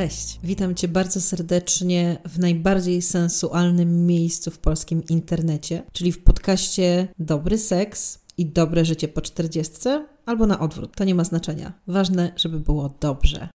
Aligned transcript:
Cześć, 0.00 0.40
witam 0.44 0.74
Cię 0.74 0.88
bardzo 0.88 1.20
serdecznie 1.20 2.18
w 2.28 2.38
najbardziej 2.38 3.02
sensualnym 3.02 4.06
miejscu 4.06 4.50
w 4.50 4.58
polskim 4.58 5.02
internecie, 5.08 5.82
czyli 5.92 6.12
w 6.12 6.22
podcaście 6.22 7.08
Dobry 7.18 7.58
Seks 7.58 8.18
i 8.38 8.46
Dobre 8.46 8.84
Życie 8.84 9.08
po 9.08 9.20
czterdziestce, 9.20 10.06
albo 10.26 10.46
na 10.46 10.60
odwrót, 10.60 10.96
to 10.96 11.04
nie 11.04 11.14
ma 11.14 11.24
znaczenia. 11.24 11.72
Ważne, 11.86 12.32
żeby 12.36 12.60
było 12.60 12.94
dobrze. 13.00 13.48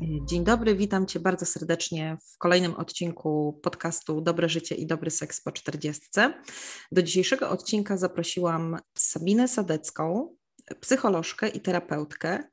Dzień 0.00 0.44
dobry, 0.44 0.74
witam 0.74 1.06
Cię 1.06 1.20
bardzo 1.20 1.46
serdecznie 1.46 2.16
w 2.34 2.38
kolejnym 2.38 2.74
odcinku 2.74 3.60
podcastu 3.62 4.20
Dobre 4.20 4.48
Życie 4.48 4.74
i 4.74 4.86
Dobry 4.86 5.10
Seks 5.10 5.40
po 5.40 5.52
40. 5.52 6.02
Do 6.92 7.02
dzisiejszego 7.02 7.50
odcinka 7.50 7.96
zaprosiłam 7.96 8.76
Sabinę 8.98 9.48
Sadecką, 9.48 10.34
psycholożkę 10.80 11.48
i 11.48 11.60
terapeutkę, 11.60 12.44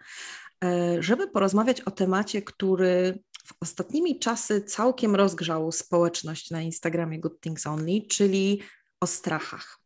e, 0.64 1.04
żeby 1.04 1.28
porozmawiać 1.28 1.82
o 1.82 1.92
temacie, 1.92 2.42
który 2.42 3.24
w 3.46 3.54
ostatnimi 3.62 4.20
czasy 4.20 4.62
całkiem 4.62 5.16
rozgrzał 5.16 5.72
społeczność 5.72 6.52
na 6.52 6.62
Instagramie 6.62 7.20
Good 7.20 7.42
Things 7.42 7.68
Only, 7.68 8.02
czyli 8.10 8.62
o 9.00 9.08
strachach. 9.08 9.85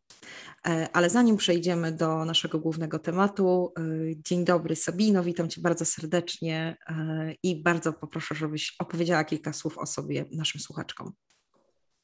E, 0.68 0.88
ale 0.92 1.10
zanim 1.10 1.36
przejdziemy 1.36 1.92
do 1.92 2.24
naszego 2.24 2.58
głównego 2.58 2.98
tematu, 2.98 3.72
e, 3.78 3.82
dzień 4.16 4.44
dobry 4.44 4.76
Sabino, 4.76 5.22
witam 5.22 5.48
Cię 5.48 5.60
bardzo 5.60 5.84
serdecznie 5.84 6.76
e, 6.88 7.34
i 7.42 7.62
bardzo 7.62 7.92
poproszę, 7.92 8.34
żebyś 8.34 8.76
opowiedziała 8.78 9.24
kilka 9.24 9.52
słów 9.52 9.78
o 9.78 9.86
sobie 9.86 10.24
naszym 10.32 10.60
słuchaczkom. 10.60 11.12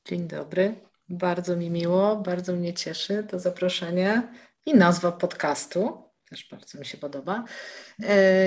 Dzień 0.04 0.28
dobry, 0.28 0.74
bardzo 1.08 1.56
mi 1.56 1.70
miło, 1.70 2.16
bardzo 2.16 2.52
mnie 2.52 2.74
cieszy 2.74 3.26
to 3.30 3.38
zaproszenie 3.38 4.32
i 4.66 4.74
nazwa 4.74 5.12
podcastu. 5.12 6.02
Też 6.30 6.48
bardzo 6.50 6.78
mi 6.78 6.86
się 6.86 6.98
podoba. 6.98 7.44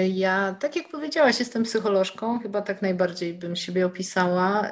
Ja, 0.10 0.58
tak 0.60 0.76
jak 0.76 0.90
powiedziałaś, 0.90 1.40
jestem 1.40 1.64
psycholożką, 1.64 2.40
chyba 2.40 2.62
tak 2.62 2.82
najbardziej 2.82 3.34
bym 3.34 3.56
siebie 3.56 3.86
opisała, 3.86 4.70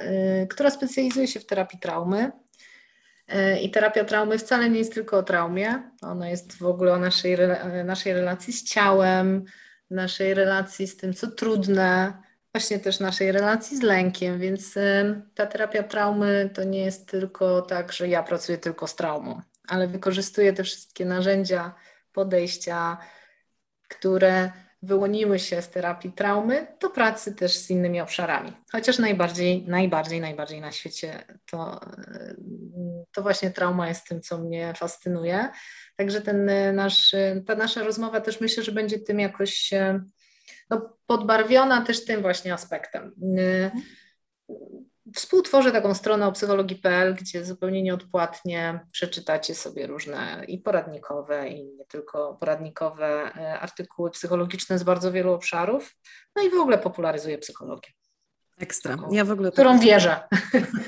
która 0.49 0.69
specjalizuje 0.69 1.27
się 1.27 1.39
w 1.39 1.45
terapii 1.45 1.79
traumy. 1.79 2.31
E, 3.27 3.59
I 3.59 3.71
terapia 3.71 4.05
traumy 4.05 4.37
wcale 4.37 4.69
nie 4.69 4.79
jest 4.79 4.93
tylko 4.93 5.17
o 5.17 5.23
traumie, 5.23 5.91
ona 6.01 6.29
jest 6.29 6.57
w 6.57 6.65
ogóle 6.65 6.93
o 6.93 6.99
naszej, 6.99 7.37
naszej 7.85 8.13
relacji 8.13 8.53
z 8.53 8.63
ciałem, 8.63 9.45
naszej 9.89 10.33
relacji 10.33 10.87
z 10.87 10.97
tym, 10.97 11.13
co 11.13 11.31
trudne, 11.31 12.13
właśnie 12.53 12.79
też 12.79 12.99
naszej 12.99 13.31
relacji 13.31 13.77
z 13.77 13.81
lękiem, 13.81 14.39
więc 14.39 14.77
e, 14.77 15.21
ta 15.35 15.45
terapia 15.45 15.83
traumy 15.83 16.49
to 16.53 16.63
nie 16.63 16.85
jest 16.85 17.11
tylko 17.11 17.61
tak, 17.61 17.93
że 17.93 18.07
ja 18.07 18.23
pracuję 18.23 18.57
tylko 18.57 18.87
z 18.87 18.95
traumą, 18.95 19.41
ale 19.67 19.87
wykorzystuję 19.87 20.53
te 20.53 20.63
wszystkie 20.63 21.05
narzędzia, 21.05 21.75
podejścia, 22.13 22.97
które 23.87 24.51
wyłoniły 24.81 25.39
się 25.39 25.61
z 25.61 25.69
terapii 25.69 26.11
traumy 26.11 26.67
do 26.81 26.89
pracy 26.89 27.35
też 27.35 27.57
z 27.57 27.69
innymi 27.69 28.01
obszarami. 28.01 28.51
Chociaż 28.71 28.99
najbardziej, 28.99 29.63
najbardziej, 29.67 30.21
najbardziej 30.21 30.61
na 30.61 30.71
świecie 30.71 31.23
to, 31.51 31.79
to 33.11 33.21
właśnie 33.21 33.51
trauma 33.51 33.87
jest 33.87 34.07
tym, 34.07 34.21
co 34.21 34.37
mnie 34.37 34.73
fascynuje. 34.77 35.49
Także 35.95 36.21
ten 36.21 36.51
nasz, 36.75 37.15
ta 37.45 37.55
nasza 37.55 37.83
rozmowa 37.83 38.21
też 38.21 38.41
myślę, 38.41 38.63
że 38.63 38.71
będzie 38.71 38.99
tym 38.99 39.19
jakoś 39.19 39.71
no, 40.69 40.97
podbarwiona 41.05 41.81
też 41.81 42.05
tym 42.05 42.21
właśnie 42.21 42.53
aspektem. 42.53 43.15
Współtworzę 45.15 45.71
taką 45.71 45.93
stronę 45.93 46.27
o 46.27 46.31
psychologii.pl, 46.31 47.15
gdzie 47.15 47.45
zupełnie 47.45 47.83
nieodpłatnie 47.83 48.79
przeczytacie 48.91 49.55
sobie 49.55 49.87
różne 49.87 50.43
i 50.47 50.59
poradnikowe, 50.59 51.49
i 51.49 51.65
nie 51.65 51.85
tylko 51.85 52.37
poradnikowe 52.39 53.23
artykuły 53.59 54.11
psychologiczne 54.11 54.79
z 54.79 54.83
bardzo 54.83 55.11
wielu 55.11 55.33
obszarów. 55.33 55.95
No 56.35 56.43
i 56.43 56.49
w 56.49 56.53
ogóle 56.53 56.77
popularyzuję 56.77 57.37
psychologię. 57.37 57.89
Ekstra. 58.59 58.97
Ja 59.11 59.25
w 59.25 59.31
ogóle 59.31 59.51
którą 59.51 59.73
tak... 59.73 59.81
wierzę. 59.81 60.19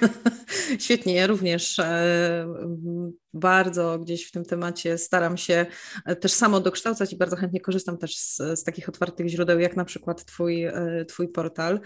Świetnie, 0.80 1.16
ja 1.16 1.28
również 1.28 1.80
e, 1.80 2.47
bardzo 3.34 4.00
gdzieś 4.00 4.28
w 4.28 4.31
tym 4.31 4.46
temacie 4.46 4.97
staram 4.97 5.38
się 5.38 5.66
e, 6.06 6.16
też 6.16 6.31
samo 6.31 6.59
dokształcać 6.59 7.13
i 7.13 7.18
bardzo 7.18 7.35
chętnie 7.35 7.62
korzystam 7.62 7.97
też 7.97 8.18
z, 8.18 8.38
z 8.38 8.63
takich 8.63 8.90
otwartych 8.90 9.28
źródeł, 9.28 9.59
jak 9.59 9.75
na 9.75 9.85
przykład 9.85 10.25
twój, 10.25 10.63
e, 10.63 11.06
twój 11.08 11.28
portal. 11.28 11.79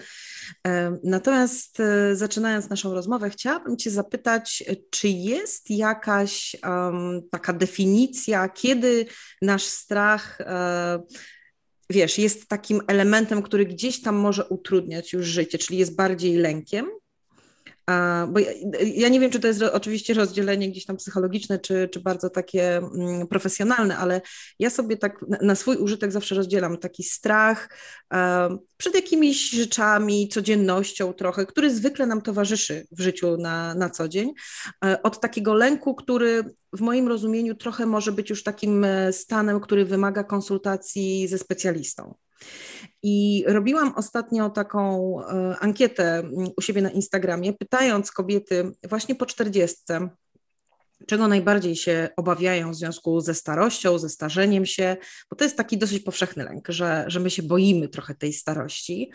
Natomiast 1.04 1.78
zaczynając 2.14 2.70
naszą 2.70 2.94
rozmowę, 2.94 3.30
chciałabym 3.30 3.78
Cię 3.78 3.92
zapytać, 3.92 4.64
czy 4.90 5.08
jest 5.08 5.70
jakaś 5.70 6.56
um, 6.64 7.22
taka 7.32 7.54
definicja, 7.54 8.50
kiedy 8.50 9.06
nasz 9.42 9.64
strach 9.64 10.38
wiesz, 11.94 12.18
jest 12.18 12.48
takim 12.48 12.82
elementem, 12.88 13.42
który 13.42 13.66
gdzieś 13.66 14.02
tam 14.02 14.16
może 14.16 14.46
utrudniać 14.46 15.14
już 15.14 15.26
życie, 15.26 15.58
czyli 15.58 15.78
jest 15.80 15.96
bardziej 15.96 16.36
lękiem, 16.36 16.86
bo 18.28 18.40
ja, 18.40 18.52
ja, 18.86 19.10
nie 19.10 19.20
wiem, 19.20 19.32
czy 19.32 19.40
to 19.40 19.48
jest 19.48 19.62
oczywiście 19.62 20.14
rozdzielenie 20.14 20.70
gdzieś 20.70 20.86
tam 20.86 20.98
psychologiczne, 20.98 21.60
czy, 21.60 21.90
czy 21.92 22.00
bardzo 22.00 22.30
takie 22.30 22.78
mm, 22.78 23.28
profesjonalne, 23.28 23.98
ale 23.98 24.22
ja 24.60 24.70
sobie 24.70 24.98
tak 24.98 25.26
na, 25.42 25.56
swój 25.56 25.78
użytek 25.78 26.12
zawsze 26.12 26.36
rozdzielam 26.36 26.78
taki 26.78 27.04
strach 27.04 27.70
przed 28.78 28.96
jakimiś 28.96 29.50
rzeczami, 29.50 30.28
codziennością 30.28 31.14
trochę, 31.14 31.46
który 31.46 31.76
zwykle 31.76 32.06
nam 32.06 32.22
towarzyszy 32.22 32.88
w 32.92 33.02
życiu 33.02 33.38
na, 33.38 33.76
na 33.76 33.90
co 33.90 34.08
dzień, 34.08 34.34
e, 34.86 35.04
od 35.04 35.20
takiego 35.20 35.54
lęku, 35.54 35.96
który 35.96 36.44
w 36.74 36.82
moim 36.82 37.08
rozumieniu 37.08 37.56
trochę 37.56 37.86
może 37.86 38.12
być 38.12 38.30
już 38.30 38.44
takim 38.44 38.84
e, 38.84 39.14
stanem, 39.14 39.60
który 39.60 39.86
wymaga 39.86 40.24
konsultacji 40.24 41.28
ze 41.28 41.38
specjalistą. 41.38 42.16
I 43.04 43.44
robiłam 43.48 43.94
ostatnio 43.96 44.50
taką 44.50 45.16
e, 45.26 45.56
ankietę 45.60 46.24
u 46.58 46.62
siebie 46.62 46.82
na 46.82 46.92
Instagramie, 46.92 47.54
pytając 47.54 48.12
kobiety 48.12 48.72
właśnie 48.90 49.16
po 49.16 49.26
czterdziestce, 49.26 50.10
czego 51.08 51.28
najbardziej 51.28 51.76
się 51.76 52.10
obawiają 52.18 52.72
w 52.72 52.76
związku 52.76 53.22
ze 53.22 53.34
starością, 53.34 54.00
ze 54.00 54.10
starzeniem 54.10 54.66
się, 54.66 54.98
bo 55.30 55.36
to 55.36 55.44
jest 55.44 55.58
taki 55.58 55.78
dosyć 55.78 56.04
powszechny 56.04 56.44
lęk, 56.44 56.68
że, 56.70 57.06
że 57.08 57.20
my 57.20 57.30
się 57.30 57.44
boimy 57.44 57.90
trochę 57.90 58.16
tej 58.16 58.34
starości. 58.34 59.12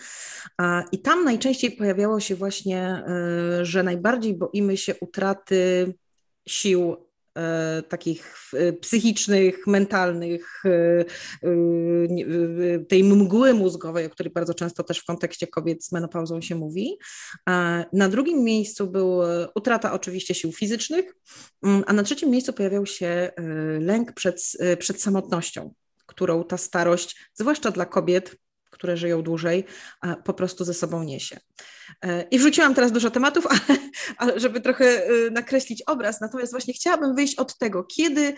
I 0.92 0.98
tam 1.02 1.24
najczęściej 1.24 1.70
pojawiało 1.70 2.20
się 2.20 2.34
właśnie, 2.34 2.82
e, 2.82 3.64
że 3.64 3.82
najbardziej 3.82 4.34
boimy 4.34 4.76
się 4.76 4.94
utraty 5.00 5.94
sił 6.48 7.07
takich 7.88 8.34
e, 8.54 8.72
psychicznych, 8.72 9.66
mentalnych, 9.66 10.62
e, 10.64 11.04
tej 12.88 13.04
mgły 13.04 13.54
mózgowej, 13.54 14.06
o 14.06 14.10
której 14.10 14.32
bardzo 14.32 14.54
często 14.54 14.82
też 14.82 14.98
w 14.98 15.04
kontekście 15.04 15.46
kobiet 15.46 15.84
z 15.84 15.92
menopauzą 15.92 16.40
się 16.40 16.54
mówi. 16.54 16.98
Na 17.92 18.08
drugim 18.08 18.44
miejscu 18.44 18.86
był 18.86 19.20
utrata 19.54 19.92
oczywiście 19.92 20.34
sił 20.34 20.52
fizycznych, 20.52 21.14
mm, 21.62 21.84
a 21.86 21.92
na 21.92 22.02
trzecim 22.02 22.30
miejscu 22.30 22.52
pojawiał 22.52 22.86
się 22.86 23.30
lęk 23.80 24.12
przed, 24.12 24.42
przed 24.78 25.02
samotnością, 25.02 25.74
którą 26.06 26.44
ta 26.44 26.56
starość, 26.56 27.30
zwłaszcza 27.34 27.70
dla 27.70 27.86
kobiet, 27.86 28.36
które 28.78 28.96
żyją 28.96 29.22
dłużej, 29.22 29.64
po 30.24 30.34
prostu 30.34 30.64
ze 30.64 30.74
sobą 30.74 31.02
niesie. 31.02 31.40
E, 32.02 32.22
I 32.22 32.38
wrzuciłam 32.38 32.74
teraz 32.74 32.92
dużo 32.92 33.10
tematów, 33.10 33.46
ale, 33.52 33.78
ale 34.16 34.40
żeby 34.40 34.60
trochę 34.60 35.10
y, 35.10 35.30
nakreślić 35.30 35.82
obraz. 35.82 36.20
Natomiast 36.20 36.52
właśnie 36.52 36.74
chciałabym 36.74 37.14
wyjść 37.14 37.38
od 37.38 37.58
tego, 37.58 37.84
kiedy, 37.84 38.34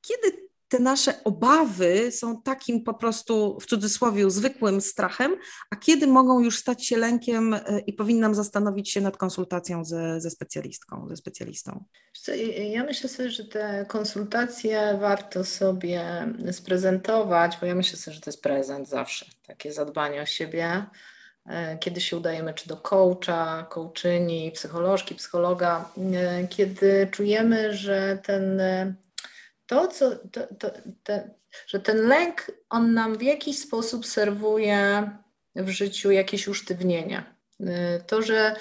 kiedy 0.00 0.51
te 0.72 0.78
nasze 0.78 1.24
obawy 1.24 2.12
są 2.12 2.42
takim 2.42 2.84
po 2.84 2.94
prostu 2.94 3.58
w 3.60 3.66
cudzysłowie 3.66 4.30
zwykłym 4.30 4.80
strachem, 4.80 5.36
a 5.70 5.76
kiedy 5.76 6.06
mogą 6.06 6.40
już 6.40 6.58
stać 6.58 6.86
się 6.86 6.96
lękiem 6.96 7.54
e, 7.54 7.80
i 7.86 7.92
powinnam 7.92 8.34
zastanowić 8.34 8.90
się 8.90 9.00
nad 9.00 9.16
konsultacją 9.16 9.84
ze, 9.84 10.20
ze 10.20 10.30
specjalistką, 10.30 11.08
ze 11.08 11.16
specjalistą. 11.16 11.84
Ja 12.70 12.84
myślę 12.84 13.08
sobie, 13.08 13.30
że 13.30 13.44
te 13.44 13.86
konsultacje 13.88 14.98
warto 15.00 15.44
sobie 15.44 16.04
sprezentować, 16.52 17.58
bo 17.60 17.66
ja 17.66 17.74
myślę 17.74 17.98
sobie, 17.98 18.14
że 18.14 18.20
to 18.20 18.30
jest 18.30 18.42
prezent 18.42 18.88
zawsze, 18.88 19.26
takie 19.46 19.72
zadbanie 19.72 20.22
o 20.22 20.26
siebie. 20.26 20.86
E, 21.46 21.78
kiedy 21.78 22.00
się 22.00 22.16
udajemy 22.16 22.54
czy 22.54 22.68
do 22.68 22.76
coacha, 22.76 23.66
coachyni, 23.70 24.52
psycholożki, 24.52 25.14
psychologa, 25.14 25.90
e, 26.14 26.46
kiedy 26.48 27.08
czujemy, 27.10 27.74
że 27.74 28.18
ten 28.22 28.62
to, 29.72 29.88
co, 29.88 30.10
to, 30.10 30.40
to, 30.58 30.70
to, 31.04 31.12
że 31.66 31.80
ten 31.80 32.08
lęk, 32.08 32.52
on 32.70 32.94
nam 32.94 33.18
w 33.18 33.22
jakiś 33.22 33.58
sposób 33.58 34.06
serwuje 34.06 35.10
w 35.56 35.68
życiu 35.68 36.10
jakieś 36.10 36.48
usztywnienie. 36.48 37.24
Y, 37.60 37.66
to, 38.06 38.22
że 38.22 38.56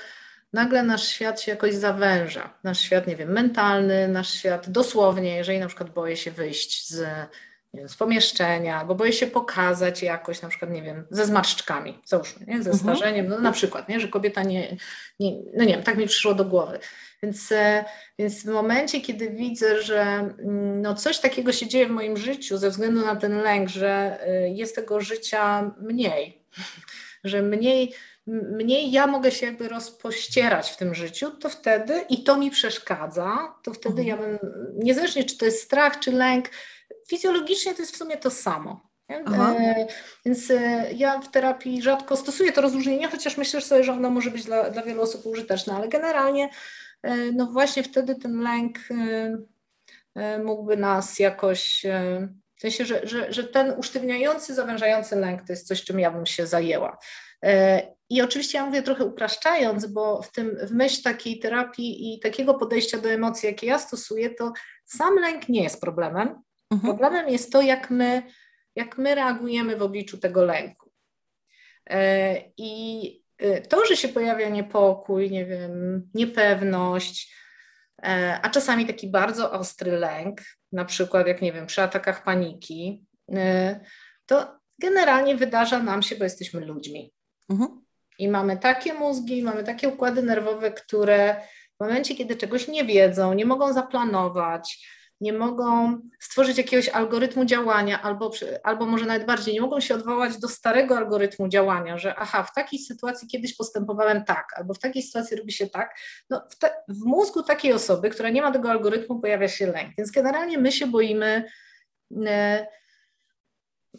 nagle 0.54 0.84
nasz 0.84 1.08
świat 1.08 1.42
się 1.42 1.52
jakoś 1.52 1.74
zawęża. 1.74 2.54
Nasz 2.63 2.80
świat, 2.80 3.08
nie 3.08 3.16
wiem, 3.16 3.31
mentalny, 3.31 4.08
nasz 4.08 4.34
świat 4.34 4.69
dosłownie, 4.69 5.36
jeżeli 5.36 5.60
na 5.60 5.68
przykład 5.68 5.90
boję 5.90 6.18
się 6.18 6.31
wyjść 6.31 6.90
z 6.90 7.06
wiem, 7.79 7.89
z 7.89 7.95
pomieszczenia, 7.95 8.79
albo 8.79 8.95
boję 8.95 9.13
się 9.13 9.27
pokazać 9.27 10.03
jakoś, 10.03 10.41
na 10.41 10.50
przykład, 10.50 10.71
nie 10.71 10.81
wiem, 10.81 11.07
ze 11.09 11.25
zmarszczkami, 11.25 12.00
załóżmy, 12.06 12.45
nie? 12.45 12.63
ze 12.63 12.71
mhm. 12.71 12.77
starzeniem, 12.77 13.27
no 13.27 13.39
na 13.39 13.51
przykład, 13.51 13.89
nie? 13.89 14.00
że 14.00 14.07
kobieta 14.07 14.44
nie, 14.44 14.77
nie, 15.19 15.31
no 15.53 15.63
nie 15.63 15.73
wiem, 15.73 15.83
tak 15.83 15.97
mi 15.97 16.07
przyszło 16.07 16.33
do 16.33 16.45
głowy. 16.45 16.79
Więc, 17.23 17.51
e, 17.51 17.85
więc 18.19 18.44
w 18.44 18.45
momencie, 18.45 19.01
kiedy 19.01 19.29
widzę, 19.29 19.81
że 19.81 20.01
mm, 20.01 20.81
no 20.81 20.95
coś 20.95 21.19
takiego 21.19 21.51
się 21.51 21.68
dzieje 21.68 21.88
w 21.88 21.91
moim 21.91 22.18
życiu 22.18 22.57
ze 22.57 22.69
względu 22.69 23.06
na 23.06 23.15
ten 23.15 23.41
lęk, 23.41 23.69
że 23.69 24.19
e, 24.27 24.50
jest 24.50 24.75
tego 24.75 25.01
życia 25.01 25.71
mniej, 25.81 26.45
że 27.23 27.41
mniej, 27.41 27.94
mniej 28.27 28.91
ja 28.91 29.07
mogę 29.07 29.31
się 29.31 29.45
jakby 29.45 29.69
rozpościerać 29.69 30.71
w 30.71 30.77
tym 30.77 30.95
życiu, 30.95 31.31
to 31.31 31.50
wtedy 31.50 32.01
i 32.09 32.23
to 32.23 32.38
mi 32.38 32.51
przeszkadza, 32.51 33.56
to 33.63 33.73
wtedy 33.73 34.03
ja 34.03 34.18
bym, 34.18 34.39
niezależnie 34.73 35.23
czy 35.23 35.38
to 35.38 35.45
jest 35.45 35.63
strach, 35.63 36.00
czy 36.00 36.12
lęk, 36.12 36.50
fizjologicznie 37.09 37.74
to 37.74 37.81
jest 37.81 37.94
w 37.94 37.98
sumie 37.98 38.18
to 38.18 38.30
samo. 38.30 38.92
E, 39.12 39.88
więc 40.25 40.51
e, 40.51 40.92
ja 40.94 41.19
w 41.19 41.31
terapii 41.31 41.81
rzadko 41.81 42.18
stosuję 42.18 42.51
to 42.51 42.62
rozróżnienie, 42.62 43.07
chociaż 43.07 43.38
myślę 43.38 43.62
sobie, 43.62 43.83
że 43.83 43.94
ono 43.94 44.09
może 44.09 44.31
być 44.31 44.44
dla, 44.44 44.69
dla 44.69 44.83
wielu 44.83 45.01
osób 45.01 45.25
użyteczne, 45.25 45.75
ale 45.75 45.88
generalnie 45.88 46.50
e, 47.03 47.31
no 47.31 47.45
właśnie 47.45 47.83
wtedy 47.83 48.15
ten 48.15 48.42
lęk 48.42 48.80
mógłby 50.44 50.77
nas 50.77 51.19
jakoś, 51.19 51.86
w 52.56 52.62
sensie, 52.62 52.86
że, 52.86 53.07
że, 53.07 53.33
że 53.33 53.44
ten 53.44 53.74
usztywniający, 53.77 54.54
zawężający 54.54 55.15
lęk 55.15 55.42
to 55.47 55.54
jest 55.54 55.68
coś, 55.68 55.83
czym 55.83 56.00
ja 56.00 56.12
bym 56.12 56.25
się 56.25 56.47
zajęła. 56.47 56.97
I 58.09 58.21
oczywiście 58.21 58.57
ja 58.57 58.65
mówię 58.65 58.81
trochę 58.81 59.06
upraszczając, 59.06 59.86
bo 59.86 60.21
w, 60.21 60.31
tym, 60.31 60.57
w 60.63 60.71
myśl 60.71 61.04
takiej 61.04 61.39
terapii 61.39 62.13
i 62.13 62.19
takiego 62.19 62.54
podejścia 62.54 62.97
do 62.97 63.09
emocji, 63.09 63.47
jakie 63.47 63.68
ja 63.68 63.80
stosuję, 63.80 64.30
to 64.30 64.54
sam 64.86 65.15
lęk 65.15 65.50
nie 65.50 65.63
jest 65.63 65.81
problemem. 65.81 66.42
Mhm. 66.71 66.97
Problemem 66.97 67.29
jest 67.29 67.51
to, 67.51 67.62
jak 67.62 67.89
my, 67.89 68.23
jak 68.75 68.97
my 68.97 69.15
reagujemy 69.15 69.75
w 69.75 69.81
obliczu 69.81 70.18
tego 70.18 70.45
lęku. 70.45 70.91
E, 71.89 72.35
I 72.57 73.23
e, 73.38 73.62
to, 73.62 73.85
że 73.85 73.97
się 73.97 74.07
pojawia 74.07 74.50
niepokój, 74.50 75.31
nie 75.31 75.45
wiem, 75.45 76.09
niepewność, 76.13 77.35
e, 78.03 78.39
a 78.41 78.50
czasami 78.50 78.85
taki 78.85 79.07
bardzo 79.07 79.51
ostry 79.51 79.91
lęk, 79.91 80.41
na 80.71 80.85
przykład 80.85 81.27
jak 81.27 81.41
nie 81.41 81.53
wiem, 81.53 81.65
przy 81.65 81.81
atakach 81.81 82.23
paniki, 82.23 83.06
to 84.25 84.59
generalnie 84.79 85.35
wydarza 85.35 85.83
nam 85.83 86.01
się, 86.01 86.15
bo 86.15 86.23
jesteśmy 86.23 86.65
ludźmi. 86.65 87.13
Mhm. 87.50 87.81
I 88.19 88.27
mamy 88.27 88.57
takie 88.57 88.94
mózgi, 88.94 89.44
mamy 89.44 89.63
takie 89.63 89.89
układy 89.89 90.23
nerwowe, 90.23 90.71
które 90.71 91.41
w 91.77 91.79
momencie, 91.79 92.15
kiedy 92.15 92.35
czegoś 92.35 92.68
nie 92.68 92.85
wiedzą, 92.85 93.33
nie 93.33 93.45
mogą 93.45 93.73
zaplanować, 93.73 94.88
nie 95.21 95.33
mogą 95.33 96.00
stworzyć 96.19 96.57
jakiegoś 96.57 96.89
algorytmu 96.89 97.45
działania, 97.45 98.01
albo, 98.01 98.31
albo 98.63 98.85
może 98.85 99.06
nawet 99.06 99.25
bardziej, 99.25 99.53
nie 99.53 99.62
mogą 99.62 99.79
się 99.79 99.95
odwołać 99.95 100.38
do 100.38 100.47
starego 100.47 100.97
algorytmu 100.97 101.47
działania, 101.47 101.97
że 101.97 102.15
aha, 102.15 102.44
w 102.44 102.53
takiej 102.53 102.79
sytuacji 102.79 103.27
kiedyś 103.27 103.56
postępowałem 103.56 104.25
tak, 104.25 104.47
albo 104.56 104.73
w 104.73 104.79
takiej 104.79 105.03
sytuacji 105.03 105.38
robi 105.38 105.51
się 105.51 105.68
tak. 105.68 105.95
No, 106.29 106.47
w, 106.50 106.57
te, 106.57 106.71
w 106.88 107.06
mózgu 107.06 107.44
takiej 107.44 107.73
osoby, 107.73 108.09
która 108.09 108.29
nie 108.29 108.41
ma 108.41 108.51
tego 108.51 108.71
algorytmu, 108.71 109.19
pojawia 109.19 109.47
się 109.47 109.68
lęk. 109.68 109.94
Więc 109.97 110.12
generalnie 110.12 110.57
my 110.57 110.71
się 110.71 110.88
boimy, 110.88 111.50
e, 112.25 112.68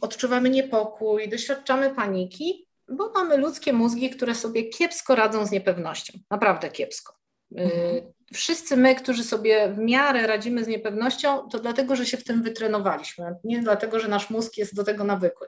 odczuwamy 0.00 0.50
niepokój, 0.50 1.28
doświadczamy 1.28 1.94
paniki, 1.94 2.68
bo 2.88 3.12
mamy 3.12 3.36
ludzkie 3.36 3.72
mózgi, 3.72 4.10
które 4.10 4.34
sobie 4.34 4.68
kiepsko 4.68 5.14
radzą 5.14 5.46
z 5.46 5.50
niepewnością, 5.50 6.18
naprawdę 6.30 6.70
kiepsko. 6.70 7.14
E, 7.56 7.62
mhm 7.62 8.12
wszyscy 8.32 8.76
my, 8.76 8.94
którzy 8.94 9.24
sobie 9.24 9.68
w 9.68 9.78
miarę 9.78 10.26
radzimy 10.26 10.64
z 10.64 10.68
niepewnością, 10.68 11.48
to 11.48 11.58
dlatego, 11.58 11.96
że 11.96 12.06
się 12.06 12.16
w 12.16 12.24
tym 12.24 12.42
wytrenowaliśmy, 12.42 13.34
nie 13.44 13.62
dlatego, 13.62 14.00
że 14.00 14.08
nasz 14.08 14.30
mózg 14.30 14.56
jest 14.56 14.74
do 14.74 14.84
tego 14.84 15.04
nawykły. 15.04 15.46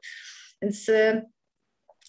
Więc 0.63 0.89
y, 0.89 1.23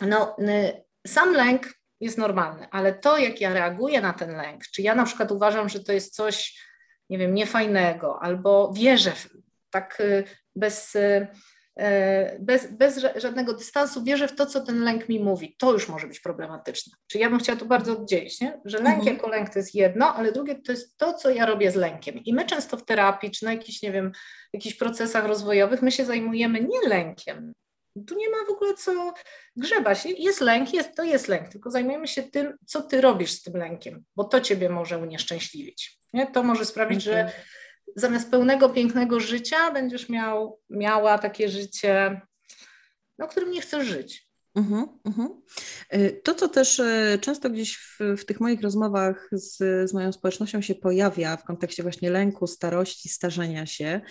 no, 0.02 0.36
y, 0.40 0.84
sam 1.08 1.34
lęk 1.34 1.74
jest 2.00 2.18
normalny, 2.18 2.68
ale 2.72 2.94
to, 2.94 3.18
jak 3.18 3.42
ja 3.42 3.54
reaguję 3.54 4.02
na 4.02 4.14
ten 4.14 4.36
lęk, 4.38 4.64
czy 4.64 4.82
ja 4.82 4.96
na 4.96 5.06
przykład 5.06 5.32
uważam, 5.32 5.70
że 5.70 5.80
to 5.80 5.94
jest 5.94 6.16
coś, 6.16 6.66
nie 7.10 7.18
wiem, 7.18 7.34
niefajnego, 7.34 8.20
albo 8.22 8.74
wierzę 8.74 9.12
tak 9.70 10.00
y, 10.00 10.24
bez 10.56 10.98
bez, 12.40 12.72
bez 12.72 13.06
żadnego 13.16 13.54
dystansu 13.54 14.04
wierzę 14.04 14.28
w 14.28 14.36
to, 14.36 14.46
co 14.46 14.62
ten 14.62 14.84
lęk 14.84 15.10
mi 15.10 15.20
mówi. 15.20 15.56
To 15.60 15.74
już 15.74 15.90
może 15.90 16.08
być 16.08 16.20
problematyczne. 16.20 16.94
Czyli 17.08 17.22
ja 17.22 17.30
bym 17.30 17.40
chciała 17.40 17.60
to 17.60 17.66
bardzo 17.66 17.92
oddzielić, 17.92 18.42
nie? 18.42 18.62
że 18.66 18.78
lęk 18.78 18.98
mhm. 18.98 19.16
jako 19.16 19.28
lęk 19.28 19.50
to 19.50 19.60
jest 19.60 19.76
jedno, 19.76 20.16
ale 20.16 20.32
drugie 20.32 20.56
to 20.56 20.72
jest 20.72 20.98
to, 20.98 21.14
co 21.14 21.30
ja 21.30 21.46
robię 21.46 21.72
z 21.72 21.76
lękiem. 21.76 22.24
I 22.24 22.34
my 22.34 22.46
często 22.46 22.78
w 22.78 22.86
terapii, 22.86 23.32
czy 23.32 23.46
na 23.46 23.54
jakichś, 23.54 23.82
nie 23.82 23.92
wiem, 23.92 24.12
jakichś 24.54 24.76
procesach 24.76 25.26
rozwojowych, 25.26 25.82
my 25.82 25.92
się 25.92 26.06
zajmujemy 26.06 26.62
nie 26.62 26.90
lękiem. 26.90 27.54
Tu 28.08 28.16
nie 28.16 28.30
ma 28.30 28.38
w 28.48 28.50
ogóle 28.50 28.74
co 28.74 29.14
grzebać. 29.56 30.06
Jest 30.06 30.42
lęk, 30.42 30.74
jest, 30.74 30.96
to 30.96 31.04
jest 31.04 31.28
lęk, 31.28 31.50
tylko 31.50 31.72
zajmujemy 31.72 32.08
się 32.08 32.24
tym, 32.24 32.58
co 32.66 32.82
ty 32.82 33.02
robisz 33.02 33.32
z 33.32 33.44
tym 33.44 33.58
lękiem, 33.58 34.04
bo 34.16 34.24
to 34.24 34.42
ciebie 34.42 34.70
może 34.70 34.98
unieszczęśliwić. 34.98 36.00
Nie? 36.14 36.28
To 36.28 36.44
może 36.44 36.66
sprawić, 36.66 37.08
okay. 37.08 37.14
że 37.14 37.32
zamiast 37.96 38.32
pełnego, 38.32 38.70
pięknego 38.70 39.20
życia 39.20 39.72
będziesz 39.72 40.10
miał, 40.10 40.60
miała 40.70 41.18
takie 41.18 41.50
życie, 41.50 42.22
no, 43.18 43.28
którym 43.28 43.52
nie 43.52 43.62
chcesz 43.62 43.88
żyć. 43.88 44.30
Uh-huh, 44.56 44.88
uh-huh. 45.06 45.30
To, 46.24 46.36
co 46.36 46.50
też 46.50 46.80
e, 46.80 47.18
często 47.22 47.50
gdzieś 47.50 47.78
w, 47.78 48.00
w, 48.18 48.26
tych 48.26 48.40
moich 48.40 48.62
rozmowach 48.62 49.30
z, 49.32 49.58
z 49.90 49.94
moją 49.94 50.12
społecznością 50.12 50.62
się 50.62 50.76
pojawia 50.76 51.38
w 51.38 51.44
kontekście 51.44 51.84
właśnie 51.84 52.12
lęku, 52.12 52.48
starości, 52.48 53.10
starzenia 53.10 53.66
się 53.66 54.02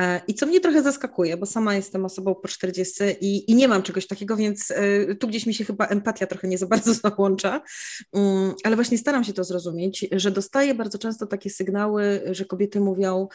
e, 0.00 0.20
i 0.28 0.34
co 0.34 0.46
mnie 0.46 0.60
trochę 0.60 0.82
zaskakuje, 0.82 1.36
bo 1.36 1.46
sama 1.46 1.74
jestem 1.74 2.04
osobą 2.04 2.34
po 2.34 2.48
40 2.48 3.04
i, 3.20 3.50
i 3.50 3.54
nie 3.54 3.68
mam 3.68 3.82
czegoś 3.82 4.06
takiego, 4.06 4.36
więc 4.36 4.72
tu 5.20 5.28
gdzieś 5.28 5.46
mi 5.46 5.54
się 5.54 5.64
chyba 5.64 5.86
empatia 5.86 6.26
trochę 6.26 6.48
nie 6.48 6.58
za 6.58 6.66
bardzo 6.66 6.94
załącza, 7.08 7.62
mm, 8.12 8.54
ale 8.64 8.76
właśnie 8.76 8.98
staram 8.98 9.24
się 9.24 9.32
to 9.32 9.44
zrozumieć, 9.44 10.06
że 10.12 10.30
dostaję 10.30 10.74
bardzo 10.74 10.98
często 10.98 11.26
takie 11.26 11.50
sygnały, 11.50 12.22
że 12.30 12.44
kobiety 12.44 12.80
mówią, 12.80 13.28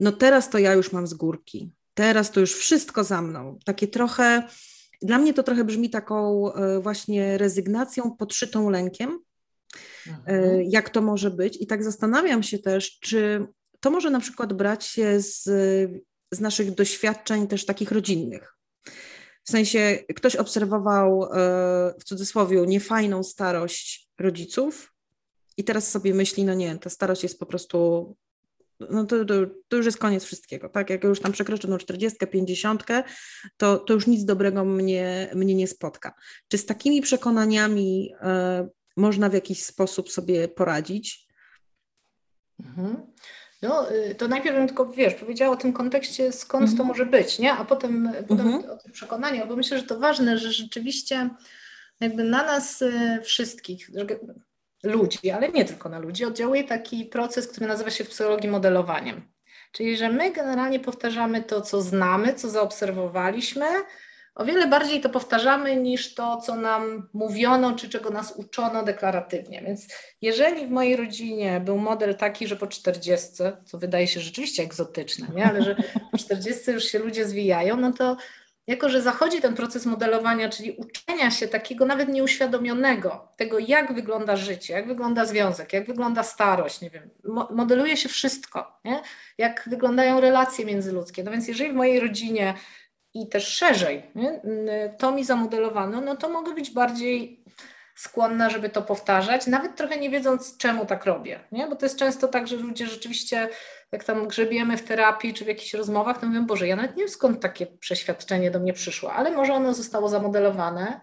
no 0.00 0.12
teraz 0.12 0.50
to 0.50 0.58
ja 0.58 0.72
już 0.72 0.92
mam 0.92 1.06
z 1.06 1.14
górki, 1.14 1.72
teraz 1.94 2.30
to 2.30 2.40
już 2.40 2.54
wszystko 2.54 3.04
za 3.04 3.22
mną, 3.22 3.58
takie 3.64 3.88
trochę 3.88 4.48
dla 5.02 5.18
mnie 5.18 5.34
to 5.34 5.42
trochę 5.42 5.64
brzmi 5.64 5.90
taką 5.90 6.52
e, 6.52 6.80
właśnie 6.80 7.38
rezygnacją 7.38 8.16
podszytą 8.18 8.70
lękiem, 8.70 9.18
e, 10.06 10.10
mhm. 10.10 10.62
jak 10.62 10.90
to 10.90 11.02
może 11.02 11.30
być. 11.30 11.62
I 11.62 11.66
tak 11.66 11.84
zastanawiam 11.84 12.42
się 12.42 12.58
też, 12.58 12.98
czy 13.00 13.46
to 13.80 13.90
może 13.90 14.10
na 14.10 14.20
przykład 14.20 14.52
brać 14.52 14.84
się 14.84 15.20
z, 15.20 15.42
z 16.32 16.40
naszych 16.40 16.74
doświadczeń 16.74 17.46
też 17.46 17.66
takich 17.66 17.92
rodzinnych. 17.92 18.54
W 19.44 19.50
sensie 19.50 19.98
ktoś 20.16 20.36
obserwował 20.36 21.24
e, 21.24 21.28
w 22.00 22.04
cudzysłowie 22.04 22.66
niefajną 22.66 23.22
starość 23.22 24.10
rodziców 24.18 24.92
i 25.56 25.64
teraz 25.64 25.90
sobie 25.90 26.14
myśli, 26.14 26.44
no 26.44 26.54
nie, 26.54 26.78
ta 26.78 26.90
starość 26.90 27.22
jest 27.22 27.38
po 27.38 27.46
prostu 27.46 28.16
no 28.80 29.04
to, 29.04 29.24
to, 29.24 29.34
to, 29.68 29.76
już 29.76 29.86
jest 29.86 29.98
koniec 29.98 30.24
wszystkiego, 30.24 30.68
tak? 30.68 30.90
Jak 30.90 31.04
już 31.04 31.20
tam 31.20 31.32
przekroczę 31.32 31.68
no 31.68 31.78
40, 31.78 32.18
50, 32.26 32.84
to, 33.56 33.78
to 33.78 33.94
już 33.94 34.06
nic 34.06 34.24
dobrego 34.24 34.64
mnie, 34.64 35.30
mnie 35.34 35.54
nie 35.54 35.68
spotka. 35.68 36.14
Czy 36.48 36.58
z 36.58 36.66
takimi 36.66 37.02
przekonaniami 37.02 38.12
e, 38.20 38.68
można 38.96 39.28
w 39.28 39.32
jakiś 39.32 39.64
sposób 39.64 40.10
sobie 40.10 40.48
poradzić? 40.48 41.28
Mhm. 42.60 43.06
No, 43.62 43.92
y, 43.92 44.14
to 44.14 44.28
najpierw 44.28 44.56
bym 44.56 44.66
tylko, 44.66 44.86
wiesz, 44.86 45.14
powiedziała 45.14 45.52
o 45.52 45.60
tym 45.60 45.72
kontekście, 45.72 46.32
skąd 46.32 46.62
mhm. 46.62 46.78
to 46.78 46.84
może 46.84 47.06
być, 47.06 47.38
nie? 47.38 47.52
A 47.52 47.64
potem, 47.64 48.12
potem 48.28 48.46
mhm. 48.46 48.70
o 48.70 48.76
tym 48.76 48.92
przekonaniu, 48.92 49.46
bo 49.46 49.56
myślę, 49.56 49.78
że 49.78 49.84
to 49.84 49.98
ważne, 49.98 50.38
że 50.38 50.52
rzeczywiście 50.52 51.30
jakby 52.00 52.24
na 52.24 52.44
nas 52.44 52.82
y, 52.82 53.20
wszystkich, 53.22 53.90
ludzi, 54.82 55.30
ale 55.30 55.48
nie 55.48 55.64
tylko 55.64 55.88
na 55.88 55.98
ludzi, 55.98 56.24
oddziałuje 56.24 56.64
taki 56.64 57.04
proces, 57.04 57.48
który 57.48 57.66
nazywa 57.66 57.90
się 57.90 58.04
w 58.04 58.08
psychologii 58.08 58.50
modelowaniem. 58.50 59.22
Czyli, 59.72 59.96
że 59.96 60.08
my 60.08 60.32
generalnie 60.32 60.80
powtarzamy 60.80 61.42
to, 61.42 61.60
co 61.60 61.82
znamy, 61.82 62.34
co 62.34 62.50
zaobserwowaliśmy, 62.50 63.66
o 64.38 64.44
wiele 64.44 64.66
bardziej 64.66 65.00
to 65.00 65.08
powtarzamy 65.08 65.76
niż 65.76 66.14
to, 66.14 66.36
co 66.36 66.56
nam 66.56 67.08
mówiono, 67.12 67.76
czy 67.76 67.88
czego 67.88 68.10
nas 68.10 68.32
uczono 68.36 68.82
deklaratywnie. 68.82 69.62
Więc 69.66 69.86
jeżeli 70.22 70.66
w 70.66 70.70
mojej 70.70 70.96
rodzinie 70.96 71.60
był 71.64 71.78
model 71.78 72.14
taki, 72.14 72.46
że 72.46 72.56
po 72.56 72.66
40, 72.66 73.28
co 73.64 73.78
wydaje 73.78 74.06
się 74.06 74.20
rzeczywiście 74.20 74.62
egzotyczne, 74.62 75.26
nie? 75.34 75.44
ale 75.44 75.62
że 75.62 75.76
po 76.10 76.18
40 76.18 76.70
już 76.70 76.84
się 76.84 76.98
ludzie 76.98 77.26
zwijają, 77.26 77.76
no 77.76 77.92
to 77.92 78.16
jako 78.68 78.88
że 78.88 79.02
zachodzi 79.02 79.40
ten 79.40 79.54
proces 79.54 79.86
modelowania, 79.86 80.48
czyli 80.48 80.72
uczenia 80.72 81.30
się 81.30 81.48
takiego 81.48 81.86
nawet 81.86 82.08
nieuświadomionego, 82.08 83.28
tego 83.36 83.58
jak 83.58 83.94
wygląda 83.94 84.36
życie, 84.36 84.74
jak 84.74 84.86
wygląda 84.86 85.24
związek, 85.24 85.72
jak 85.72 85.86
wygląda 85.86 86.22
starość, 86.22 86.80
nie 86.80 86.90
wiem, 86.90 87.10
modeluje 87.50 87.96
się 87.96 88.08
wszystko, 88.08 88.80
nie? 88.84 89.00
jak 89.38 89.64
wyglądają 89.66 90.20
relacje 90.20 90.64
międzyludzkie. 90.64 91.24
No 91.24 91.30
więc 91.30 91.48
jeżeli 91.48 91.72
w 91.72 91.74
mojej 91.74 92.00
rodzinie 92.00 92.54
i 93.14 93.28
też 93.28 93.48
szerzej 93.48 94.02
nie? 94.14 94.40
to 94.98 95.12
mi 95.12 95.24
zamodelowano, 95.24 96.00
no 96.00 96.16
to 96.16 96.28
mogę 96.28 96.54
być 96.54 96.70
bardziej 96.70 97.44
skłonna, 97.94 98.50
żeby 98.50 98.68
to 98.68 98.82
powtarzać, 98.82 99.46
nawet 99.46 99.76
trochę 99.76 99.96
nie 99.96 100.10
wiedząc, 100.10 100.56
czemu 100.56 100.86
tak 100.86 101.04
robię. 101.04 101.40
Nie? 101.52 101.66
Bo 101.66 101.76
to 101.76 101.86
jest 101.86 101.98
często 101.98 102.28
tak, 102.28 102.48
że 102.48 102.56
ludzie 102.56 102.86
rzeczywiście, 102.86 103.48
jak 103.92 104.04
tam 104.04 104.28
grzebiemy 104.28 104.76
w 104.76 104.84
terapii 104.84 105.34
czy 105.34 105.44
w 105.44 105.48
jakichś 105.48 105.74
rozmowach, 105.74 106.20
to 106.20 106.26
mówią, 106.26 106.46
Boże, 106.46 106.68
ja 106.68 106.76
nawet 106.76 106.96
nie 106.96 107.02
wiem, 107.02 107.08
skąd 107.08 107.42
takie 107.42 107.66
przeświadczenie 107.66 108.50
do 108.50 108.60
mnie 108.60 108.72
przyszło, 108.72 109.12
ale 109.12 109.30
może 109.30 109.54
ono 109.54 109.74
zostało 109.74 110.08
zamodelowane. 110.08 111.00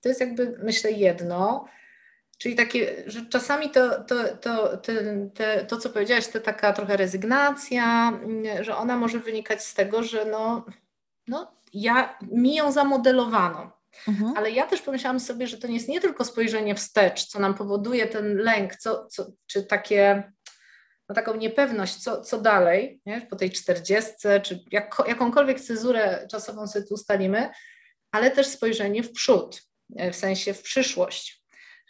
To 0.00 0.08
jest 0.08 0.20
jakby, 0.20 0.58
myślę, 0.62 0.90
jedno. 0.90 1.64
Czyli 2.38 2.54
takie, 2.54 3.02
że 3.06 3.26
czasami 3.26 3.70
to, 3.70 4.04
to, 4.04 4.36
to, 4.36 4.76
to, 4.76 4.92
to, 5.68 5.76
co 5.76 5.90
powiedziałaś, 5.90 6.28
to 6.28 6.40
taka 6.40 6.72
trochę 6.72 6.96
rezygnacja, 6.96 8.12
że 8.60 8.76
ona 8.76 8.96
może 8.96 9.18
wynikać 9.18 9.64
z 9.64 9.74
tego, 9.74 10.02
że 10.02 10.24
no, 10.24 10.64
no 11.28 11.52
ja, 11.72 12.18
mi 12.22 12.54
ją 12.54 12.72
zamodelowano. 12.72 13.80
Mhm. 14.08 14.36
Ale 14.36 14.50
ja 14.50 14.66
też 14.66 14.82
pomyślałam 14.82 15.20
sobie, 15.20 15.46
że 15.46 15.58
to 15.58 15.68
nie 15.68 15.74
jest 15.74 15.88
nie 15.88 16.00
tylko 16.00 16.24
spojrzenie 16.24 16.74
wstecz, 16.74 17.24
co 17.24 17.38
nam 17.38 17.54
powoduje 17.54 18.06
ten 18.06 18.36
lęk, 18.36 18.76
co, 18.76 19.06
co, 19.06 19.26
czy 19.46 19.62
takie, 19.62 20.32
taką 21.14 21.36
niepewność, 21.36 21.96
co, 21.96 22.20
co 22.20 22.40
dalej, 22.40 23.00
nie? 23.06 23.20
po 23.20 23.36
tej 23.36 23.50
czterdziestce, 23.50 24.40
czy 24.40 24.64
jak, 24.72 25.02
jakąkolwiek 25.08 25.60
cezurę 25.60 26.26
czasową 26.30 26.66
sobie 26.66 26.86
tu 26.86 26.94
ustalimy, 26.94 27.50
ale 28.12 28.30
też 28.30 28.46
spojrzenie 28.46 29.02
w 29.02 29.12
przód, 29.12 29.62
w 30.12 30.16
sensie 30.16 30.54
w 30.54 30.62
przyszłość. 30.62 31.40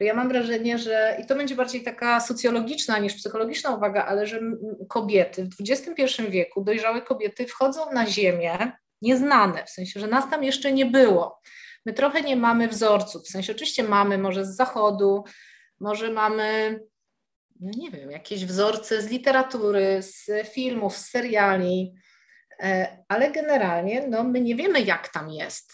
Ja 0.00 0.14
mam 0.14 0.28
wrażenie, 0.28 0.78
że 0.78 1.16
i 1.22 1.26
to 1.26 1.34
będzie 1.34 1.54
bardziej 1.54 1.82
taka 1.82 2.20
socjologiczna 2.20 2.98
niż 2.98 3.14
psychologiczna 3.14 3.74
uwaga, 3.74 4.04
ale 4.04 4.26
że 4.26 4.40
kobiety 4.88 5.44
w 5.44 5.70
XXI 5.70 6.22
wieku, 6.30 6.64
dojrzałe 6.64 7.02
kobiety 7.02 7.46
wchodzą 7.46 7.92
na 7.92 8.06
ziemię 8.06 8.72
nieznane, 9.02 9.64
w 9.64 9.70
sensie, 9.70 10.00
że 10.00 10.06
nas 10.06 10.30
tam 10.30 10.44
jeszcze 10.44 10.72
nie 10.72 10.86
było. 10.86 11.40
My 11.86 11.92
trochę 11.92 12.22
nie 12.22 12.36
mamy 12.36 12.68
wzorców, 12.68 13.22
w 13.22 13.30
sensie 13.30 13.52
oczywiście 13.52 13.82
mamy 13.82 14.18
może 14.18 14.44
z 14.44 14.56
zachodu, 14.56 15.24
może 15.80 16.10
mamy, 16.10 16.80
no 17.60 17.70
nie 17.76 17.90
wiem, 17.90 18.10
jakieś 18.10 18.44
wzorce 18.44 19.02
z 19.02 19.10
literatury, 19.10 20.02
z 20.02 20.48
filmów, 20.48 20.96
z 20.96 21.10
seriali, 21.10 21.94
e, 22.60 22.98
ale 23.08 23.30
generalnie 23.30 24.06
no, 24.08 24.24
my 24.24 24.40
nie 24.40 24.56
wiemy, 24.56 24.80
jak 24.80 25.08
tam 25.08 25.30
jest. 25.30 25.72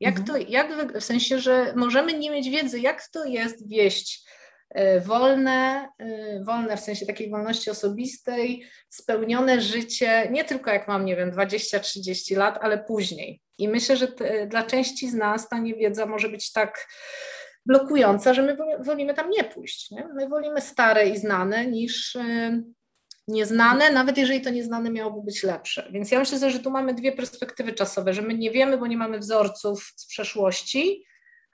Jak 0.00 0.18
mhm. 0.18 0.26
to, 0.26 0.50
jak, 0.50 0.92
w 1.00 1.04
sensie, 1.04 1.38
że 1.38 1.72
możemy 1.76 2.12
nie 2.12 2.30
mieć 2.30 2.50
wiedzy, 2.50 2.80
jak 2.80 3.08
to 3.12 3.24
jest 3.24 3.68
wieść 3.68 4.28
e, 4.70 5.00
wolne, 5.00 5.88
e, 5.98 6.44
wolne 6.44 6.76
w 6.76 6.80
sensie 6.80 7.06
takiej 7.06 7.30
wolności 7.30 7.70
osobistej, 7.70 8.64
spełnione 8.88 9.60
życie, 9.60 10.28
nie 10.30 10.44
tylko 10.44 10.70
jak 10.70 10.88
mam, 10.88 11.04
nie 11.04 11.16
wiem, 11.16 11.30
20-30 11.30 12.36
lat, 12.36 12.58
ale 12.60 12.78
później. 12.78 13.40
I 13.58 13.68
myślę, 13.68 13.96
że 13.96 14.08
te, 14.08 14.46
dla 14.46 14.62
części 14.62 15.10
z 15.10 15.14
nas 15.14 15.48
ta 15.48 15.58
niewiedza 15.58 16.06
może 16.06 16.28
być 16.28 16.52
tak 16.52 16.88
blokująca, 17.68 18.34
że 18.34 18.42
my 18.42 18.56
wolimy 18.80 19.14
tam 19.14 19.30
nie 19.30 19.44
pójść. 19.44 19.90
Nie? 19.90 20.08
My 20.14 20.28
wolimy 20.28 20.60
stare 20.60 21.08
i 21.08 21.18
znane 21.18 21.66
niż 21.66 22.16
e, 22.16 22.62
nieznane, 23.28 23.90
nawet 23.92 24.18
jeżeli 24.18 24.40
to 24.40 24.50
nieznane 24.50 24.90
miałoby 24.90 25.22
być 25.24 25.42
lepsze. 25.42 25.88
Więc 25.92 26.10
ja 26.10 26.18
myślę, 26.18 26.50
że 26.50 26.58
tu 26.58 26.70
mamy 26.70 26.94
dwie 26.94 27.12
perspektywy 27.12 27.72
czasowe, 27.72 28.14
że 28.14 28.22
my 28.22 28.34
nie 28.34 28.50
wiemy, 28.50 28.78
bo 28.78 28.86
nie 28.86 28.96
mamy 28.96 29.18
wzorców 29.18 29.92
z 29.96 30.06
przeszłości, 30.06 31.04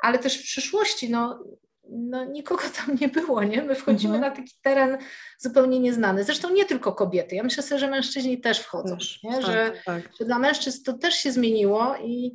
ale 0.03 0.19
też 0.19 0.39
w 0.39 0.43
przyszłości, 0.43 1.11
no, 1.11 1.45
no 1.91 2.25
nikogo 2.25 2.63
tam 2.87 2.97
nie 3.01 3.09
było, 3.09 3.45
nie? 3.45 3.63
My 3.63 3.75
wchodzimy 3.75 4.15
mhm. 4.15 4.33
na 4.33 4.41
taki 4.41 4.55
teren 4.63 4.99
zupełnie 5.39 5.81
nieznany. 5.81 6.25
Zresztą 6.25 6.53
nie 6.53 6.65
tylko 6.65 6.93
kobiety. 6.93 7.37
Ja 7.37 7.43
myślę 7.43 7.63
sobie, 7.63 7.79
że 7.79 7.91
mężczyźni 7.91 8.41
też 8.41 8.61
wchodzą? 8.61 8.97
Tak, 9.33 9.47
że, 9.47 9.73
tak. 9.85 10.03
że 10.21 10.25
dla 10.25 10.39
mężczyzn 10.39 10.85
to 10.85 10.93
też 10.93 11.15
się 11.15 11.33
zmieniło 11.33 11.97
i 11.97 12.33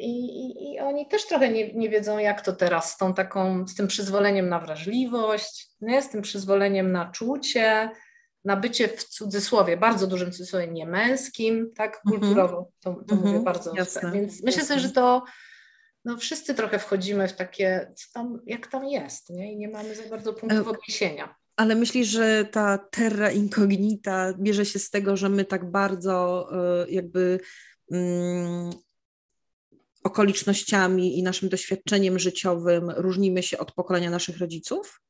i, 0.00 0.74
I, 0.74 0.80
oni 0.80 1.08
też 1.08 1.26
trochę 1.26 1.50
nie, 1.50 1.72
nie, 1.72 1.88
wiedzą, 1.88 2.18
jak 2.18 2.40
to 2.40 2.52
teraz 2.52 2.92
z 2.92 2.96
tą 2.96 3.14
taką, 3.14 3.66
z 3.66 3.74
tym 3.74 3.86
przyzwoleniem 3.86 4.48
na 4.48 4.60
wrażliwość, 4.60 5.68
nie? 5.80 6.02
z 6.02 6.10
tym 6.10 6.22
przyzwoleniem 6.22 6.92
na 6.92 7.10
czucie, 7.10 7.90
na 8.44 8.56
bycie 8.56 8.88
w 8.88 9.04
cudzysłowie, 9.04 9.76
bardzo 9.76 10.06
dużym 10.06 10.32
cudzysłowie, 10.32 10.68
nie 10.68 10.86
męskim, 10.86 11.72
tak, 11.76 12.00
mhm. 12.06 12.20
kulturowo, 12.20 12.70
to, 12.80 12.94
to 13.08 13.14
mówię 13.14 13.26
mhm. 13.26 13.44
bardzo. 13.44 13.72
Jasne, 13.76 14.12
Więc 14.12 14.32
jasne. 14.32 14.46
myślę 14.46 14.64
sobie, 14.64 14.80
że 14.80 14.90
to 14.90 15.24
no 16.04 16.16
wszyscy 16.16 16.54
trochę 16.54 16.78
wchodzimy 16.78 17.28
w 17.28 17.32
takie, 17.32 17.92
co 17.96 18.06
tam, 18.14 18.40
jak 18.46 18.66
tam 18.66 18.84
jest, 18.84 19.30
nie? 19.30 19.52
I 19.52 19.56
nie 19.56 19.68
mamy 19.68 19.94
za 19.94 20.02
bardzo 20.02 20.32
punktów 20.32 20.68
odniesienia. 20.68 21.34
Ale 21.56 21.74
myślisz, 21.74 22.08
że 22.08 22.44
ta 22.44 22.78
terra 22.78 23.30
incognita 23.30 24.32
bierze 24.38 24.66
się 24.66 24.78
z 24.78 24.90
tego, 24.90 25.16
że 25.16 25.28
my 25.28 25.44
tak 25.44 25.70
bardzo 25.70 26.48
e, 26.52 26.90
jakby 26.90 27.40
um, 27.86 28.70
okolicznościami 30.04 31.18
i 31.18 31.22
naszym 31.22 31.48
doświadczeniem 31.48 32.18
życiowym 32.18 32.90
różnimy 32.90 33.42
się 33.42 33.58
od 33.58 33.72
pokolenia 33.72 34.10
naszych 34.10 34.38
rodziców? 34.38 35.00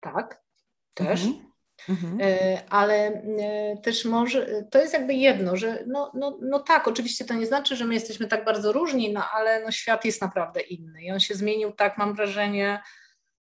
Tak, 0.00 0.42
też. 0.94 1.20
Mhm. 1.88 2.18
E, 2.20 2.62
ale 2.70 2.94
e, 2.94 3.76
też 3.82 4.04
może, 4.04 4.64
to 4.70 4.78
jest 4.78 4.92
jakby 4.92 5.14
jedno, 5.14 5.56
że 5.56 5.84
no, 5.86 6.12
no, 6.14 6.38
no 6.42 6.60
tak, 6.60 6.88
oczywiście 6.88 7.24
to 7.24 7.34
nie 7.34 7.46
znaczy, 7.46 7.76
że 7.76 7.84
my 7.84 7.94
jesteśmy 7.94 8.26
tak 8.26 8.44
bardzo 8.44 8.72
różni, 8.72 9.12
no 9.12 9.30
ale 9.30 9.64
no 9.64 9.70
świat 9.70 10.04
jest 10.04 10.20
naprawdę 10.20 10.60
inny 10.60 11.02
i 11.02 11.10
on 11.10 11.20
się 11.20 11.34
zmienił 11.34 11.72
tak, 11.72 11.98
mam 11.98 12.14
wrażenie, 12.14 12.80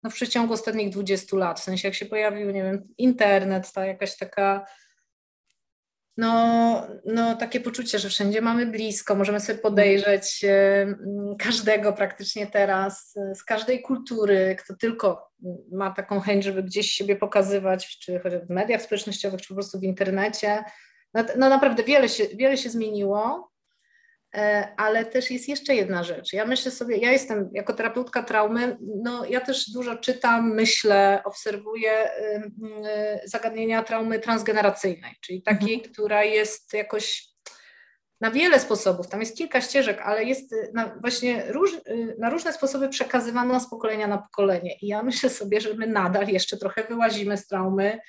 no 0.04 0.10
w 0.10 0.14
przeciągu 0.14 0.54
ostatnich 0.54 0.90
20 0.90 1.38
lat, 1.38 1.60
w 1.60 1.64
sensie 1.64 1.88
jak 1.88 1.96
się 1.96 2.06
pojawił, 2.06 2.52
nie 2.52 2.64
wiem, 2.64 2.88
internet, 2.98 3.72
ta 3.72 3.86
jakaś 3.86 4.18
taka 4.18 4.66
no, 6.18 6.88
no 7.06 7.36
takie 7.36 7.60
poczucie, 7.60 8.00
że 8.00 8.10
wszędzie 8.10 8.42
mamy 8.42 8.66
blisko, 8.66 9.16
możemy 9.16 9.40
sobie 9.40 9.60
podejrzeć 9.60 10.44
e, 10.44 10.96
każdego 11.40 11.94
praktycznie 11.94 12.48
teraz, 12.48 13.18
e, 13.18 13.36
z 13.36 13.44
każdej 13.44 13.82
kultury, 13.82 14.56
kto 14.60 14.76
tylko 14.76 15.32
ma 15.72 15.92
taką 15.92 16.20
chęć, 16.20 16.44
żeby 16.44 16.64
gdzieś 16.64 16.92
siebie 16.92 17.16
pokazywać, 17.16 18.00
czy 18.00 18.20
choćby 18.20 18.40
w 18.40 18.50
mediach 18.50 18.82
społecznościowych, 18.82 19.42
czy 19.42 19.48
po 19.48 19.54
prostu 19.54 19.80
w 19.80 19.84
internecie. 19.84 20.64
No, 21.14 21.24
no 21.38 21.50
naprawdę 21.50 21.84
wiele 21.84 22.10
się, 22.10 22.24
wiele 22.34 22.58
się 22.58 22.70
zmieniło. 22.70 23.53
E, 24.34 24.68
ale 24.78 25.06
też 25.06 25.32
jest 25.32 25.50
jeszcze 25.50 25.76
jedna 25.76 26.04
rzecz. 26.04 26.34
Ja 26.34 26.46
myślę 26.46 26.72
sobie, 26.72 26.98
ja 26.98 27.12
jestem 27.12 27.50
jako 27.54 27.74
terapeutka 27.74 28.24
traumy, 28.24 28.78
no 29.04 29.26
ja 29.26 29.42
też 29.42 29.72
dużo 29.72 29.96
czytam, 29.96 30.54
myślę, 30.54 31.22
obserwuję 31.26 32.10
zagadnienia 33.26 33.84
traumy 33.84 34.20
transgeneracyjnej, 34.20 35.16
czyli 35.22 35.42
takiej, 35.42 35.74
mhm. 35.74 35.94
która 35.94 36.24
jest 36.24 36.74
jakoś 36.74 37.34
na 38.24 38.32
wiele 38.32 38.60
sposobów, 38.60 39.08
tam 39.08 39.20
jest 39.20 39.38
kilka 39.38 39.62
ścieżek, 39.62 40.02
ale 40.04 40.24
jest 40.24 40.56
na, 40.74 40.96
właśnie 41.02 41.44
róż, 41.48 41.74
y, 41.74 42.16
na 42.20 42.30
różne 42.30 42.54
sposoby 42.54 42.90
przekazywana 42.90 43.60
z 43.60 43.70
pokolenia 43.70 44.08
na 44.08 44.18
pokolenie. 44.18 44.76
I 44.82 44.88
ja 44.88 45.04
myślę 45.04 45.30
sobie, 45.30 45.62
że 45.62 45.74
my 45.74 45.88
nadal 45.88 46.28
jeszcze 46.28 46.58
trochę 46.58 46.84
wyłazimy 46.84 47.38
z 47.38 47.48
traumy 47.48 48.00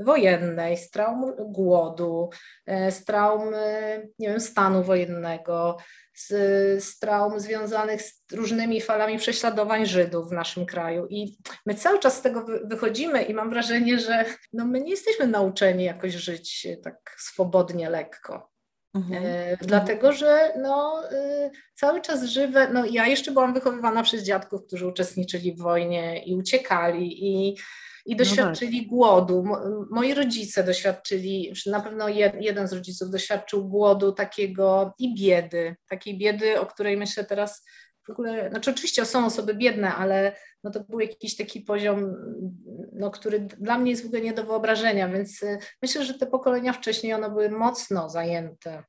wojennej, 0.00 0.76
z 0.76 0.90
traum 0.90 1.32
głodu, 1.38 2.30
e, 2.66 2.92
z 2.92 3.04
traum, 3.04 3.54
nie 4.18 4.28
wiem, 4.28 4.40
stanu 4.40 4.82
wojennego, 4.82 5.76
z, 6.14 6.28
z 6.84 6.98
traum 6.98 7.40
związanych 7.40 8.02
z 8.02 8.22
różnymi 8.32 8.80
falami 8.80 9.18
prześladowań 9.18 9.86
Żydów 9.86 10.28
w 10.28 10.32
naszym 10.32 10.66
kraju. 10.66 11.06
I 11.10 11.38
my 11.66 11.74
cały 11.74 11.98
czas 11.98 12.16
z 12.16 12.22
tego 12.22 12.46
wychodzimy 12.64 13.22
i 13.22 13.34
mam 13.34 13.50
wrażenie, 13.50 13.98
że 13.98 14.24
no 14.52 14.66
my 14.66 14.80
nie 14.80 14.90
jesteśmy 14.90 15.26
nauczeni 15.26 15.84
jakoś 15.84 16.12
żyć 16.12 16.68
tak 16.82 17.16
swobodnie, 17.18 17.90
lekko. 17.90 18.50
Mhm. 18.94 19.24
E, 19.26 19.56
dlatego, 19.60 20.12
że 20.12 20.52
no, 20.58 21.02
y, 21.12 21.50
cały 21.74 22.00
czas 22.00 22.24
żywe, 22.24 22.70
no 22.72 22.84
ja 22.84 23.06
jeszcze 23.06 23.30
byłam 23.30 23.54
wychowywana 23.54 24.02
przez 24.02 24.22
dziadków, 24.22 24.66
którzy 24.66 24.86
uczestniczyli 24.86 25.52
w 25.52 25.62
wojnie 25.62 26.24
i 26.24 26.34
uciekali 26.34 27.26
i 27.26 27.56
i 28.10 28.16
doświadczyli 28.16 28.76
no 28.76 28.82
tak. 28.82 28.88
głodu. 28.88 29.44
Moi 29.90 30.14
rodzice 30.14 30.64
doświadczyli, 30.64 31.52
na 31.66 31.80
pewno 31.80 32.08
jeden 32.40 32.68
z 32.68 32.72
rodziców 32.72 33.10
doświadczył 33.10 33.68
głodu 33.68 34.12
takiego 34.12 34.94
i 34.98 35.14
biedy, 35.14 35.76
takiej 35.88 36.18
biedy, 36.18 36.60
o 36.60 36.66
której 36.66 36.96
myślę 36.96 37.24
teraz 37.24 37.64
w 38.06 38.10
ogóle, 38.10 38.50
znaczy 38.50 38.70
oczywiście 38.70 39.04
są 39.04 39.26
osoby 39.26 39.54
biedne, 39.54 39.94
ale 39.94 40.36
no 40.64 40.70
to 40.70 40.80
był 40.80 41.00
jakiś 41.00 41.36
taki 41.36 41.60
poziom, 41.60 42.14
no, 42.92 43.10
który 43.10 43.40
dla 43.40 43.78
mnie 43.78 43.90
jest 43.90 44.02
w 44.02 44.06
ogóle 44.06 44.20
nie 44.20 44.32
do 44.32 44.44
wyobrażenia, 44.44 45.08
więc 45.08 45.42
y, 45.42 45.58
myślę, 45.82 46.04
że 46.04 46.14
te 46.14 46.26
pokolenia 46.26 46.72
wcześniej 46.72 47.14
one 47.14 47.30
były 47.30 47.50
mocno 47.50 48.10
zajęte 48.10 48.82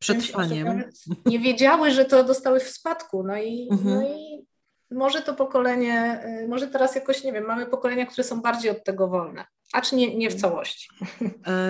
przetrwaniem. 0.00 0.84
Nie 1.26 1.38
wiedziały, 1.38 1.90
że 1.90 2.04
to 2.04 2.24
dostały 2.24 2.60
w 2.60 2.68
spadku. 2.68 3.22
No 3.22 3.36
i, 3.36 3.68
no 3.70 3.76
mhm. 3.76 3.94
no 3.94 4.08
i 4.08 4.46
może 4.90 5.22
to 5.22 5.34
pokolenie, 5.34 6.22
y, 6.44 6.48
może 6.48 6.66
teraz 6.66 6.94
jakoś, 6.94 7.24
nie 7.24 7.32
wiem, 7.32 7.44
mamy 7.44 7.66
pokolenia, 7.66 8.06
które 8.06 8.24
są 8.24 8.40
bardziej 8.42 8.70
od 8.70 8.84
tego 8.84 9.08
wolne, 9.08 9.44
acz 9.72 9.92
nie, 9.92 10.16
nie 10.16 10.30
w 10.30 10.34
całości. 10.34 10.88
E, 11.46 11.60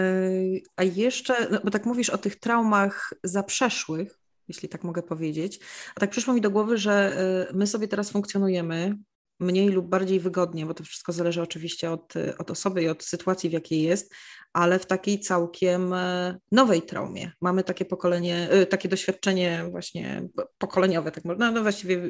a 0.77 0.83
jeszcze, 0.83 1.49
no 1.51 1.61
bo 1.65 1.71
tak 1.71 1.87
mówisz 1.87 2.11
o 2.11 2.19
tych 2.19 2.37
traumach 2.37 3.15
zaprzeszłych, 3.25 4.19
jeśli 4.49 4.69
tak 4.69 4.85
mogę 4.85 5.03
powiedzieć, 5.03 5.61
a 5.95 6.01
tak 6.01 6.11
przyszło 6.11 6.35
mi 6.35 6.41
do 6.41 6.51
głowy, 6.51 6.79
że 6.79 7.17
y, 7.51 7.57
my 7.57 7.67
sobie 7.67 7.89
teraz 7.89 8.11
funkcjonujemy 8.11 8.97
mniej 9.41 9.69
lub 9.69 9.87
bardziej 9.87 10.21
wygodnie, 10.21 10.67
bo 10.67 10.75
to 10.75 10.85
wszystko 10.85 11.13
zależy 11.13 11.43
oczywiście 11.43 11.91
od, 11.91 12.15
od 12.39 12.51
osoby 12.51 12.83
i 12.83 12.89
od 12.89 13.05
sytuacji, 13.05 13.51
w 13.51 13.53
jakiej 13.53 13.83
jest, 13.83 14.15
ale 14.53 14.79
w 14.79 14.87
takiej 14.87 15.21
całkiem 15.21 15.93
e, 15.93 16.39
nowej 16.53 16.83
traumie. 16.83 17.33
Mamy 17.41 17.65
takie 17.65 17.85
pokolenie, 17.85 18.49
e, 18.51 18.67
takie 18.67 18.89
doświadczenie 18.89 19.65
właśnie 19.71 20.29
pokoleniowe, 20.59 21.13
tak 21.13 21.25
można, 21.25 21.51
no 21.51 21.63
właściwie 21.63 21.97
e, 21.97 22.09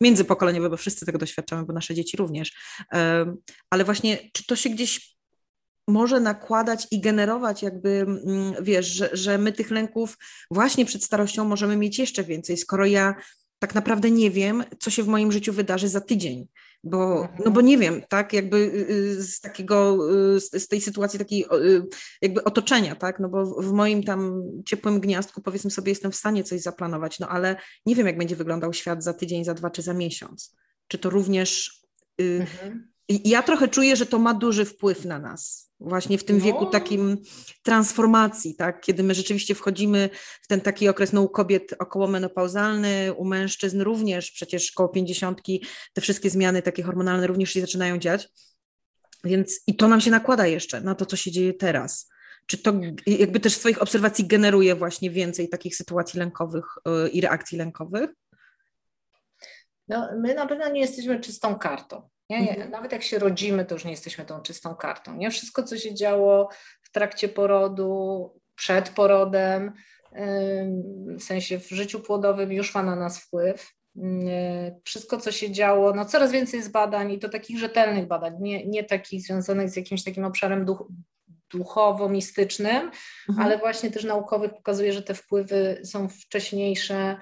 międzypokoleniowe, 0.00 0.70
bo 0.70 0.76
wszyscy 0.76 1.06
tego 1.06 1.18
doświadczamy, 1.18 1.64
bo 1.64 1.72
nasze 1.72 1.94
dzieci 1.94 2.16
również. 2.16 2.52
Ale 3.70 3.84
właśnie, 3.84 4.18
czy 4.32 4.46
to 4.46 4.56
się 4.56 4.70
gdzieś 4.70 5.16
może 5.88 6.20
nakładać 6.20 6.86
i 6.90 7.00
generować 7.00 7.62
jakby, 7.62 7.90
mm, 7.90 8.54
wiesz, 8.62 8.86
że, 8.86 9.10
że 9.12 9.38
my 9.38 9.52
tych 9.52 9.70
lęków 9.70 10.18
właśnie 10.50 10.84
przed 10.84 11.04
starością 11.04 11.44
możemy 11.44 11.76
mieć 11.76 11.98
jeszcze 11.98 12.24
więcej, 12.24 12.56
skoro 12.56 12.86
ja 12.86 13.14
tak 13.58 13.74
naprawdę 13.74 14.10
nie 14.10 14.30
wiem, 14.30 14.64
co 14.80 14.90
się 14.90 15.02
w 15.02 15.08
moim 15.08 15.32
życiu 15.32 15.52
wydarzy 15.52 15.88
za 15.88 16.00
tydzień, 16.00 16.46
bo, 16.84 17.28
no 17.44 17.50
bo 17.50 17.60
nie 17.60 17.78
wiem, 17.78 18.02
tak, 18.08 18.32
jakby 18.32 18.56
y, 18.56 18.86
y, 18.90 19.22
z 19.22 19.40
takiego, 19.40 19.98
y, 20.36 20.40
z, 20.40 20.68
tej 20.68 20.80
sytuacji 20.80 21.18
takiej 21.18 21.46
jakby 22.22 22.44
otoczenia, 22.44 22.96
tak, 22.96 23.20
no 23.20 23.28
bo 23.28 23.62
w 23.62 23.72
moim 23.72 24.02
tam 24.02 24.42
ciepłym 24.66 25.00
gniazdku 25.00 25.42
powiedzmy 25.42 25.70
sobie 25.70 25.92
jestem 25.92 26.12
w 26.12 26.16
stanie 26.16 26.44
coś 26.44 26.60
zaplanować, 26.60 27.18
no 27.18 27.28
ale 27.28 27.56
nie 27.86 27.94
wiem, 27.94 28.06
jak 28.06 28.18
będzie 28.18 28.36
wyglądał 28.36 28.72
świat 28.72 29.04
za 29.04 29.14
tydzień, 29.14 29.44
za 29.44 29.54
dwa 29.54 29.70
czy 29.70 29.82
za 29.82 29.94
miesiąc. 29.94 30.56
Czy 30.88 30.98
to 30.98 31.10
również... 31.10 31.82
Mhm. 32.18 32.91
Ja 33.08 33.42
trochę 33.42 33.68
czuję, 33.68 33.96
że 33.96 34.06
to 34.06 34.18
ma 34.18 34.34
duży 34.34 34.64
wpływ 34.64 35.04
na 35.04 35.18
nas, 35.18 35.72
właśnie 35.80 36.18
w 36.18 36.24
tym 36.24 36.38
no. 36.38 36.44
wieku 36.44 36.66
takim 36.66 37.18
transformacji, 37.62 38.56
tak? 38.56 38.80
kiedy 38.80 39.02
my 39.02 39.14
rzeczywiście 39.14 39.54
wchodzimy 39.54 40.10
w 40.42 40.46
ten 40.46 40.60
taki 40.60 40.88
okres 40.88 41.12
no, 41.12 41.22
u 41.22 41.28
kobiet 41.28 41.74
okołomenopauzalny, 41.78 43.14
u 43.16 43.24
mężczyzn 43.24 43.80
również, 43.80 44.30
przecież 44.30 44.72
koło 44.72 44.88
pięćdziesiątki 44.88 45.64
te 45.92 46.00
wszystkie 46.00 46.30
zmiany 46.30 46.62
takie 46.62 46.82
hormonalne 46.82 47.26
również 47.26 47.50
się 47.50 47.60
zaczynają 47.60 47.98
dziać. 47.98 48.28
Więc 49.24 49.60
i 49.66 49.76
to 49.76 49.88
nam 49.88 50.00
się 50.00 50.10
nakłada 50.10 50.46
jeszcze 50.46 50.80
na 50.80 50.94
to, 50.94 51.06
co 51.06 51.16
się 51.16 51.30
dzieje 51.30 51.54
teraz. 51.54 52.08
Czy 52.46 52.58
to 52.58 52.72
jakby 53.06 53.40
też 53.40 53.56
swoich 53.56 53.82
obserwacji 53.82 54.26
generuje 54.26 54.74
właśnie 54.74 55.10
więcej 55.10 55.48
takich 55.48 55.76
sytuacji 55.76 56.18
lękowych 56.18 56.64
yy, 56.86 57.08
i 57.08 57.20
reakcji 57.20 57.58
lękowych? 57.58 58.10
No, 59.88 60.08
my 60.18 60.34
na 60.34 60.46
pewno 60.46 60.68
nie 60.68 60.80
jesteśmy 60.80 61.20
czystą 61.20 61.58
kartą. 61.58 62.08
Nie? 62.40 62.50
Mhm. 62.50 62.70
Nawet 62.70 62.92
jak 62.92 63.02
się 63.02 63.18
rodzimy, 63.18 63.64
to 63.64 63.74
już 63.74 63.84
nie 63.84 63.90
jesteśmy 63.90 64.24
tą 64.24 64.40
czystą 64.40 64.74
kartą. 64.74 65.16
Nie? 65.16 65.30
Wszystko, 65.30 65.62
co 65.62 65.78
się 65.78 65.94
działo 65.94 66.48
w 66.82 66.92
trakcie 66.92 67.28
porodu, 67.28 68.30
przed 68.54 68.88
porodem, 68.88 69.72
w 71.18 71.22
sensie 71.22 71.58
w 71.58 71.68
życiu 71.68 72.00
płodowym 72.00 72.52
już 72.52 72.74
ma 72.74 72.82
na 72.82 72.96
nas 72.96 73.20
wpływ. 73.20 73.72
Wszystko, 74.84 75.16
co 75.16 75.32
się 75.32 75.50
działo, 75.50 75.94
no 75.94 76.04
coraz 76.04 76.32
więcej 76.32 76.58
jest 76.58 76.72
badań 76.72 77.12
i 77.12 77.18
to 77.18 77.28
takich 77.28 77.58
rzetelnych 77.58 78.06
badań, 78.06 78.34
nie, 78.40 78.66
nie 78.66 78.84
takich 78.84 79.22
związanych 79.22 79.70
z 79.70 79.76
jakimś 79.76 80.04
takim 80.04 80.24
obszarem 80.24 80.64
duch, 80.64 80.88
duchowo-mistycznym, 81.50 82.90
mhm. 83.28 83.46
ale 83.46 83.58
właśnie 83.58 83.90
też 83.90 84.04
naukowych 84.04 84.54
pokazuje, 84.54 84.92
że 84.92 85.02
te 85.02 85.14
wpływy 85.14 85.80
są 85.84 86.08
wcześniejsze, 86.08 87.16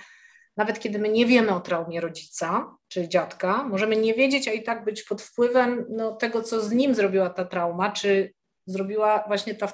nawet 0.61 0.79
kiedy 0.79 0.99
my 0.99 1.09
nie 1.09 1.26
wiemy 1.26 1.55
o 1.55 1.61
traumie 1.61 2.00
rodzica 2.00 2.76
czy 2.88 3.09
dziadka, 3.09 3.64
możemy 3.64 3.97
nie 3.97 4.14
wiedzieć, 4.14 4.49
a 4.49 4.52
i 4.52 4.62
tak 4.62 4.85
być 4.85 5.02
pod 5.02 5.23
wpływem 5.23 5.87
no, 5.88 6.12
tego, 6.12 6.43
co 6.43 6.61
z 6.61 6.73
nim 6.73 6.95
zrobiła 6.95 7.31
ta 7.31 7.45
trauma, 7.45 7.93
czy 7.93 8.33
zrobiła 8.67 9.25
właśnie 9.26 9.55
ta 9.55 9.69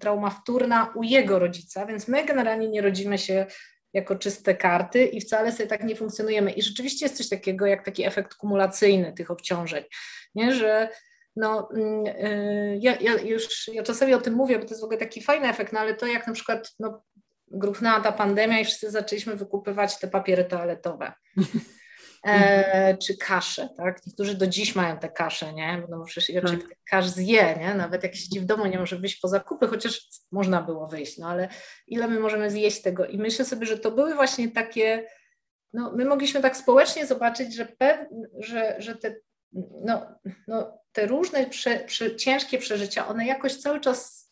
trauma 0.00 0.30
wtórna 0.30 0.92
u 0.94 1.02
jego 1.02 1.38
rodzica, 1.38 1.86
więc 1.86 2.08
my 2.08 2.24
generalnie 2.24 2.68
nie 2.68 2.82
rodzimy 2.82 3.18
się 3.18 3.46
jako 3.92 4.16
czyste 4.16 4.54
karty 4.54 5.04
i 5.04 5.20
wcale 5.20 5.52
sobie 5.52 5.66
tak 5.66 5.84
nie 5.84 5.96
funkcjonujemy. 5.96 6.52
I 6.52 6.62
rzeczywiście 6.62 7.06
jest 7.06 7.16
coś 7.16 7.28
takiego 7.28 7.66
jak 7.66 7.84
taki 7.84 8.04
efekt 8.04 8.34
kumulacyjny 8.34 9.12
tych 9.12 9.30
obciążeń, 9.30 9.84
nie? 10.34 10.52
że 10.52 10.88
no, 11.36 11.68
yy, 11.74 12.78
ja, 12.80 12.96
ja, 13.00 13.12
już 13.12 13.68
ja 13.68 13.82
czasami 13.82 14.14
o 14.14 14.20
tym 14.20 14.34
mówię, 14.34 14.58
bo 14.58 14.64
to 14.64 14.70
jest 14.70 14.80
w 14.80 14.84
ogóle 14.84 14.98
taki 14.98 15.22
fajny 15.22 15.48
efekt, 15.48 15.72
no 15.72 15.80
ale 15.80 15.94
to 15.94 16.06
jak 16.06 16.26
na 16.26 16.32
przykład 16.32 16.74
no, 16.80 17.02
gruchnęła 17.50 18.00
ta 18.00 18.12
pandemia 18.12 18.60
i 18.60 18.64
wszyscy 18.64 18.90
zaczęliśmy 18.90 19.36
wykupywać 19.36 19.98
te 19.98 20.08
papiery 20.08 20.44
toaletowe. 20.44 21.12
E, 22.26 22.96
czy 22.96 23.16
kasze, 23.16 23.68
tak? 23.76 24.06
Niektórzy 24.06 24.34
do 24.34 24.46
dziś 24.46 24.74
mają 24.74 24.98
te 24.98 25.08
kasze, 25.08 25.52
nie? 25.52 25.82
No 25.88 26.04
przecież 26.04 26.42
raczej 26.42 26.58
tak. 26.58 26.68
kasz 26.90 27.08
zje, 27.08 27.56
nie? 27.60 27.74
Nawet 27.74 28.02
jak 28.02 28.14
siedzi 28.14 28.40
w 28.40 28.44
domu, 28.44 28.66
nie 28.66 28.78
może 28.78 28.96
wyjść 28.96 29.20
po 29.20 29.28
zakupy, 29.28 29.66
chociaż 29.66 30.08
można 30.32 30.62
było 30.62 30.86
wyjść, 30.86 31.18
no 31.18 31.28
ale 31.28 31.48
ile 31.86 32.08
my 32.08 32.20
możemy 32.20 32.50
zjeść 32.50 32.82
tego? 32.82 33.06
I 33.06 33.18
myślę 33.18 33.44
sobie, 33.44 33.66
że 33.66 33.78
to 33.78 33.90
były 33.90 34.14
właśnie 34.14 34.50
takie, 34.50 35.06
no 35.72 35.92
my 35.96 36.04
mogliśmy 36.04 36.42
tak 36.42 36.56
społecznie 36.56 37.06
zobaczyć, 37.06 37.54
że, 37.54 37.66
pe, 37.66 38.06
że, 38.38 38.76
że 38.78 38.96
te, 38.96 39.16
no, 39.84 40.06
no, 40.48 40.78
te 40.92 41.06
różne 41.06 41.46
prze, 41.46 41.80
prze, 41.80 42.16
ciężkie 42.16 42.58
przeżycia, 42.58 43.08
one 43.08 43.26
jakoś 43.26 43.56
cały 43.56 43.80
czas 43.80 44.25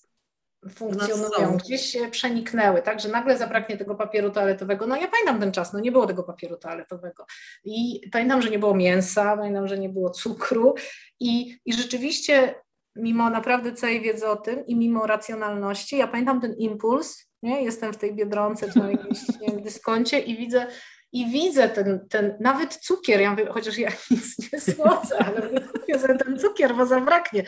funkcjonują, 0.71 1.57
gdzieś 1.57 1.81
się 1.81 2.09
przeniknęły, 2.11 2.83
tak, 2.83 3.01
że 3.01 3.09
nagle 3.09 3.39
zabraknie 3.39 3.77
tego 3.77 3.95
papieru 3.95 4.31
toaletowego. 4.31 4.87
No 4.87 4.97
ja 4.97 5.09
pamiętam 5.09 5.41
ten 5.41 5.53
czas, 5.53 5.73
no 5.73 5.81
nie 5.81 5.93
było 5.93 6.07
tego 6.07 6.23
papieru 6.23 6.57
toaletowego 6.57 7.27
i 7.65 8.01
pamiętam, 8.13 8.43
że 8.43 8.51
nie 8.51 8.59
było 8.59 8.75
mięsa, 8.75 9.37
pamiętam, 9.37 9.69
że 9.69 9.79
nie 9.79 9.89
było 9.89 10.11
cukru 10.11 10.75
i, 11.21 11.59
i 11.65 11.73
rzeczywiście 11.73 12.55
mimo 12.97 13.31
naprawdę 13.31 13.73
całej 13.73 14.01
wiedzy 14.01 14.29
o 14.29 14.37
tym 14.37 14.67
i 14.67 14.77
mimo 14.77 15.07
racjonalności, 15.07 15.97
ja 15.97 16.07
pamiętam 16.07 16.41
ten 16.41 16.55
impuls, 16.55 17.31
nie? 17.43 17.63
jestem 17.63 17.93
w 17.93 17.97
tej 17.97 18.15
Biedronce 18.15 18.73
czy 18.73 18.79
na 18.79 18.91
jakimś 18.91 19.19
nie 19.41 19.49
wiem, 19.49 19.63
dyskoncie 19.63 20.19
i 20.21 20.37
widzę 20.37 20.67
i 21.15 21.27
widzę 21.27 21.69
ten, 21.69 22.07
ten 22.09 22.37
nawet 22.41 22.77
cukier, 22.77 23.21
ja 23.21 23.31
mówię, 23.31 23.47
chociaż 23.51 23.79
ja 23.79 23.91
nic 24.11 24.53
nie 24.53 24.61
słodzę, 24.61 25.19
ale 25.19 25.61
kupię 25.61 25.99
sobie 25.99 26.19
ten 26.19 26.39
cukier, 26.39 26.75
bo 26.75 26.87
zabraknie. 26.87 27.45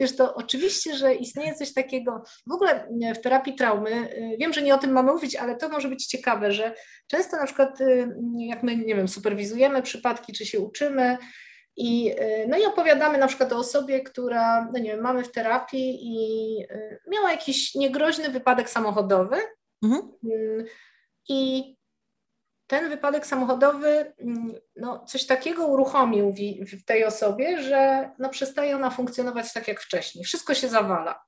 Wiesz, 0.00 0.16
to 0.16 0.34
oczywiście, 0.34 0.96
że 0.96 1.14
istnieje 1.14 1.54
coś 1.54 1.74
takiego, 1.74 2.22
w 2.46 2.52
ogóle 2.52 2.88
w 3.16 3.20
terapii 3.20 3.54
traumy, 3.54 3.90
y, 3.90 4.36
wiem, 4.38 4.52
że 4.52 4.62
nie 4.62 4.74
o 4.74 4.78
tym 4.78 4.92
mamy 4.92 5.12
mówić, 5.12 5.36
ale 5.36 5.56
to 5.56 5.68
może 5.68 5.88
być 5.88 6.06
ciekawe, 6.06 6.52
że 6.52 6.74
często 7.06 7.36
na 7.36 7.46
przykład 7.46 7.80
y, 7.80 8.08
jak 8.38 8.62
my, 8.62 8.76
nie 8.76 8.94
wiem, 8.94 9.08
superwizujemy 9.08 9.82
przypadki, 9.82 10.32
czy 10.32 10.46
się 10.46 10.60
uczymy, 10.60 11.18
i, 11.76 12.14
no 12.48 12.58
i 12.58 12.64
opowiadamy 12.64 13.18
na 13.18 13.26
przykład 13.26 13.52
o 13.52 13.56
osobie, 13.56 14.00
która, 14.00 14.70
no 14.72 14.78
nie 14.78 14.90
wiem, 14.90 15.00
mamy 15.00 15.24
w 15.24 15.32
terapii 15.32 15.98
i 16.02 16.66
miała 17.10 17.30
jakiś 17.30 17.74
niegroźny 17.74 18.30
wypadek 18.30 18.70
samochodowy. 18.70 19.36
Mhm. 19.82 20.12
I 21.28 21.62
ten 22.70 22.88
wypadek 22.88 23.26
samochodowy 23.26 24.12
mm, 24.18 24.52
no, 24.76 25.04
coś 25.04 25.26
takiego 25.26 25.66
uruchomił 25.66 26.34
w, 26.72 26.84
tej 26.84 27.04
osobie, 27.04 27.62
że 27.62 28.10
no, 28.18 28.28
przestaje 28.28 28.76
ona 28.76 28.90
funkcjonować 28.90 29.52
tak 29.52 29.68
jak 29.68 29.80
wcześniej. 29.80 30.24
Wszystko 30.24 30.54
się 30.54 30.68
zawala. 30.68 31.22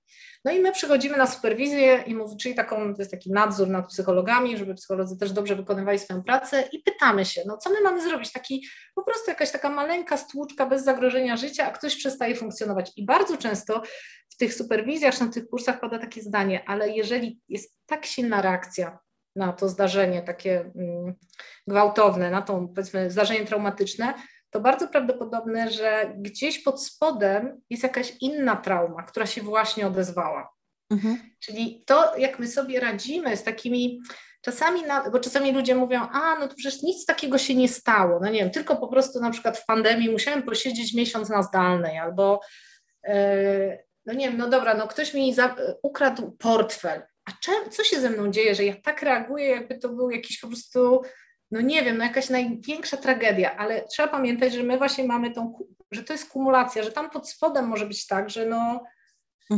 No 0.44 0.52
i 0.52 0.60
my 0.60 0.72
przychodzimy 0.72 1.16
na 1.16 1.26
superwizję 1.26 2.04
i 2.06 2.14
mówi, 2.14 2.36
czyli 2.36 2.54
taką, 2.54 2.94
to 2.94 3.02
jest 3.02 3.10
taki 3.10 3.32
nadzór 3.32 3.68
nad 3.68 3.88
psychologami, 3.88 4.56
żeby 4.56 4.74
psycholodzy 4.74 5.18
też 5.18 5.32
dobrze 5.32 5.56
wykonywali 5.56 5.98
swoją 5.98 6.22
pracę 6.22 6.68
i 6.72 6.78
pytamy 6.78 7.24
się, 7.24 7.42
no 7.46 7.56
co 7.56 7.70
my 7.70 7.80
mamy 7.80 8.02
zrobić? 8.02 8.32
Taki 8.32 8.66
po 8.94 9.02
prostu 9.02 9.30
jakaś 9.30 9.50
taka 9.50 9.70
maleńka 9.70 10.16
stłuczka 10.16 10.66
bez 10.66 10.84
zagrożenia 10.84 11.36
życia, 11.36 11.66
a 11.66 11.70
ktoś 11.70 11.96
przestaje 11.96 12.34
funkcjonować. 12.36 12.92
I 12.96 13.04
bardzo 13.04 13.36
często 13.36 13.82
w 14.30 14.36
tych 14.36 14.54
superwizjach, 14.54 15.20
na 15.20 15.28
tych 15.28 15.48
kursach 15.48 15.80
pada 15.80 15.98
takie 15.98 16.22
zdanie, 16.22 16.64
ale 16.66 16.90
jeżeli 16.90 17.40
jest 17.48 17.78
tak 17.86 18.06
silna 18.06 18.42
reakcja 18.42 18.98
na 19.36 19.52
to 19.52 19.68
zdarzenie 19.68 20.22
takie 20.22 20.60
mm, 20.60 21.14
gwałtowne, 21.66 22.30
na 22.30 22.42
to 22.42 22.68
powiedzmy 22.74 23.10
zdarzenie 23.10 23.44
traumatyczne, 23.46 24.14
to 24.50 24.60
bardzo 24.60 24.88
prawdopodobne, 24.88 25.70
że 25.70 26.14
gdzieś 26.16 26.62
pod 26.62 26.84
spodem 26.84 27.60
jest 27.70 27.82
jakaś 27.82 28.12
inna 28.20 28.56
trauma, 28.56 29.02
która 29.02 29.26
się 29.26 29.42
właśnie 29.42 29.86
odezwała. 29.86 30.52
Mhm. 30.90 31.18
Czyli 31.40 31.84
to, 31.86 32.16
jak 32.16 32.38
my 32.38 32.48
sobie 32.48 32.80
radzimy 32.80 33.36
z 33.36 33.42
takimi 33.42 34.00
czasami, 34.40 34.82
na, 34.82 35.10
bo 35.10 35.18
czasami 35.18 35.52
ludzie 35.52 35.74
mówią, 35.74 36.08
a 36.12 36.38
no 36.38 36.48
to 36.48 36.54
przecież 36.54 36.82
nic 36.82 37.06
takiego 37.06 37.38
się 37.38 37.54
nie 37.54 37.68
stało, 37.68 38.20
no 38.22 38.30
nie 38.30 38.40
wiem, 38.40 38.50
tylko 38.50 38.76
po 38.76 38.88
prostu 38.88 39.20
na 39.20 39.30
przykład 39.30 39.58
w 39.58 39.66
pandemii 39.66 40.10
musiałem 40.10 40.42
posiedzieć 40.42 40.94
miesiąc 40.94 41.28
na 41.28 41.42
zdalnej 41.42 41.98
albo 41.98 42.40
yy, 43.08 43.78
no 44.06 44.12
nie 44.12 44.28
wiem, 44.28 44.38
no 44.38 44.48
dobra, 44.48 44.74
no 44.74 44.88
ktoś 44.88 45.14
mi 45.14 45.34
za, 45.34 45.56
ukradł 45.82 46.36
portfel, 46.38 47.02
a 47.24 47.32
co 47.70 47.84
się 47.84 48.00
ze 48.00 48.10
mną 48.10 48.30
dzieje, 48.30 48.54
że 48.54 48.64
ja 48.64 48.74
tak 48.84 49.02
reaguję, 49.02 49.46
jakby 49.46 49.78
to 49.78 49.88
był 49.88 50.10
jakiś 50.10 50.40
po 50.40 50.46
prostu, 50.46 51.02
no 51.50 51.60
nie 51.60 51.82
wiem, 51.82 51.98
no 51.98 52.04
jakaś 52.04 52.30
największa 52.30 52.96
tragedia, 52.96 53.56
ale 53.56 53.84
trzeba 53.84 54.08
pamiętać, 54.08 54.52
że 54.52 54.62
my 54.62 54.78
właśnie 54.78 55.04
mamy 55.04 55.30
tą, 55.30 55.58
że 55.90 56.02
to 56.02 56.12
jest 56.12 56.30
kumulacja, 56.30 56.82
że 56.82 56.92
tam 56.92 57.10
pod 57.10 57.30
spodem 57.30 57.66
może 57.66 57.86
być 57.86 58.06
tak, 58.06 58.30
że 58.30 58.46
no, 58.46 58.84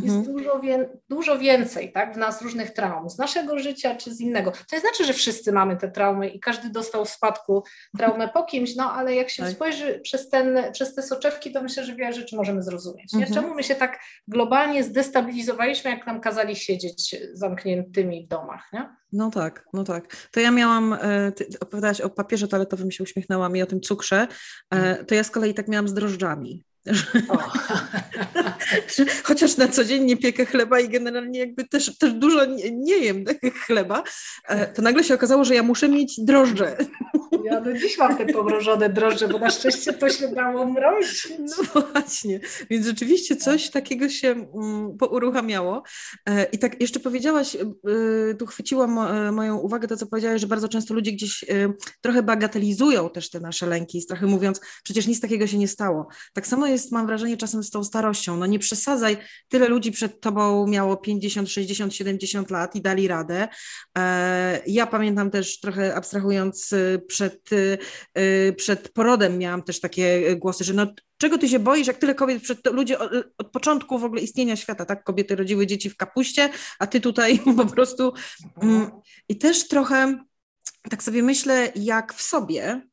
jest 0.03 0.17
mhm. 0.17 0.37
dużo, 0.37 0.61
wie, 0.61 0.89
dużo 1.09 1.39
więcej 1.39 1.93
tak, 1.93 2.15
w 2.15 2.17
nas 2.17 2.43
różnych 2.43 2.71
traum, 2.71 3.11
z 3.11 3.19
naszego 3.19 3.59
życia 3.59 3.95
czy 3.95 4.15
z 4.15 4.21
innego. 4.21 4.51
To 4.51 4.77
nie 4.77 4.81
znaczy, 4.81 5.05
że 5.05 5.13
wszyscy 5.13 5.53
mamy 5.53 5.77
te 5.77 5.91
traumy 5.91 6.29
i 6.29 6.41
każdy 6.41 6.71
dostał 6.71 7.05
w 7.05 7.11
spadku 7.11 7.65
traumę 7.99 8.29
po 8.29 8.43
kimś, 8.43 8.77
no 8.77 8.93
ale 8.93 9.15
jak 9.15 9.31
się 9.31 9.43
tak. 9.45 9.53
spojrzy 9.53 10.01
przez, 10.01 10.29
ten, 10.29 10.73
przez 10.73 10.95
te 10.95 11.03
soczewki, 11.03 11.53
to 11.53 11.63
myślę, 11.63 11.85
że 11.85 11.95
wiele 11.95 12.13
rzeczy 12.13 12.37
możemy 12.37 12.63
zrozumieć. 12.63 13.15
Mhm. 13.15 13.35
Czemu 13.35 13.55
my 13.55 13.63
się 13.63 13.75
tak 13.75 14.01
globalnie 14.29 14.85
zdestabilizowaliśmy, 14.85 15.91
jak 15.91 16.07
nam 16.07 16.21
kazali 16.21 16.57
siedzieć 16.57 17.17
zamkniętymi 17.33 18.27
w 18.27 18.29
domach? 18.29 18.69
Nie? 18.73 18.89
No 19.13 19.31
tak, 19.31 19.65
no 19.73 19.85
tak. 19.85 20.29
To 20.31 20.41
ja 20.41 20.51
miałam, 20.51 20.93
e, 20.93 21.33
ty 21.33 21.47
opowiadałaś 21.61 22.01
o 22.01 22.11
papierze 22.11 22.49
toaletowym, 22.49 22.91
się 22.91 23.03
uśmiechnęłam 23.03 23.57
i 23.57 23.63
o 23.63 23.67
tym 23.67 23.81
cukrze, 23.81 24.17
e, 24.17 24.27
mhm. 24.71 25.07
to 25.07 25.15
ja 25.15 25.25
z 25.25 25.31
kolei 25.31 25.55
tak 25.55 25.69
miałam 25.69 25.89
z 25.89 25.95
drożdżami. 25.95 26.65
Chociaż 29.25 29.57
na 29.57 29.69
co 29.69 29.85
dzień 29.85 30.05
nie 30.05 30.17
piekę 30.17 30.47
chleba 30.47 30.81
i 30.81 30.89
generalnie 30.89 31.39
jakby 31.39 31.69
też, 31.69 31.99
też 31.99 32.13
dużo 32.13 32.45
nie, 32.45 32.71
nie 32.71 32.97
jem 32.97 33.25
chleba, 33.67 34.03
e, 34.49 34.67
to 34.67 34.83
nagle 34.83 35.05
się 35.05 35.15
okazało, 35.15 35.45
że 35.45 35.55
ja 35.55 35.63
muszę 35.63 35.89
mieć 35.89 36.21
drożdże. 36.21 36.77
Ja 37.45 37.61
do 37.61 37.73
dziś 37.73 37.99
mam 37.99 38.17
te 38.17 38.27
pomrożone 38.27 38.89
drożdże, 38.89 39.29
bo 39.29 39.39
na 39.39 39.51
szczęście 39.51 39.93
to 39.93 40.11
się 40.11 40.29
dało 40.29 40.67
mrozić. 40.67 41.29
No 41.39 41.81
właśnie, 41.81 42.41
więc 42.71 42.87
rzeczywiście 42.87 43.37
coś 43.37 43.71
takiego 43.71 44.09
się 44.09 44.29
mm, 44.29 44.97
pouruchamiało. 44.99 45.83
E, 46.29 46.45
I 46.45 46.59
tak 46.59 46.81
jeszcze 46.81 47.01
powiedziałaś, 47.01 47.57
e, 47.57 48.35
tu 48.35 48.47
chwyciło 48.47 48.87
moją 49.33 49.57
uwagę 49.57 49.89
to, 49.89 49.97
co 49.97 50.07
powiedziałaś, 50.07 50.41
że 50.41 50.47
bardzo 50.47 50.69
często 50.69 50.95
ludzie 50.95 51.13
gdzieś 51.13 51.45
trochę 52.01 52.23
bagatelizują 52.23 53.11
też 53.11 53.31
te 53.31 53.41
nasze 53.41 53.67
lęki 53.67 53.99
i 53.99 54.03
strachy, 54.03 54.27
mówiąc, 54.27 54.61
przecież 54.85 55.07
nic 55.07 55.21
takiego 55.21 55.47
się 55.47 55.59
nie 55.59 55.69
stało. 55.69 56.09
Tak 56.33 56.47
samo 56.47 56.67
jest, 56.75 56.93
mam 56.93 57.07
wrażenie, 57.07 57.37
czasem 57.37 57.63
z 57.63 57.71
tą 57.71 57.85
starością. 57.85 58.37
No 58.37 58.47
nie 58.47 58.59
przesadzaj, 58.59 59.17
tyle 59.49 59.69
ludzi 59.69 59.93
przed 59.93 60.21
tobą 60.21 60.67
miało 60.67 60.97
50, 60.97 61.51
60, 61.51 61.95
70 61.95 62.51
lat 62.51 62.77
i 62.77 62.81
dali 62.81 63.09
radę. 63.09 63.49
E, 63.99 64.63
ja 64.67 64.87
pamiętam 64.87 65.31
też 65.31 65.61
trochę 65.61 65.95
abstrahując 65.95 66.73
y, 66.73 67.03
przed, 67.09 67.53
y, 67.53 67.79
y, 68.19 68.55
przed 68.57 68.89
porodem 68.89 69.39
miałam 69.39 69.63
też 69.63 69.81
takie 69.81 70.37
głosy, 70.37 70.65
że 70.65 70.75
no 70.75 70.87
czego 71.19 71.39
ty 71.39 71.49
się 71.49 71.59
boisz, 71.59 71.87
jak 71.87 71.97
tyle 71.97 72.15
kobiet, 72.15 72.43
przed, 72.43 72.67
ludzie 72.67 72.99
od, 72.99 73.13
od, 73.39 73.51
początku 73.51 73.99
w 73.99 74.05
ogóle 74.05 74.21
istnienia 74.21 74.57
świata, 74.57 74.85
tak, 74.85 75.05
kobiety 75.05 75.37
rodziły 75.37 75.67
dzieci 75.67 75.91
w 75.91 75.97
kapuście, 75.97 76.51
a 76.79 76.87
ty 76.87 77.01
tutaj 77.01 77.39
po 77.57 77.67
prostu 77.67 78.13
mm, 78.63 78.91
i 79.29 79.39
też 79.39 79.69
trochę 79.69 80.19
tak 80.91 81.03
sobie 81.03 81.23
myślę, 81.23 81.73
jak 81.75 82.15
w 82.15 82.23
sobie 82.23 82.89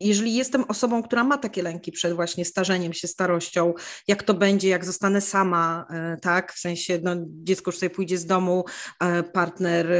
jeżeli 0.00 0.34
jestem 0.34 0.64
osobą, 0.68 1.02
która 1.02 1.24
ma 1.24 1.38
takie 1.38 1.62
lęki 1.62 1.92
przed 1.92 2.14
właśnie 2.14 2.44
starzeniem 2.44 2.92
się, 2.92 3.08
starością, 3.08 3.74
jak 4.08 4.22
to 4.22 4.34
będzie, 4.34 4.68
jak 4.68 4.84
zostanę 4.84 5.20
sama, 5.20 5.86
e, 5.90 6.16
tak, 6.22 6.52
w 6.52 6.58
sensie 6.58 6.98
no, 7.02 7.16
dziecko 7.26 7.68
już 7.68 7.78
sobie 7.78 7.90
pójdzie 7.90 8.18
z 8.18 8.26
domu, 8.26 8.64
e, 9.00 9.22
partner 9.22 9.92
e, 9.92 9.98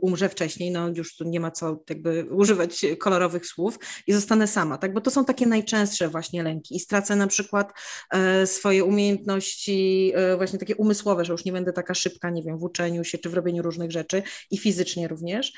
umrze 0.00 0.28
wcześniej, 0.28 0.70
no 0.70 0.88
już 0.88 1.16
tu 1.16 1.24
nie 1.24 1.40
ma 1.40 1.50
co 1.50 1.82
jakby 1.90 2.26
używać 2.30 2.86
kolorowych 2.98 3.46
słów 3.46 3.78
i 4.06 4.12
zostanę 4.12 4.46
sama, 4.46 4.78
tak, 4.78 4.94
bo 4.94 5.00
to 5.00 5.10
są 5.10 5.24
takie 5.24 5.46
najczęstsze 5.46 6.08
właśnie 6.08 6.42
lęki 6.42 6.76
i 6.76 6.80
stracę 6.80 7.16
na 7.16 7.26
przykład 7.26 7.72
swoje 8.44 8.84
umiejętności 8.84 10.12
właśnie 10.36 10.58
takie 10.58 10.76
umysłowe, 10.76 11.24
że 11.24 11.32
już 11.32 11.44
nie 11.44 11.52
będę 11.52 11.72
taka 11.72 11.94
szybka, 11.94 12.30
nie 12.30 12.42
wiem, 12.42 12.58
w 12.58 12.62
uczeniu 12.62 13.04
się 13.04 13.18
czy 13.18 13.30
w 13.30 13.34
robieniu 13.34 13.62
różnych 13.62 13.92
rzeczy 13.92 14.22
i 14.50 14.58
fizycznie 14.58 15.08
również. 15.08 15.52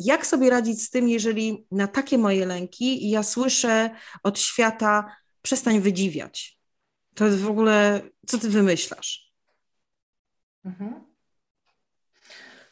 Jak 0.00 0.26
sobie 0.26 0.50
radzić 0.50 0.82
z 0.82 0.90
tym, 0.90 1.08
jeżeli 1.08 1.66
na 1.70 1.86
takie 1.86 2.18
moje 2.18 2.46
lęki 2.46 3.10
ja 3.10 3.23
słyszę 3.24 3.90
od 4.22 4.38
świata, 4.38 5.16
przestań 5.42 5.80
wydziwiać. 5.80 6.58
To 7.14 7.24
jest 7.24 7.40
w 7.40 7.50
ogóle, 7.50 8.00
co 8.26 8.38
ty 8.38 8.48
wymyślasz? 8.48 9.32
Mhm. 10.64 11.04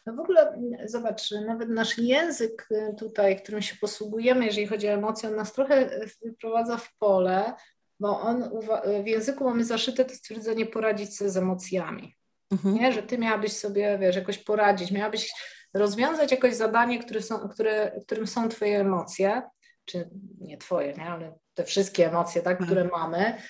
No 0.06 0.14
w 0.14 0.20
ogóle 0.20 0.62
zobacz, 0.84 1.30
nawet 1.46 1.68
nasz 1.68 1.98
język 1.98 2.68
tutaj, 2.98 3.42
którym 3.42 3.62
się 3.62 3.76
posługujemy, 3.80 4.44
jeżeli 4.46 4.66
chodzi 4.66 4.88
o 4.88 4.92
emocje, 4.92 5.28
on 5.28 5.36
nas 5.36 5.52
trochę 5.52 6.00
wprowadza 6.34 6.76
w 6.76 6.96
pole, 6.96 7.52
bo 8.00 8.20
on 8.20 8.50
w 9.04 9.06
języku 9.06 9.44
mamy 9.44 9.64
zaszyte 9.64 10.04
to 10.04 10.14
stwierdzenie 10.14 10.66
poradzić 10.66 11.16
sobie 11.16 11.30
z 11.30 11.36
emocjami. 11.36 12.16
Mhm. 12.50 12.74
Nie? 12.74 12.92
Że 12.92 13.02
ty 13.02 13.18
miałabyś 13.18 13.56
sobie, 13.56 13.98
wiesz, 14.00 14.16
jakoś 14.16 14.38
poradzić, 14.38 14.90
miałabyś 14.90 15.32
rozwiązać 15.74 16.30
jakoś 16.30 16.54
zadanie, 16.54 16.98
które 16.98 17.22
są, 17.22 17.48
które, 17.48 18.00
którym 18.06 18.26
są 18.26 18.48
twoje 18.48 18.80
emocje 18.80 19.42
czy 19.84 20.10
nie 20.40 20.58
twoje, 20.58 20.92
nie? 20.92 21.04
ale 21.04 21.38
te 21.54 21.64
wszystkie 21.64 22.06
emocje, 22.06 22.42
tak, 22.42 22.64
które 22.64 22.82
mhm. 22.82 23.00
mamy. 23.00 23.42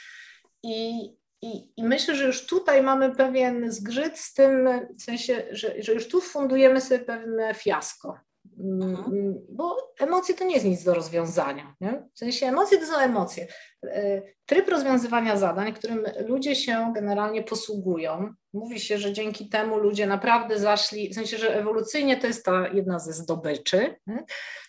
I, 0.63 1.11
i, 1.43 1.73
I 1.77 1.85
myślę, 1.85 2.17
że 2.17 2.25
już 2.25 2.47
tutaj 2.47 2.83
mamy 2.83 3.15
pewien 3.15 3.73
zgrzyt 3.73 4.19
z 4.19 4.35
tym, 4.35 4.69
w 4.99 5.03
sensie, 5.03 5.45
że, 5.51 5.83
że 5.83 5.93
już 5.93 6.09
tu 6.09 6.21
fundujemy 6.21 6.81
sobie 6.81 7.05
pewne 7.05 7.55
fiasko. 7.55 8.19
Mhm. 8.59 9.35
Bo 9.49 9.77
emocje 10.01 10.35
to 10.35 10.45
nie 10.45 10.55
jest 10.55 10.67
nic 10.67 10.85
do 10.85 10.95
rozwiązania. 10.95 11.75
Nie? 11.81 12.09
W 12.15 12.19
sensie 12.19 12.47
emocje 12.47 12.79
to 12.79 12.87
są 12.87 12.97
emocje. 12.97 13.47
E, 13.87 14.23
tryb 14.47 14.69
rozwiązywania 14.69 15.37
zadań, 15.37 15.73
którym 15.73 16.05
ludzie 16.27 16.55
się 16.55 16.93
generalnie 16.95 17.43
posługują. 17.43 18.35
Mówi 18.53 18.81
się, 18.81 18.99
że 18.99 19.13
dzięki 19.13 19.49
temu 19.49 19.79
ludzie 19.79 20.07
naprawdę 20.07 20.59
zaszli, 20.59 21.09
w 21.09 21.15
sensie, 21.15 21.39
że 21.39 21.57
ewolucyjnie 21.57 22.17
to 22.17 22.27
jest 22.27 22.45
ta 22.45 22.69
jedna 22.69 22.99
ze 22.99 23.13
zdobyczy. 23.13 23.95
Nie? 24.07 24.25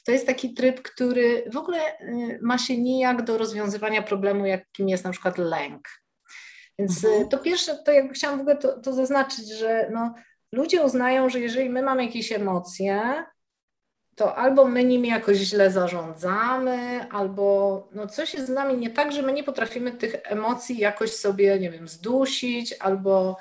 To 0.06 0.12
jest 0.12 0.28
taki 0.28 0.54
tryb, 0.54 0.82
który 0.82 1.43
w 1.54 1.58
ogóle 1.58 1.80
e, 1.80 2.39
ma 2.41 2.58
się 2.58 2.78
nijak 2.78 3.24
do 3.24 3.38
rozwiązywania 3.38 4.02
problemu, 4.02 4.46
jakim 4.46 4.89
jest 4.89 5.04
na 5.04 5.12
przykład 5.12 5.38
lęk. 5.38 5.89
Więc 6.80 7.06
e, 7.06 7.08
mhm. 7.08 7.30
to 7.30 7.38
pierwsze, 7.38 7.78
to 7.86 7.91
jakby 7.91 8.13
chciałam 8.13 8.38
w 8.38 8.41
ogóle 8.41 8.58
to, 8.58 8.80
to 8.80 8.93
zaznaczyć, 8.93 9.50
że 9.50 9.89
no, 9.93 10.13
ludzie 10.52 10.82
uznają, 10.82 11.30
że 11.30 11.39
jeżeli 11.39 11.69
my 11.69 11.82
mamy 11.82 12.06
jakieś 12.06 12.32
emocje, 12.32 13.24
to 14.15 14.36
albo 14.36 14.65
my 14.65 14.84
nimi 14.84 15.10
jakoś 15.10 15.38
źle 15.38 15.71
zarządzamy, 15.71 17.08
albo 17.12 17.88
no 17.91 18.08
coś 18.08 18.34
jest 18.34 18.47
z 18.47 18.49
nami 18.49 18.78
nie 18.78 18.89
tak, 18.89 19.12
że 19.12 19.21
my 19.21 19.34
nie 19.34 19.43
potrafimy 19.43 19.91
tych 19.91 20.15
emocji 20.23 20.78
jakoś 20.78 21.15
sobie, 21.15 21.60
nie 21.60 21.71
wiem, 21.71 21.88
zdusić 21.88 22.76
albo 22.80 23.38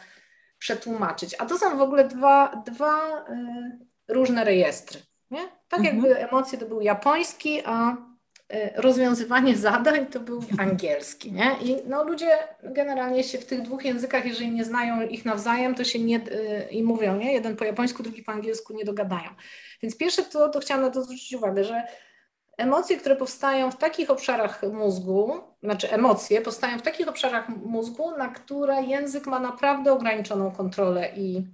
przetłumaczyć. 0.59 1.37
A 1.39 1.47
to 1.47 1.59
są 1.59 1.79
w 1.79 1.83
ogóle 1.83 2.09
dwa, 2.09 2.63
dwa 2.67 3.25
y, 4.09 4.15
różne 4.15 4.45
rejestry. 4.45 5.01
Nie? 5.31 5.49
Tak 5.69 5.81
mhm. 5.81 5.97
jakby 5.97 6.19
emocje 6.19 6.59
to 6.59 6.67
był 6.67 6.81
japoński, 6.81 7.63
a 7.65 7.97
rozwiązywanie 8.77 9.57
zadań 9.57 10.07
to 10.07 10.21
był 10.21 10.43
angielski, 10.59 11.33
nie? 11.33 11.57
I 11.63 11.77
no, 11.87 12.05
ludzie 12.05 12.39
generalnie 12.63 13.25
się 13.25 13.39
w 13.39 13.47
tych 13.47 13.63
dwóch 13.63 13.85
językach, 13.85 14.27
jeżeli 14.27 14.51
nie 14.51 14.65
znają 14.65 15.03
ich 15.03 15.25
nawzajem, 15.25 15.75
to 15.75 15.85
się 15.85 15.99
nie, 15.99 16.17
y, 16.17 16.69
i 16.71 16.83
mówią, 16.83 17.17
nie? 17.17 17.33
Jeden 17.33 17.57
po 17.57 17.65
japońsku, 17.65 18.03
drugi 18.03 18.23
po 18.23 18.33
angielsku 18.33 18.75
nie 18.75 18.85
dogadają. 18.85 19.31
Więc 19.83 19.97
pierwsze 19.97 20.23
to, 20.23 20.49
to 20.49 20.61
chciałam 20.61 20.83
na 20.83 20.91
to 20.91 21.03
zwrócić 21.03 21.35
uwagę, 21.35 21.65
że 21.65 21.83
emocje, 22.59 22.97
które 22.97 23.17
powstają 23.17 23.71
w 23.71 23.77
takich 23.77 24.11
obszarach 24.11 24.63
mózgu, 24.63 25.41
znaczy 25.63 25.91
emocje 25.91 26.41
powstają 26.41 26.79
w 26.79 26.83
takich 26.83 27.09
obszarach 27.09 27.49
mózgu, 27.49 28.17
na 28.17 28.29
które 28.29 28.83
język 28.83 29.27
ma 29.27 29.41
naprawdę 29.41 29.93
ograniczoną 29.93 30.51
kontrolę 30.51 31.13
i 31.17 31.47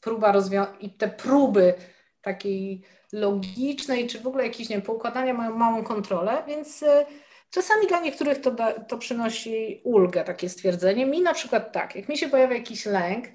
próba 0.00 0.32
rozwią- 0.32 0.78
i 0.80 0.90
te 0.90 1.08
próby 1.08 1.74
takiej 2.22 2.82
logicznej, 3.12 4.06
czy 4.06 4.20
w 4.20 4.26
ogóle 4.26 4.44
jakieś 4.44 4.68
nie 4.68 4.80
poukładania 4.80 5.34
mają 5.34 5.56
małą 5.56 5.84
kontrolę, 5.84 6.42
więc 6.46 6.82
y, 6.82 7.06
czasami 7.50 7.86
dla 7.86 8.00
niektórych 8.00 8.40
to, 8.40 8.50
da, 8.50 8.72
to 8.72 8.98
przynosi 8.98 9.80
ulgę, 9.84 10.24
takie 10.24 10.48
stwierdzenie. 10.48 11.06
Mi 11.06 11.22
na 11.22 11.34
przykład 11.34 11.72
tak, 11.72 11.96
jak 11.96 12.08
mi 12.08 12.18
się 12.18 12.28
pojawia 12.28 12.56
jakiś 12.56 12.86
lęk, 12.86 13.26
y, 13.26 13.32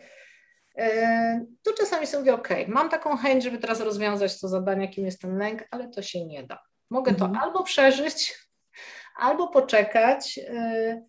to 1.64 1.74
czasami 1.74 2.08
sobie 2.08 2.20
mówię, 2.20 2.34
ok, 2.34 2.50
mam 2.68 2.90
taką 2.90 3.18
chęć, 3.18 3.44
żeby 3.44 3.58
teraz 3.58 3.82
rozwiązać 3.82 4.42
to 4.42 4.48
zadanie, 4.48 4.86
jakim 4.86 5.06
jest 5.06 5.22
ten 5.22 5.38
lęk, 5.38 5.68
ale 5.72 5.90
to 5.90 6.02
się 6.02 6.26
nie 6.26 6.44
da. 6.44 6.60
Mogę 6.90 7.12
mhm. 7.12 7.34
to 7.34 7.40
albo 7.40 7.64
przeżyć, 7.64 8.36
albo 9.18 9.48
poczekać, 9.48 10.38
y, 10.38 11.04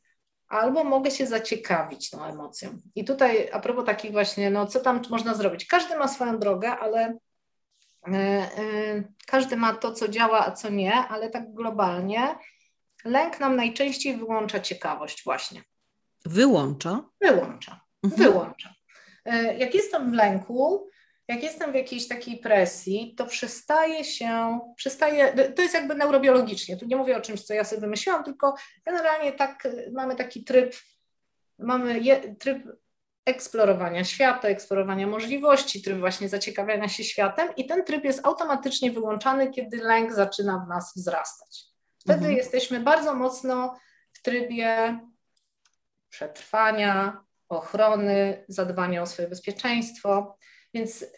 albo 0.48 0.85
mogę 0.85 1.11
się 1.11 1.26
zaciekawić 1.26 2.11
tą 2.11 2.24
emocją. 2.24 2.78
I 2.94 3.04
tutaj 3.04 3.50
a 3.52 3.61
propos 3.61 3.85
takich 3.87 4.12
właśnie, 4.12 4.50
no 4.50 4.66
co 4.66 4.81
tam 4.81 5.02
można 5.11 5.35
zrobić? 5.35 5.66
Każdy 5.66 5.96
ma 5.96 6.09
swoją 6.09 6.38
drogę, 6.38 6.70
ale 6.70 7.18
każdy 9.27 9.57
ma 9.57 9.75
to, 9.75 9.92
co 9.92 10.09
działa, 10.09 10.47
a 10.47 10.53
co 10.53 10.71
nie, 10.71 10.94
ale 10.94 11.31
tak 11.31 11.55
globalnie 11.55 12.38
lęk 13.05 13.40
nam 13.40 13.57
najczęściej 13.57 14.16
wyłącza 14.16 14.61
ciekawość 14.61 15.25
właśnie. 15.25 15.62
Wyłącza? 16.27 17.05
Wyłącza. 17.21 17.81
Mhm. 18.05 18.23
Wyłącza. 18.23 18.75
E, 19.25 19.59
jak 19.59 19.75
jestem 19.75 20.11
w 20.11 20.14
lęku, 20.14 20.88
jak 21.29 21.42
jestem 21.42 21.73
w 21.73 21.75
jakiejś 21.75 22.09
takiej 22.09 22.38
presji, 22.38 23.14
to 23.16 23.27
przestaje 23.27 24.05
się, 24.05 24.59
przestaje, 24.77 25.53
to 25.57 25.62
jest 25.62 25.75
jakby 25.75 25.94
neurobiologicznie, 25.94 26.77
tu 26.77 26.87
nie 26.87 26.97
mówię 26.97 27.16
o 27.16 27.21
czymś, 27.21 27.42
co 27.42 27.55
ja 27.55 27.64
sobie 27.64 27.81
wymyśliłam, 27.81 28.25
tylko 28.25 28.55
generalnie 28.87 29.33
tak 29.33 29.68
mamy 29.92 30.16
taki 30.16 30.44
tryb, 30.44 30.75
mamy 31.59 32.01
je, 32.01 32.35
tryb 32.35 32.62
eksplorowania 33.29 34.05
świata, 34.05 34.49
eksplorowania 34.49 35.07
możliwości, 35.07 35.83
tryb 35.83 35.99
właśnie 35.99 36.29
zaciekawiania 36.29 36.88
się 36.88 37.05
światem 37.05 37.49
i 37.57 37.67
ten 37.67 37.85
tryb 37.85 38.05
jest 38.05 38.27
automatycznie 38.27 38.93
wyłączany, 38.93 39.51
kiedy 39.51 39.77
lęk 39.77 40.12
zaczyna 40.12 40.64
w 40.67 40.69
nas 40.69 40.93
wzrastać. 40.97 41.64
Wtedy 41.99 42.19
mhm. 42.19 42.37
jesteśmy 42.37 42.81
bardzo 42.81 43.14
mocno 43.14 43.77
w 44.12 44.23
trybie 44.23 45.01
przetrwania, 46.11 47.25
ochrony, 47.49 48.45
zadbania 48.49 49.03
o 49.03 49.07
swoje 49.07 49.29
bezpieczeństwo. 49.29 50.37
Więc 50.75 51.03
y, 51.03 51.09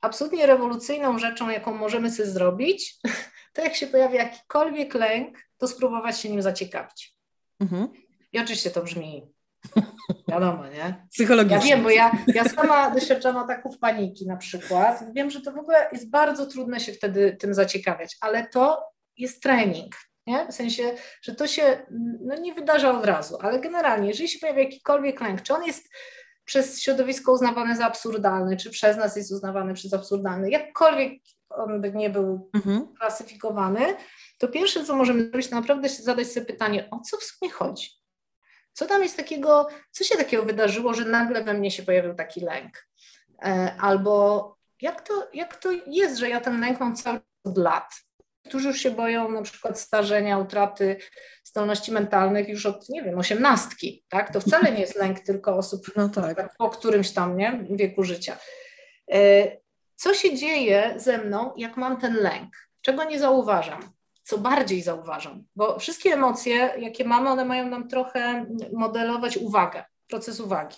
absolutnie 0.00 0.46
rewolucyjną 0.46 1.18
rzeczą, 1.18 1.50
jaką 1.50 1.74
możemy 1.74 2.10
sobie 2.10 2.28
zrobić, 2.28 2.96
to 3.54 3.62
jak 3.62 3.74
się 3.74 3.86
pojawi 3.86 4.16
jakikolwiek 4.16 4.94
lęk, 4.94 5.38
to 5.58 5.68
spróbować 5.68 6.20
się 6.20 6.28
nim 6.28 6.42
zaciekawić. 6.42 7.14
Mhm. 7.60 7.88
I 8.32 8.38
oczywiście 8.38 8.70
to 8.70 8.82
brzmi 8.82 9.33
Wiadomo, 10.28 10.66
nie? 10.66 11.06
Psychologicznie. 11.12 11.70
Ja 11.70 11.76
wiem, 11.76 11.84
bo 11.84 11.90
ja, 11.90 12.12
ja 12.26 12.44
sama 12.48 12.90
doświadczam 12.90 13.36
ataków 13.36 13.78
paniki 13.78 14.26
na 14.26 14.36
przykład. 14.36 15.04
Wiem, 15.12 15.30
że 15.30 15.40
to 15.40 15.52
w 15.52 15.58
ogóle 15.58 15.88
jest 15.92 16.10
bardzo 16.10 16.46
trudne 16.46 16.80
się 16.80 16.92
wtedy 16.92 17.36
tym 17.40 17.54
zaciekawiać, 17.54 18.16
ale 18.20 18.46
to 18.46 18.84
jest 19.16 19.42
trening. 19.42 19.96
Nie? 20.26 20.46
W 20.48 20.54
sensie, 20.54 20.82
że 21.22 21.34
to 21.34 21.46
się 21.46 21.86
no, 22.20 22.36
nie 22.36 22.54
wydarza 22.54 22.98
od 22.98 23.06
razu, 23.06 23.38
ale 23.40 23.60
generalnie, 23.60 24.08
jeżeli 24.08 24.28
się 24.28 24.38
pojawia 24.38 24.62
jakikolwiek 24.62 25.20
lęk, 25.20 25.42
czy 25.42 25.54
on 25.54 25.64
jest 25.64 25.88
przez 26.44 26.82
środowisko 26.82 27.32
uznawany 27.32 27.76
za 27.76 27.86
absurdalny, 27.86 28.56
czy 28.56 28.70
przez 28.70 28.96
nas 28.96 29.16
jest 29.16 29.32
uznawany 29.32 29.74
przez 29.74 29.94
absurdalny, 29.94 30.50
jakkolwiek 30.50 31.12
on 31.50 31.80
by 31.80 31.92
nie 31.92 32.10
był 32.10 32.50
mhm. 32.54 32.94
klasyfikowany, 32.98 33.80
to 34.38 34.48
pierwsze, 34.48 34.84
co 34.84 34.96
możemy 34.96 35.28
zrobić, 35.28 35.48
to 35.48 35.56
naprawdę 35.56 35.88
zadać 35.88 36.26
sobie 36.26 36.46
pytanie, 36.46 36.88
o 36.90 37.00
co 37.00 37.16
w 37.16 37.22
sumie 37.22 37.50
chodzi? 37.50 37.88
Co 38.74 38.86
tam 38.86 39.02
jest 39.02 39.16
takiego, 39.16 39.68
co 39.90 40.04
się 40.04 40.16
takiego 40.16 40.42
wydarzyło, 40.42 40.94
że 40.94 41.04
nagle 41.04 41.44
we 41.44 41.54
mnie 41.54 41.70
się 41.70 41.82
pojawił 41.82 42.14
taki 42.14 42.40
lęk? 42.40 42.88
E, 43.44 43.76
albo 43.80 44.56
jak 44.80 45.08
to, 45.08 45.28
jak 45.34 45.56
to 45.56 45.70
jest, 45.86 46.18
że 46.18 46.28
ja 46.28 46.40
ten 46.40 46.60
lęk 46.60 46.80
mam 46.80 46.96
cały 46.96 47.20
od 47.44 47.58
lat? 47.58 47.94
Którzy 48.44 48.68
już 48.68 48.78
się 48.78 48.90
boją 48.90 49.30
na 49.30 49.42
przykład 49.42 49.80
starzenia, 49.80 50.38
utraty 50.38 50.96
zdolności 51.44 51.92
mentalnych 51.92 52.48
już 52.48 52.66
od, 52.66 52.88
nie 52.88 53.02
wiem, 53.02 53.18
osiemnastki, 53.18 54.04
tak? 54.08 54.32
To 54.32 54.40
wcale 54.40 54.72
nie 54.72 54.80
jest 54.80 54.96
lęk 54.96 55.20
tylko 55.20 55.56
osób 55.56 55.86
no 55.96 56.08
tak. 56.08 56.56
po 56.58 56.70
którymś 56.70 57.10
tam, 57.10 57.36
nie, 57.36 57.64
wieku 57.70 58.02
życia. 58.02 58.36
E, 59.12 59.56
co 59.96 60.14
się 60.14 60.36
dzieje 60.36 60.94
ze 60.96 61.18
mną, 61.18 61.52
jak 61.56 61.76
mam 61.76 62.00
ten 62.00 62.14
lęk? 62.14 62.50
Czego 62.80 63.04
nie 63.04 63.18
zauważam? 63.18 63.94
Co 64.24 64.38
bardziej 64.38 64.82
zauważam, 64.82 65.44
bo 65.56 65.78
wszystkie 65.78 66.12
emocje, 66.12 66.74
jakie 66.78 67.04
mamy, 67.04 67.30
one 67.30 67.44
mają 67.44 67.70
nam 67.70 67.88
trochę 67.88 68.46
modelować 68.72 69.36
uwagę, 69.36 69.84
proces 70.08 70.40
uwagi. 70.40 70.76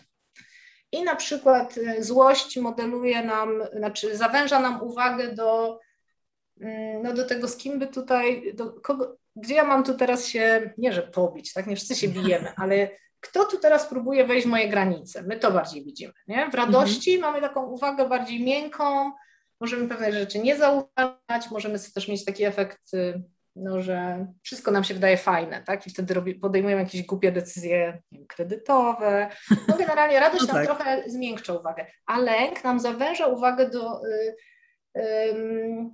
I 0.92 1.02
na 1.02 1.16
przykład 1.16 1.76
y, 1.76 2.04
złość 2.04 2.56
modeluje 2.56 3.24
nam, 3.24 3.62
znaczy 3.76 4.16
zawęża 4.16 4.61
nam 4.61 4.82
uwagę 4.82 5.35
do, 5.35 5.80
mm, 6.61 7.02
no 7.02 7.14
do 7.14 7.26
tego, 7.26 7.48
z 7.48 7.56
kim 7.56 7.78
by 7.78 7.87
tutaj, 7.87 8.54
do 8.54 8.72
kogo, 8.72 9.16
gdzie 9.37 9.54
ja 9.54 9.64
mam 9.64 9.85
tu 9.85 9.94
teraz 9.94 10.26
się, 10.26 10.72
nie 10.78 10.92
że 10.92 11.02
pobić, 11.02 11.52
tak, 11.52 11.66
nie 11.66 11.76
wszyscy 11.76 11.94
się 11.94 12.09
bijemy, 12.09 12.52
ale 12.62 12.88
kto 13.20 13.44
tu 13.44 13.59
teraz 13.59 13.87
próbuje 13.87 14.26
wejść 14.26 14.46
w 14.46 14.50
moje 14.50 14.68
granice? 14.68 15.22
My 15.22 15.37
to 15.37 15.52
bardziej 15.52 15.85
widzimy, 15.85 16.12
nie? 16.28 16.50
W 16.50 16.54
radości 16.54 17.14
mhm. 17.14 17.32
mamy 17.32 17.48
taką 17.48 17.66
uwagę 17.66 18.09
bardziej 18.09 18.44
miękką, 18.44 19.12
możemy 19.61 19.88
pewne 19.88 20.12
rzeczy 20.12 20.38
nie 20.38 20.56
zauważać, 20.56 21.50
możemy 21.50 21.78
też 21.94 22.09
mieć 22.09 22.24
taki 22.24 22.44
efekt 22.44 22.94
y, 22.94 23.22
no, 23.57 23.83
że 23.83 24.27
wszystko 24.42 24.71
nam 24.71 24.85
się 24.85 24.95
wydaje 24.95 25.16
fajne, 25.16 25.62
tak? 25.62 25.87
I 25.87 25.90
wtedy 25.90 26.14
robi, 26.14 26.35
podejmujemy 26.35 26.83
jakieś 26.83 27.03
głupie 27.03 27.33
decyzje 27.33 28.03
wiem, 28.12 28.27
kredytowe. 28.27 29.29
No 29.69 29.77
generalnie 29.77 30.21
radość 30.21 30.42
no 30.49 30.55
tak. 30.55 30.57
nam 30.57 30.77
trochę 30.77 31.03
zmiękcza 31.07 31.53
uwagę, 31.53 31.87
a 32.07 32.21
lęk 32.21 32.64
nam 32.64 32.81
zawęża 32.81 33.27
uwagę 33.27 33.71
do, 33.71 34.01
y, 34.97 35.90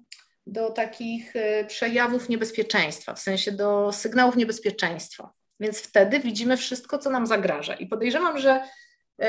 do 0.47 0.71
takich 0.71 1.37
y, 1.37 1.65
przejawów 1.69 2.29
niebezpieczeństwa, 2.29 3.15
w 3.15 3.21
sensie 3.21 3.53
do 3.53 3.93
sygnałów 3.93 4.37
niebezpieczeństwa. 4.37 5.33
Więc 5.61 5.79
wtedy 5.83 6.21
widzimy 6.21 6.57
wszystko, 6.57 6.99
co 6.99 7.11
nam 7.11 7.27
zagraża. 7.27 7.75
I 7.75 7.87
podejrzewam, 7.87 8.39
że 8.39 8.65
y, 9.23 9.27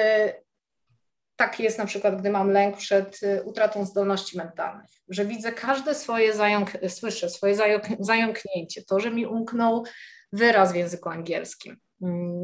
tak 1.35 1.59
jest 1.59 1.77
na 1.77 1.85
przykład, 1.85 2.19
gdy 2.19 2.29
mam 2.29 2.51
lęk 2.51 2.77
przed 2.77 3.23
y, 3.23 3.43
utratą 3.43 3.85
zdolności 3.85 4.37
mentalnych, 4.37 4.89
że 5.09 5.25
widzę 5.25 5.51
każde 5.51 5.95
swoje 5.95 6.33
zająk, 6.33 6.71
słyszę 6.87 7.29
swoje 7.29 7.55
zająk, 7.55 7.83
zająknięcie, 7.99 8.83
to, 8.83 8.99
że 8.99 9.11
mi 9.11 9.25
umknął 9.25 9.83
wyraz 10.33 10.73
w 10.73 10.75
języku 10.75 11.09
angielskim, 11.09 11.77
mm, 12.01 12.43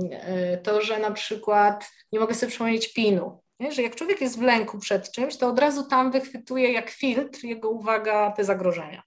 y, 0.54 0.60
to, 0.64 0.82
że 0.82 1.00
na 1.00 1.12
przykład 1.12 1.90
nie 2.12 2.20
mogę 2.20 2.36
sobie 2.36 2.50
przypomnieć 2.50 2.94
pinu, 2.94 3.42
nie? 3.60 3.72
że 3.72 3.82
jak 3.82 3.96
człowiek 3.96 4.22
jest 4.22 4.40
w 4.40 4.42
lęku 4.42 4.80
przed 4.80 5.12
czymś, 5.12 5.38
to 5.38 5.48
od 5.48 5.60
razu 5.60 5.84
tam 5.84 6.12
wychwytuje 6.12 6.72
jak 6.72 6.90
filtr 6.90 7.44
jego 7.44 7.70
uwaga 7.70 8.32
te 8.32 8.44
zagrożenia. 8.44 9.04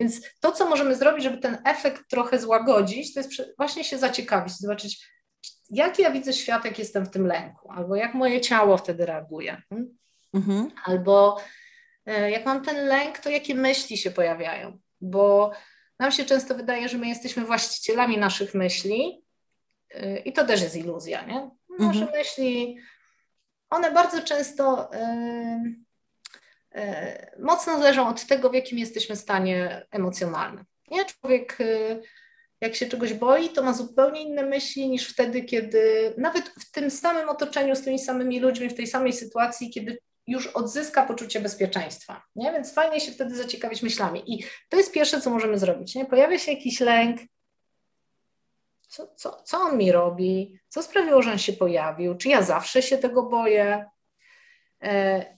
Więc 0.00 0.20
to, 0.40 0.52
co 0.52 0.68
możemy 0.68 0.94
zrobić, 0.94 1.24
żeby 1.24 1.38
ten 1.38 1.58
efekt 1.64 2.02
trochę 2.10 2.38
złagodzić, 2.38 3.14
to 3.14 3.20
jest 3.20 3.32
właśnie 3.56 3.84
się 3.84 3.98
zaciekawić, 3.98 4.58
zobaczyć, 4.58 5.06
jak 5.70 5.98
ja 5.98 6.10
widzę 6.10 6.32
świat, 6.32 6.64
jak 6.64 6.78
jestem 6.78 7.06
w 7.06 7.10
tym 7.10 7.26
lęku, 7.26 7.70
albo 7.72 7.96
jak 7.96 8.14
moje 8.14 8.40
ciało 8.40 8.76
wtedy 8.76 9.06
reaguje, 9.06 9.62
hmm? 9.68 9.98
mhm. 10.34 10.70
albo 10.84 11.40
e, 12.06 12.30
jak 12.30 12.46
mam 12.46 12.64
ten 12.64 12.86
lęk, 12.86 13.18
to 13.18 13.30
jakie 13.30 13.54
myśli 13.54 13.96
się 13.96 14.10
pojawiają, 14.10 14.78
bo 15.00 15.52
nam 15.98 16.12
się 16.12 16.24
często 16.24 16.54
wydaje, 16.54 16.88
że 16.88 16.98
my 16.98 17.08
jesteśmy 17.08 17.44
właścicielami 17.44 18.18
naszych 18.18 18.54
myśli 18.54 19.24
e, 19.90 20.18
i 20.18 20.32
to 20.32 20.46
też 20.46 20.62
jest 20.62 20.76
iluzja, 20.76 21.24
nie? 21.24 21.50
Nasze 21.78 22.00
mhm. 22.00 22.18
myśli, 22.18 22.78
one 23.70 23.92
bardzo 23.92 24.22
często 24.22 24.90
e, 24.92 25.76
mocno 27.38 27.78
zależą 27.78 28.08
od 28.08 28.26
tego, 28.26 28.50
w 28.50 28.54
jakim 28.54 28.78
jesteśmy 28.78 29.16
stanie 29.16 29.86
emocjonalnym. 29.90 30.64
Nie? 30.90 31.04
Człowiek 31.04 31.58
jak 32.60 32.74
się 32.74 32.86
czegoś 32.86 33.14
boi, 33.14 33.48
to 33.48 33.62
ma 33.62 33.72
zupełnie 33.72 34.22
inne 34.22 34.42
myśli 34.42 34.88
niż 34.88 35.08
wtedy, 35.08 35.42
kiedy 35.42 36.14
nawet 36.18 36.48
w 36.48 36.70
tym 36.70 36.90
samym 36.90 37.28
otoczeniu, 37.28 37.76
z 37.76 37.82
tymi 37.82 37.98
samymi 37.98 38.40
ludźmi, 38.40 38.68
w 38.68 38.74
tej 38.74 38.86
samej 38.86 39.12
sytuacji, 39.12 39.70
kiedy 39.70 39.98
już 40.26 40.46
odzyska 40.46 41.06
poczucie 41.06 41.40
bezpieczeństwa. 41.40 42.22
Nie? 42.36 42.52
Więc 42.52 42.74
fajnie 42.74 43.00
się 43.00 43.12
wtedy 43.12 43.36
zaciekawić 43.36 43.82
myślami. 43.82 44.22
I 44.26 44.44
to 44.68 44.76
jest 44.76 44.92
pierwsze, 44.92 45.20
co 45.20 45.30
możemy 45.30 45.58
zrobić. 45.58 45.94
Nie? 45.94 46.04
Pojawia 46.04 46.38
się 46.38 46.52
jakiś 46.52 46.80
lęk. 46.80 47.20
Co, 48.88 49.14
co, 49.16 49.42
co 49.42 49.58
on 49.58 49.78
mi 49.78 49.92
robi? 49.92 50.60
Co 50.68 50.82
sprawiło, 50.82 51.22
że 51.22 51.32
on 51.32 51.38
się 51.38 51.52
pojawił? 51.52 52.16
Czy 52.16 52.28
ja 52.28 52.42
zawsze 52.42 52.82
się 52.82 52.98
tego 52.98 53.22
boję? 53.22 53.84
E, 54.82 55.35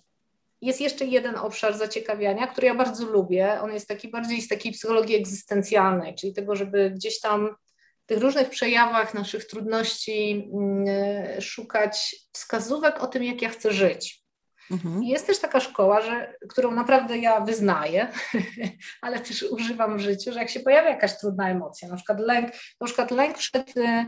jest 0.61 0.81
jeszcze 0.81 1.05
jeden 1.05 1.37
obszar 1.37 1.79
zaciekawiania, 1.79 2.47
który 2.47 2.67
ja 2.67 2.75
bardzo 2.75 3.07
lubię. 3.07 3.61
On 3.61 3.73
jest 3.73 3.89
taki 3.89 4.09
bardziej 4.09 4.43
z 4.43 4.49
takiej 4.49 4.73
psychologii 4.73 5.17
egzystencjalnej, 5.17 6.15
czyli 6.15 6.35
tego, 6.35 6.57
żeby 6.57 6.91
gdzieś 6.91 7.21
tam 7.21 7.57
w 8.05 8.07
tych 8.07 8.19
różnych 8.19 8.51
przejawach 8.51 9.15
naszych 9.15 9.45
trudności 9.45 10.51
mm, 10.55 11.41
szukać 11.41 12.17
wskazówek 12.33 13.03
o 13.03 13.07
tym, 13.07 13.25
jak 13.25 13.43
ja 13.43 13.49
chcę 13.49 13.73
żyć. 13.73 14.25
Mhm. 14.71 15.03
Jest 15.03 15.27
też 15.27 15.39
taka 15.39 15.61
szkoła, 15.61 16.01
że, 16.01 16.35
którą 16.49 16.71
naprawdę 16.71 17.19
ja 17.19 17.41
wyznaję, 17.41 18.09
ale 19.03 19.21
też 19.21 19.43
używam 19.43 19.99
w 19.99 20.01
życiu, 20.01 20.33
że 20.33 20.39
jak 20.39 20.51
się 20.51 20.61
pojawia 20.61 20.91
jakaś 20.91 21.19
trudna 21.19 21.51
emocja, 21.51 21.89
na 21.89 21.97
przykład 21.97 22.21
lęk, 22.21 22.53
na 22.81 22.87
przykład 22.87 23.11
lęk 23.11 23.39
przed 23.39 23.77
e, 23.77 24.07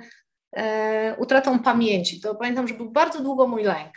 e 0.56 1.16
utratą 1.18 1.58
pamięci, 1.58 2.20
to 2.20 2.34
pamiętam, 2.34 2.68
że 2.68 2.74
był 2.74 2.90
bardzo 2.90 3.22
długo 3.22 3.46
mój 3.46 3.62
lęk. 3.62 3.92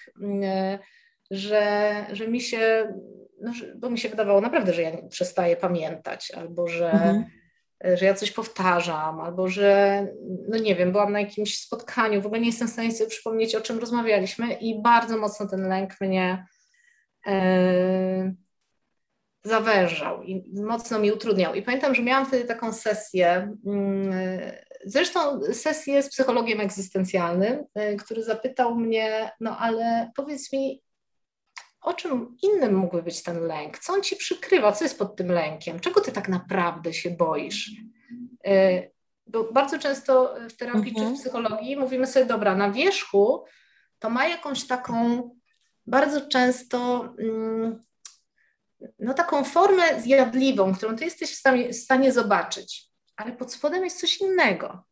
Że, 1.34 1.94
że 2.12 2.28
mi 2.28 2.42
się, 2.42 2.94
no, 3.42 3.52
bo 3.76 3.90
mi 3.90 4.00
się 4.00 4.10
wydawało 4.10 4.42
naprawdę, 4.42 4.74
że 4.74 4.82
ja 4.82 4.92
przestaję 5.10 5.56
pamiętać, 5.56 6.32
albo 6.32 6.68
że, 6.68 6.92
mhm. 6.92 7.26
że 7.82 8.06
ja 8.06 8.14
coś 8.14 8.32
powtarzam, 8.32 9.22
albo 9.22 9.48
że, 9.48 10.08
no 10.50 10.58
nie 10.58 10.76
wiem, 10.76 10.92
byłam 10.92 11.12
na 11.12 11.20
jakimś 11.20 11.58
spotkaniu, 11.58 12.22
w 12.22 12.26
ogóle 12.26 12.42
nie 12.42 12.48
jestem 12.48 12.68
w 12.68 12.72
stanie 12.72 12.92
sobie 12.92 13.10
przypomnieć, 13.10 13.56
o 13.56 13.62
czym 13.62 13.80
rozmawialiśmy 13.80 14.54
i 14.54 14.82
bardzo 14.82 15.18
mocno 15.18 15.48
ten 15.48 15.68
lęk 15.68 16.02
mnie 16.02 16.46
e, 17.28 18.34
zawężał 19.44 20.24
i 20.24 20.44
mocno 20.54 21.00
mi 21.00 21.12
utrudniał. 21.12 21.54
I 21.54 21.62
pamiętam, 21.62 21.96
że 21.96 22.04
miałam 22.04 22.26
wtedy 22.26 22.46
taką 22.46 22.74
sesję, 22.74 23.56
mm, 23.66 24.14
zresztą 24.86 25.42
sesję 25.54 26.04
z 26.04 26.10
psychologiem 26.10 26.62
egzystencjalnym, 26.62 27.64
e, 27.76 27.96
który 27.96 28.24
zapytał 28.24 28.76
mnie, 28.76 29.32
no 29.40 29.58
ale 29.58 30.12
powiedz 30.16 30.54
mi, 30.54 30.84
o 31.84 31.94
czym 31.94 32.38
innym 32.42 32.76
mógłby 32.76 33.04
być 33.04 33.24
ten 33.24 33.40
lęk? 33.40 33.80
Co 33.80 33.94
on 33.94 34.04
ci 34.04 34.16
przykrywa? 34.16 34.72
Co 34.72 34.86
jest 34.86 35.00
pod 35.00 35.16
tym 35.16 35.32
lękiem? 35.32 35.80
Czego 35.80 36.02
ty 36.02 36.12
tak 36.12 36.30
naprawdę 36.30 36.94
się 36.94 37.10
boisz? 37.10 37.72
E, 38.46 38.84
bo 39.28 39.44
bardzo 39.52 39.80
często 39.80 40.36
w 40.50 40.56
terapii 40.56 40.90
mhm. 40.90 40.96
czy 40.96 41.02
w 41.02 41.08
mhm. 41.08 41.16
psychologii 41.16 41.78
mówimy 41.78 42.08
sobie, 42.08 42.26
dobra, 42.26 42.56
na 42.56 42.72
wierzchu 42.72 43.46
to 44.00 44.10
ma 44.10 44.28
jakąś 44.28 44.68
taką 44.68 45.30
bardzo 45.88 46.28
często 46.28 47.10
mm, 47.20 47.80
no 49.00 49.14
taką 49.14 49.44
formę 49.44 50.02
zjadliwą, 50.02 50.76
którą 50.76 50.96
ty 50.96 51.06
jesteś 51.06 51.32
w 51.32 51.40
stanie, 51.40 51.70
w 51.70 51.76
stanie 51.76 52.12
zobaczyć, 52.12 52.90
ale 53.16 53.32
pod 53.32 53.54
spodem 53.54 53.84
jest 53.84 54.00
coś 54.00 54.22
innego. 54.22 54.84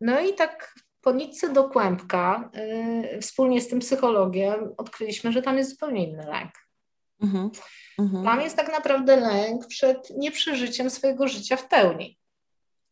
No 0.00 0.20
i 0.20 0.34
tak 0.34 0.74
po 1.08 1.12
nitce 1.12 1.52
do 1.52 1.64
kłębka 1.64 2.50
y, 3.16 3.20
wspólnie 3.20 3.60
z 3.60 3.68
tym 3.68 3.78
psychologiem 3.78 4.74
odkryliśmy, 4.76 5.32
że 5.32 5.42
tam 5.42 5.58
jest 5.58 5.70
zupełnie 5.70 6.08
inny 6.08 6.26
lęk. 6.26 6.52
Mhm. 7.22 7.50
Mhm. 7.98 8.24
Tam 8.24 8.40
jest 8.40 8.56
tak 8.56 8.72
naprawdę 8.72 9.16
lęk 9.16 9.66
przed 9.66 10.10
nieprzeżyciem 10.10 10.90
swojego 10.90 11.28
życia 11.28 11.56
w 11.56 11.68
pełni. 11.68 12.18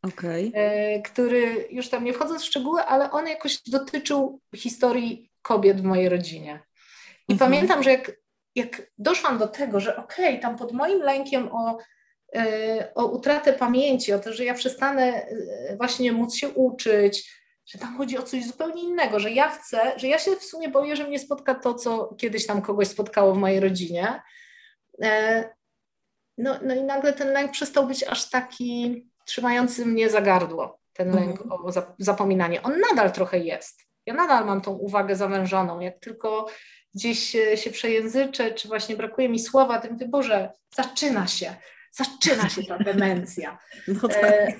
Okay. 0.02 0.52
Y, 0.96 1.02
który 1.02 1.68
już 1.70 1.88
tam 1.88 2.04
nie 2.04 2.12
wchodząc 2.12 2.42
w 2.42 2.46
szczegóły, 2.46 2.82
ale 2.82 3.10
on 3.10 3.28
jakoś 3.28 3.62
dotyczył 3.62 4.40
historii 4.56 5.30
kobiet 5.42 5.80
w 5.80 5.84
mojej 5.84 6.08
rodzinie. 6.08 6.60
I 7.28 7.32
mhm. 7.32 7.50
pamiętam, 7.50 7.82
że 7.82 7.90
jak, 7.90 8.12
jak 8.54 8.82
doszłam 8.98 9.38
do 9.38 9.48
tego, 9.48 9.80
że 9.80 9.96
okej, 9.96 10.28
okay, 10.28 10.40
tam 10.40 10.56
pod 10.56 10.72
moim 10.72 11.02
lękiem 11.02 11.48
o, 11.52 11.78
yy, 12.32 12.94
o 12.94 13.06
utratę 13.06 13.52
pamięci, 13.52 14.12
o 14.12 14.18
to, 14.18 14.32
że 14.32 14.44
ja 14.44 14.54
przestanę 14.54 15.26
yy, 15.70 15.76
właśnie 15.76 16.12
móc 16.12 16.36
się 16.36 16.48
uczyć, 16.48 17.45
że 17.66 17.78
tam 17.78 17.96
chodzi 17.96 18.18
o 18.18 18.22
coś 18.22 18.46
zupełnie 18.46 18.82
innego, 18.82 19.20
że 19.20 19.30
ja 19.30 19.48
chcę, 19.48 19.92
że 19.96 20.08
ja 20.08 20.18
się 20.18 20.36
w 20.36 20.44
sumie 20.44 20.68
boję, 20.68 20.96
że 20.96 21.04
mnie 21.04 21.18
spotka 21.18 21.54
to, 21.54 21.74
co 21.74 22.14
kiedyś 22.18 22.46
tam 22.46 22.62
kogoś 22.62 22.88
spotkało 22.88 23.34
w 23.34 23.38
mojej 23.38 23.60
rodzinie. 23.60 24.22
Yy, 24.98 25.08
no, 26.38 26.58
no 26.62 26.74
i 26.74 26.82
nagle 26.82 27.12
ten 27.12 27.32
lęk 27.32 27.52
przestał 27.52 27.86
być 27.86 28.04
aż 28.04 28.30
taki 28.30 29.04
trzymający 29.24 29.86
mnie 29.86 30.10
za 30.10 30.20
gardło, 30.20 30.80
ten 30.92 31.14
lęk 31.14 31.40
mhm. 31.40 31.52
o 31.52 31.72
zapominanie. 31.98 32.62
On 32.62 32.80
nadal 32.90 33.12
trochę 33.12 33.38
jest. 33.38 33.86
Ja 34.06 34.14
nadal 34.14 34.46
mam 34.46 34.60
tą 34.60 34.72
uwagę 34.72 35.16
zawężoną. 35.16 35.80
Jak 35.80 35.98
tylko 35.98 36.46
gdzieś 36.94 37.36
się 37.54 37.70
przejęzyczę, 37.70 38.54
czy 38.54 38.68
właśnie 38.68 38.96
brakuje 38.96 39.28
mi 39.28 39.38
słowa, 39.38 39.82
mówię, 39.90 40.08
Boże, 40.08 40.52
zaczyna 40.74 41.26
się, 41.26 41.54
zaczyna 41.92 42.48
się 42.48 42.62
ta 42.62 42.78
demencja. 42.78 43.58
No 44.02 44.08
tak. 44.08 44.24
e, 44.24 44.52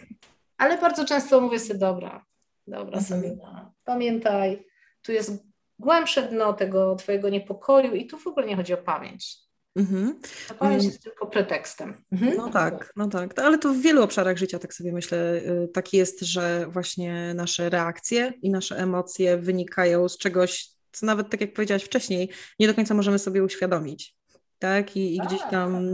ale 0.58 0.78
bardzo 0.78 1.04
często 1.04 1.40
mówię 1.40 1.60
sobie, 1.60 1.78
dobra, 1.78 2.24
dobra 2.66 2.98
mhm. 2.98 3.04
Sabina, 3.04 3.72
pamiętaj, 3.84 4.66
tu 5.02 5.12
jest 5.12 5.44
głębsze 5.78 6.22
dno 6.22 6.52
tego 6.52 6.96
twojego 6.96 7.28
niepokoju 7.28 7.94
i 7.94 8.06
tu 8.06 8.18
w 8.18 8.26
ogóle 8.26 8.46
nie 8.46 8.56
chodzi 8.56 8.74
o 8.74 8.76
pamięć. 8.76 9.46
Mhm. 9.76 10.20
Ta 10.48 10.54
pamięć 10.54 10.80
mm. 10.80 10.92
jest 10.92 11.02
tylko 11.02 11.26
pretekstem. 11.26 11.94
Mhm. 12.12 12.36
No 12.36 12.50
tak, 12.50 12.92
no 12.96 13.08
tak. 13.08 13.38
Ale 13.38 13.58
to 13.58 13.74
w 13.74 13.78
wielu 13.78 14.02
obszarach 14.02 14.36
życia, 14.36 14.58
tak 14.58 14.74
sobie 14.74 14.92
myślę, 14.92 15.18
y, 15.64 15.68
tak 15.68 15.92
jest, 15.92 16.20
że 16.20 16.66
właśnie 16.70 17.34
nasze 17.34 17.70
reakcje 17.70 18.32
i 18.42 18.50
nasze 18.50 18.76
emocje 18.76 19.36
wynikają 19.36 20.08
z 20.08 20.18
czegoś, 20.18 20.68
co 20.92 21.06
nawet 21.06 21.30
tak 21.30 21.40
jak 21.40 21.52
powiedziałaś 21.52 21.84
wcześniej, 21.84 22.30
nie 22.58 22.66
do 22.66 22.74
końca 22.74 22.94
możemy 22.94 23.18
sobie 23.18 23.44
uświadomić. 23.44 24.16
Tak, 24.58 24.96
i, 24.96 25.16
i 25.16 25.18
gdzieś 25.18 25.40
tam 25.50 25.86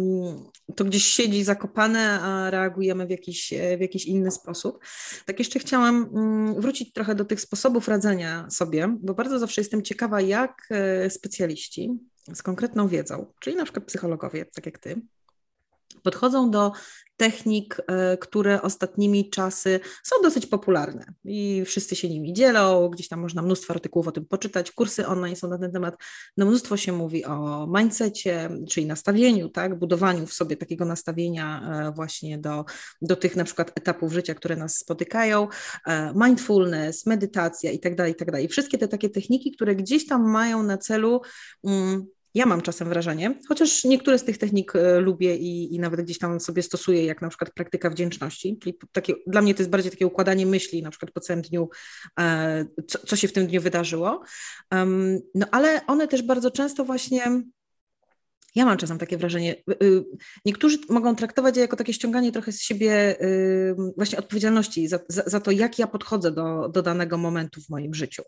to 0.77 0.85
gdzieś 0.85 1.05
siedzi 1.05 1.45
zakopane, 1.45 2.21
a 2.21 2.51
reagujemy 2.51 3.07
w 3.07 3.11
jakiś, 3.11 3.55
w 3.79 3.81
jakiś 3.81 4.07
inny 4.07 4.31
sposób. 4.31 4.85
Tak 5.27 5.39
jeszcze 5.39 5.59
chciałam 5.59 6.09
mm, 6.15 6.61
wrócić 6.61 6.93
trochę 6.93 7.15
do 7.15 7.25
tych 7.25 7.41
sposobów 7.41 7.89
radzenia 7.89 8.51
sobie, 8.51 8.97
bo 9.01 9.15
bardzo 9.15 9.39
zawsze 9.39 9.61
jestem 9.61 9.83
ciekawa, 9.83 10.21
jak 10.21 10.69
e, 10.71 11.11
specjaliści 11.11 11.91
z 12.35 12.43
konkretną 12.43 12.89
wiedzą, 12.89 13.33
czyli 13.41 13.57
na 13.57 13.65
przykład 13.65 13.85
psychologowie, 13.85 14.47
tak 14.55 14.67
jak 14.67 14.79
ty, 14.79 15.01
podchodzą 16.03 16.51
do 16.51 16.73
technik, 17.23 17.81
e, 17.87 18.17
które 18.17 18.63
ostatnimi 18.63 19.31
czasy 19.31 19.81
są 20.03 20.17
dosyć 20.23 20.47
popularne 20.47 21.05
i 21.25 21.63
wszyscy 21.67 21.97
się 21.97 22.09
nimi 22.09 22.33
dzielą, 22.33 22.89
gdzieś 22.89 23.09
tam 23.09 23.21
można 23.21 23.43
mnóstwo 23.43 23.75
artykułów 23.75 24.09
o 24.09 24.13
tym 24.13 24.27
poczytać, 24.27 24.73
kursy 24.73 25.07
online 25.07 25.37
są 25.37 25.49
na 25.49 25.59
ten 25.59 25.73
temat, 25.73 25.95
no 26.37 26.47
mnóstwo 26.47 26.77
się 26.77 26.93
mówi 26.93 27.25
o 27.25 27.67
mindsetie, 27.77 28.51
czyli 28.71 28.87
nastawieniu, 28.87 29.49
tak, 29.49 29.79
budowaniu 29.79 30.27
w 30.27 30.33
sobie 30.33 30.57
takiego 30.57 30.85
nastawienia 30.85 31.63
e, 31.89 31.93
właśnie 31.93 32.39
do, 32.39 32.65
do 33.03 33.17
tych 33.17 33.37
na 33.37 33.45
przykład 33.45 33.73
etapów 33.75 34.13
życia, 34.13 34.35
które 34.35 34.57
nas 34.57 34.77
spotykają, 34.77 35.49
e, 35.87 36.13
mindfulness, 36.17 37.07
medytacja 37.07 37.71
i 37.71 37.79
tak 37.79 37.95
dalej, 37.95 38.13
i 38.13 38.17
tak 38.17 38.31
dalej. 38.31 38.49
Wszystkie 38.49 38.79
te 38.79 38.89
takie 38.89 39.11
techniki, 39.11 39.53
które 39.53 39.77
gdzieś 39.77 40.07
tam 40.07 40.31
mają 40.31 40.63
na 40.63 40.79
celu 40.79 41.21
um, 41.63 42.07
ja 42.35 42.47
mam 42.47 42.63
czasem 42.63 42.89
wrażenie, 42.89 43.35
chociaż 43.49 43.85
niektóre 43.85 44.19
z 44.19 44.25
tych 44.25 44.39
technik 44.39 44.77
e, 44.77 45.01
lubię 45.01 45.37
i, 45.37 45.75
i 45.75 45.79
nawet 45.79 46.01
gdzieś 46.01 46.19
tam 46.19 46.41
sobie 46.41 46.63
stosuję, 46.63 47.05
jak 47.05 47.23
na 47.23 47.29
przykład 47.29 47.51
praktyka 47.55 47.91
wdzięczności, 47.91 48.59
czyli 48.63 48.79
takie, 48.93 49.15
dla 49.27 49.43
mnie 49.43 49.55
to 49.55 49.63
jest 49.63 49.71
bardziej 49.71 49.91
takie 49.91 50.07
układanie 50.07 50.47
myśli, 50.47 50.83
na 50.83 50.91
przykład 50.91 51.11
po 51.11 51.21
całym 51.21 51.43
dniu, 51.43 51.69
e, 52.21 52.65
co, 52.87 52.99
co 52.99 53.17
się 53.17 53.29
w 53.29 53.33
tym 53.33 53.47
dniu 53.47 53.61
wydarzyło. 53.61 54.23
No 55.35 55.47
ale 55.51 55.87
one 55.87 56.09
też 56.09 56.23
bardzo 56.23 56.51
często 56.51 56.85
właśnie 56.85 57.43
ja 58.55 58.65
mam 58.65 58.77
czasem 58.77 58.99
takie 58.99 59.19
wrażenie, 59.19 59.55
y, 59.55 59.85
y, 59.85 60.05
niektórzy 60.45 60.79
mogą 60.89 61.17
traktować 61.17 61.57
je 61.57 61.63
jako 61.63 61.77
takie 61.77 61.93
ściąganie 61.93 62.33
trochę 62.33 62.53
z 62.53 62.61
siebie 62.61 63.23
y, 63.23 63.75
właśnie 63.97 64.19
odpowiedzialności 64.19 64.89
za, 64.89 64.99
za, 65.09 65.23
za, 65.27 65.41
to, 65.41 65.51
jak 65.51 65.79
ja 65.79 65.87
podchodzę 65.87 66.33
do, 66.33 66.69
do 66.69 66.83
danego 66.83 67.19
momentu 67.19 67.61
w 67.61 67.69
moim 67.69 67.95
życiu. 67.95 68.23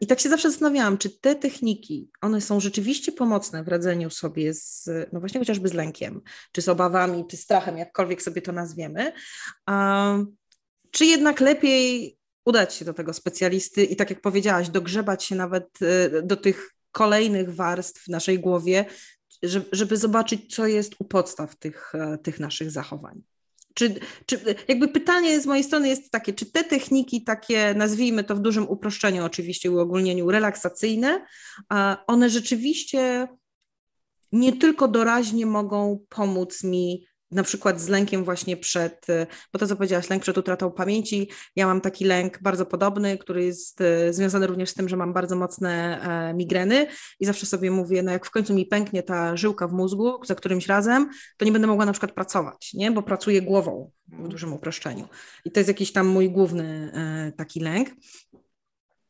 I 0.00 0.06
tak 0.06 0.20
się 0.20 0.28
zawsze 0.28 0.50
zastanawiałam, 0.50 0.98
czy 0.98 1.10
te 1.20 1.34
techniki, 1.34 2.10
one 2.20 2.40
są 2.40 2.60
rzeczywiście 2.60 3.12
pomocne 3.12 3.64
w 3.64 3.68
radzeniu 3.68 4.10
sobie 4.10 4.54
z, 4.54 4.88
no 5.12 5.20
właśnie 5.20 5.40
chociażby 5.40 5.68
z 5.68 5.72
lękiem, 5.72 6.20
czy 6.52 6.62
z 6.62 6.68
obawami, 6.68 7.24
czy 7.30 7.36
strachem, 7.36 7.78
jakkolwiek 7.78 8.22
sobie 8.22 8.42
to 8.42 8.52
nazwiemy, 8.52 9.12
czy 10.90 11.06
jednak 11.06 11.40
lepiej 11.40 12.16
udać 12.44 12.74
się 12.74 12.84
do 12.84 12.94
tego 12.94 13.12
specjalisty 13.12 13.84
i 13.84 13.96
tak 13.96 14.10
jak 14.10 14.20
powiedziałaś, 14.20 14.68
dogrzebać 14.68 15.24
się 15.24 15.34
nawet 15.34 15.68
do 16.22 16.36
tych 16.36 16.75
kolejnych 16.96 17.54
warstw 17.54 18.04
w 18.04 18.08
naszej 18.08 18.38
głowie, 18.38 18.84
żeby 19.72 19.96
zobaczyć, 19.96 20.54
co 20.54 20.66
jest 20.66 20.94
u 20.98 21.04
podstaw 21.04 21.56
tych, 21.56 21.94
e, 21.94 22.18
tych 22.18 22.40
naszych 22.40 22.70
zachowań. 22.70 23.22
Czy, 23.74 23.94
czy 24.26 24.40
jakby 24.68 24.88
pytanie 24.88 25.40
z 25.40 25.46
mojej 25.46 25.64
strony 25.64 25.88
jest 25.88 26.10
takie, 26.10 26.32
czy 26.32 26.46
te 26.46 26.64
techniki 26.64 27.24
takie, 27.24 27.74
nazwijmy 27.74 28.24
to 28.24 28.36
w 28.36 28.40
dużym 28.40 28.68
uproszczeniu 28.68 29.24
oczywiście, 29.24 29.70
uogólnieniu, 29.70 30.30
relaksacyjne, 30.30 31.26
one 32.06 32.30
rzeczywiście 32.30 33.28
nie 34.32 34.52
tylko 34.52 34.88
doraźnie 34.88 35.46
mogą 35.46 35.98
pomóc 36.08 36.64
mi 36.64 37.06
na 37.30 37.42
przykład 37.42 37.80
z 37.80 37.88
lękiem 37.88 38.24
właśnie 38.24 38.56
przed, 38.56 39.10
y, 39.10 39.26
bo 39.52 39.58
to 39.58 39.66
co 39.66 39.76
powiedziałaś, 39.76 40.10
lęk 40.10 40.22
przed 40.22 40.38
utratą 40.38 40.70
pamięci, 40.70 41.30
ja 41.56 41.66
mam 41.66 41.80
taki 41.80 42.04
lęk 42.04 42.42
bardzo 42.42 42.66
podobny, 42.66 43.18
który 43.18 43.44
jest 43.44 43.80
y, 43.80 44.12
związany 44.12 44.46
również 44.46 44.70
z 44.70 44.74
tym, 44.74 44.88
że 44.88 44.96
mam 44.96 45.12
bardzo 45.12 45.36
mocne 45.36 46.00
e, 46.00 46.34
migreny 46.34 46.86
i 47.20 47.26
zawsze 47.26 47.46
sobie 47.46 47.70
mówię, 47.70 48.02
no 48.02 48.12
jak 48.12 48.26
w 48.26 48.30
końcu 48.30 48.54
mi 48.54 48.66
pęknie 48.66 49.02
ta 49.02 49.36
żyłka 49.36 49.68
w 49.68 49.72
mózgu 49.72 50.24
za 50.24 50.34
którymś 50.34 50.66
razem, 50.66 51.10
to 51.36 51.44
nie 51.44 51.52
będę 51.52 51.66
mogła 51.66 51.86
na 51.86 51.92
przykład 51.92 52.12
pracować, 52.12 52.74
nie, 52.74 52.90
bo 52.90 53.02
pracuję 53.02 53.42
głową 53.42 53.90
w 54.08 54.28
dużym 54.28 54.52
uproszczeniu. 54.52 55.08
I 55.44 55.50
to 55.50 55.60
jest 55.60 55.68
jakiś 55.68 55.92
tam 55.92 56.06
mój 56.06 56.30
główny 56.30 56.92
e, 56.94 57.32
taki 57.32 57.60
lęk. 57.60 57.88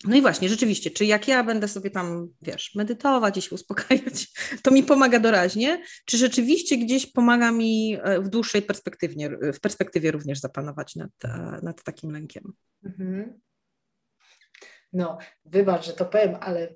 No 0.04 0.16
i 0.16 0.20
właśnie, 0.20 0.48
rzeczywiście, 0.48 0.90
czy 0.90 1.04
jak 1.04 1.28
ja 1.28 1.44
będę 1.44 1.68
sobie 1.68 1.90
tam, 1.90 2.28
wiesz, 2.42 2.74
medytować 2.74 3.36
i 3.36 3.42
się 3.42 3.54
uspokajać, 3.54 4.28
to 4.62 4.70
mi 4.70 4.82
pomaga 4.82 5.20
doraźnie, 5.20 5.82
czy 6.04 6.18
rzeczywiście 6.18 6.76
gdzieś 6.76 7.12
pomaga 7.12 7.52
mi 7.52 7.98
e, 8.02 8.20
w 8.20 8.28
dłuższej 8.28 8.62
perspektywie, 8.62 9.30
w 9.52 9.60
perspektywie 9.60 10.10
również 10.10 10.38
zapanować 10.40 10.96
nad, 10.96 11.10
e, 11.24 11.58
nad 11.62 11.82
takim 11.82 12.10
lękiem? 12.10 12.52
Mhm. 12.84 13.40
No, 14.92 15.18
wybacz, 15.44 15.86
że 15.86 15.92
to 15.92 16.04
powiem, 16.04 16.36
ale 16.40 16.74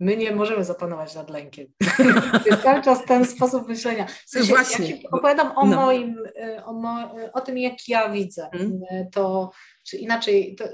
my 0.00 0.16
nie 0.16 0.34
możemy 0.34 0.64
zapanować 0.64 1.14
nad 1.14 1.30
lękiem. 1.30 1.66
to 2.44 2.50
jest 2.50 2.62
cały 2.62 2.82
czas 2.82 3.04
ten 3.04 3.24
sposób 3.24 3.68
myślenia. 3.68 4.06
W 4.06 4.30
sensie, 4.30 4.48
Właśnie. 4.48 4.90
Jak 4.90 5.14
opowiadam 5.14 5.52
o 5.56 5.66
no. 5.66 5.76
moim, 5.76 6.16
e, 6.36 6.64
o, 6.64 6.72
mo, 6.72 7.14
o 7.32 7.40
tym, 7.40 7.58
jak 7.58 7.88
ja 7.88 8.12
widzę, 8.12 8.48
hmm. 8.52 8.80
to, 9.12 9.50
czy 9.84 9.96
inaczej, 9.96 10.56
to, 10.56 10.64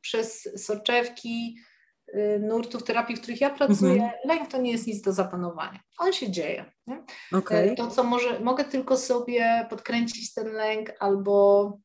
przez 0.00 0.48
soczewki 0.66 1.56
y, 2.08 2.40
nurtów 2.42 2.84
terapii, 2.84 3.16
w 3.16 3.20
których 3.20 3.40
ja 3.40 3.50
pracuję, 3.50 3.92
mhm. 3.92 4.12
lęk 4.24 4.50
to 4.50 4.58
nie 4.58 4.72
jest 4.72 4.86
nic 4.86 5.00
do 5.00 5.12
zapanowania. 5.12 5.80
On 5.98 6.12
się 6.12 6.30
dzieje. 6.30 6.64
Okay. 7.32 7.74
To, 7.74 7.86
co 7.86 8.04
może, 8.04 8.40
mogę 8.40 8.64
tylko 8.64 8.96
sobie 8.96 9.66
podkręcić 9.70 10.34
ten 10.34 10.52
lęk 10.52 10.92
albo, 11.00 11.78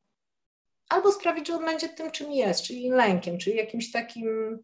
albo 0.90 1.12
sprawić, 1.12 1.48
że 1.48 1.56
on 1.56 1.66
będzie 1.66 1.90
tym, 1.90 2.12
czym 2.12 2.32
jest, 2.32 2.64
czyli 2.64 2.90
lękiem, 2.90 3.38
czyli 3.38 3.56
jakimś 3.56 3.92
takim 3.92 4.60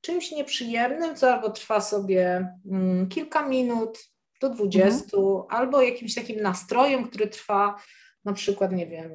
czymś 0.00 0.30
nieprzyjemnym, 0.32 1.16
co 1.16 1.34
albo 1.34 1.50
trwa 1.50 1.80
sobie 1.80 2.48
mm, 2.70 3.08
kilka 3.08 3.48
minut 3.48 3.98
do 4.40 4.50
dwudziestu, 4.50 5.40
mhm. 5.40 5.60
albo 5.60 5.82
jakimś 5.82 6.14
takim 6.14 6.42
nastrojem, 6.42 7.08
który 7.08 7.26
trwa 7.26 7.76
na 8.24 8.32
przykład, 8.32 8.72
nie 8.72 8.86
wiem, 8.86 9.10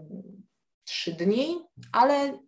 trzy 0.83 1.13
dni, 1.13 1.59
ale 1.91 2.39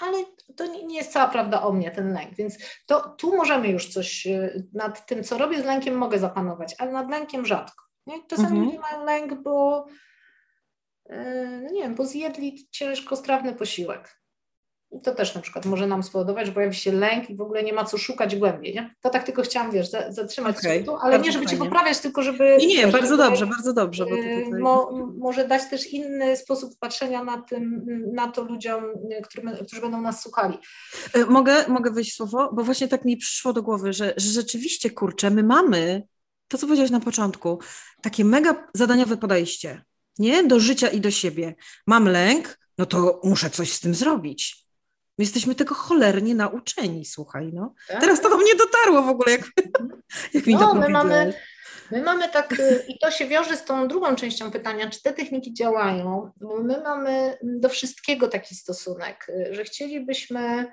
ale 0.00 0.24
to 0.56 0.66
nie 0.66 0.96
jest 0.96 1.12
cała 1.12 1.28
prawda 1.28 1.62
o 1.62 1.72
mnie, 1.72 1.90
ten 1.90 2.12
lęk. 2.12 2.34
Więc 2.34 2.58
to, 2.86 3.00
tu 3.00 3.36
możemy 3.36 3.68
już 3.68 3.88
coś 3.88 4.26
y, 4.26 4.68
nad 4.72 5.06
tym, 5.06 5.24
co 5.24 5.38
robię 5.38 5.62
z 5.62 5.64
lękiem, 5.64 5.94
mogę 5.94 6.18
zapanować, 6.18 6.74
ale 6.78 6.92
nad 6.92 7.10
lękiem 7.10 7.46
rzadko. 7.46 7.84
Nie? 8.06 8.26
Czasami 8.26 8.48
mhm. 8.48 8.64
ludzie 8.64 8.78
mają 8.78 9.04
lęk, 9.04 9.34
bo 9.34 9.86
y, 11.10 11.60
no 11.62 11.70
nie 11.70 11.82
wiem, 11.82 11.94
bo 11.94 12.04
zjedli 12.06 12.68
ciężkostrawny 12.70 13.54
posiłek. 13.54 14.19
I 14.92 15.00
to 15.00 15.14
też 15.14 15.34
na 15.34 15.40
przykład 15.40 15.66
może 15.66 15.86
nam 15.86 16.02
spowodować, 16.02 16.46
że 16.46 16.52
pojawi 16.52 16.74
się 16.74 16.92
lęk 16.92 17.30
i 17.30 17.36
w 17.36 17.40
ogóle 17.40 17.62
nie 17.62 17.72
ma 17.72 17.84
co 17.84 17.98
szukać 17.98 18.36
głębiej, 18.36 18.74
nie? 18.74 18.94
To 19.00 19.10
tak 19.10 19.24
tylko 19.24 19.42
chciałam, 19.42 19.70
wiesz, 19.70 19.90
zatrzymać 20.08 20.58
okay. 20.58 20.78
się 20.78 20.84
tu, 20.84 20.96
ale 20.96 21.18
nie, 21.18 21.32
żeby 21.32 21.44
fajnie. 21.44 21.58
Cię 21.58 21.64
poprawiać, 21.64 21.98
tylko 21.98 22.22
żeby... 22.22 22.56
Nie, 22.60 22.66
nie, 22.66 22.86
bardzo 22.86 23.16
dobrze, 23.16 23.46
bardzo 23.46 23.72
dobrze. 23.72 24.04
Bo 24.04 24.16
y, 24.16 24.44
tutaj... 24.44 24.60
mo, 24.60 24.90
może 25.18 25.48
dać 25.48 25.70
też 25.70 25.86
inny 25.86 26.36
sposób 26.36 26.72
patrzenia 26.78 27.24
na, 27.24 27.42
tym, 27.42 27.84
na 28.12 28.28
to 28.28 28.42
ludziom, 28.42 28.84
którym, 29.24 29.50
którzy 29.66 29.80
będą 29.80 30.00
nas 30.00 30.22
słuchali. 30.22 30.58
Y, 31.16 31.26
mogę, 31.26 31.68
mogę 31.68 31.90
wyjść 31.90 32.16
słowo? 32.16 32.50
Bo 32.52 32.64
właśnie 32.64 32.88
tak 32.88 33.04
mi 33.04 33.16
przyszło 33.16 33.52
do 33.52 33.62
głowy, 33.62 33.92
że, 33.92 34.14
że 34.16 34.30
rzeczywiście, 34.30 34.90
kurczę, 34.90 35.30
my 35.30 35.42
mamy, 35.42 36.02
to 36.48 36.58
co 36.58 36.66
powiedziałeś 36.66 36.90
na 36.90 37.00
początku, 37.00 37.58
takie 38.02 38.24
mega 38.24 38.68
zadaniowe 38.74 39.16
podejście, 39.16 39.84
nie? 40.18 40.44
Do 40.44 40.60
życia 40.60 40.88
i 40.88 41.00
do 41.00 41.10
siebie. 41.10 41.54
Mam 41.86 42.08
lęk, 42.08 42.58
no 42.78 42.86
to 42.86 43.20
muszę 43.24 43.50
coś 43.50 43.72
z 43.72 43.80
tym 43.80 43.94
zrobić 43.94 44.59
My 45.20 45.24
jesteśmy 45.24 45.54
tego 45.54 45.74
cholernie 45.74 46.34
nauczeni, 46.34 47.04
słuchaj, 47.04 47.50
no. 47.52 47.74
Tak? 47.88 48.00
Teraz 48.00 48.20
to 48.20 48.30
do 48.30 48.36
mnie 48.36 48.54
dotarło 48.54 49.02
w 49.02 49.08
ogóle, 49.08 49.32
jak, 49.32 49.50
jak 50.34 50.46
mi 50.46 50.54
no, 50.54 50.60
to 50.60 50.74
my 50.74 50.88
mamy, 50.88 51.32
my 51.90 52.02
mamy 52.02 52.28
tak, 52.28 52.52
y, 52.52 52.84
i 52.88 52.98
to 52.98 53.10
się 53.10 53.26
wiąże 53.26 53.56
z 53.56 53.64
tą 53.64 53.88
drugą 53.88 54.16
częścią 54.16 54.50
pytania, 54.50 54.90
czy 54.90 55.02
te 55.02 55.12
techniki 55.12 55.54
działają, 55.54 56.30
bo 56.36 56.62
my 56.62 56.80
mamy 56.82 57.38
do 57.42 57.68
wszystkiego 57.68 58.28
taki 58.28 58.54
stosunek, 58.54 59.26
y, 59.28 59.54
że 59.54 59.64
chcielibyśmy, 59.64 60.72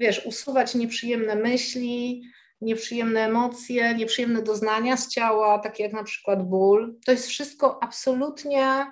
wiesz, 0.00 0.26
usuwać 0.26 0.74
nieprzyjemne 0.74 1.34
myśli, 1.34 2.22
nieprzyjemne 2.60 3.20
emocje, 3.20 3.94
nieprzyjemne 3.94 4.42
doznania 4.42 4.96
z 4.96 5.08
ciała, 5.08 5.58
takie 5.58 5.82
jak 5.82 5.92
na 5.92 6.04
przykład 6.04 6.48
ból. 6.48 6.98
To 7.06 7.12
jest 7.12 7.26
wszystko 7.26 7.82
absolutnie, 7.82 8.86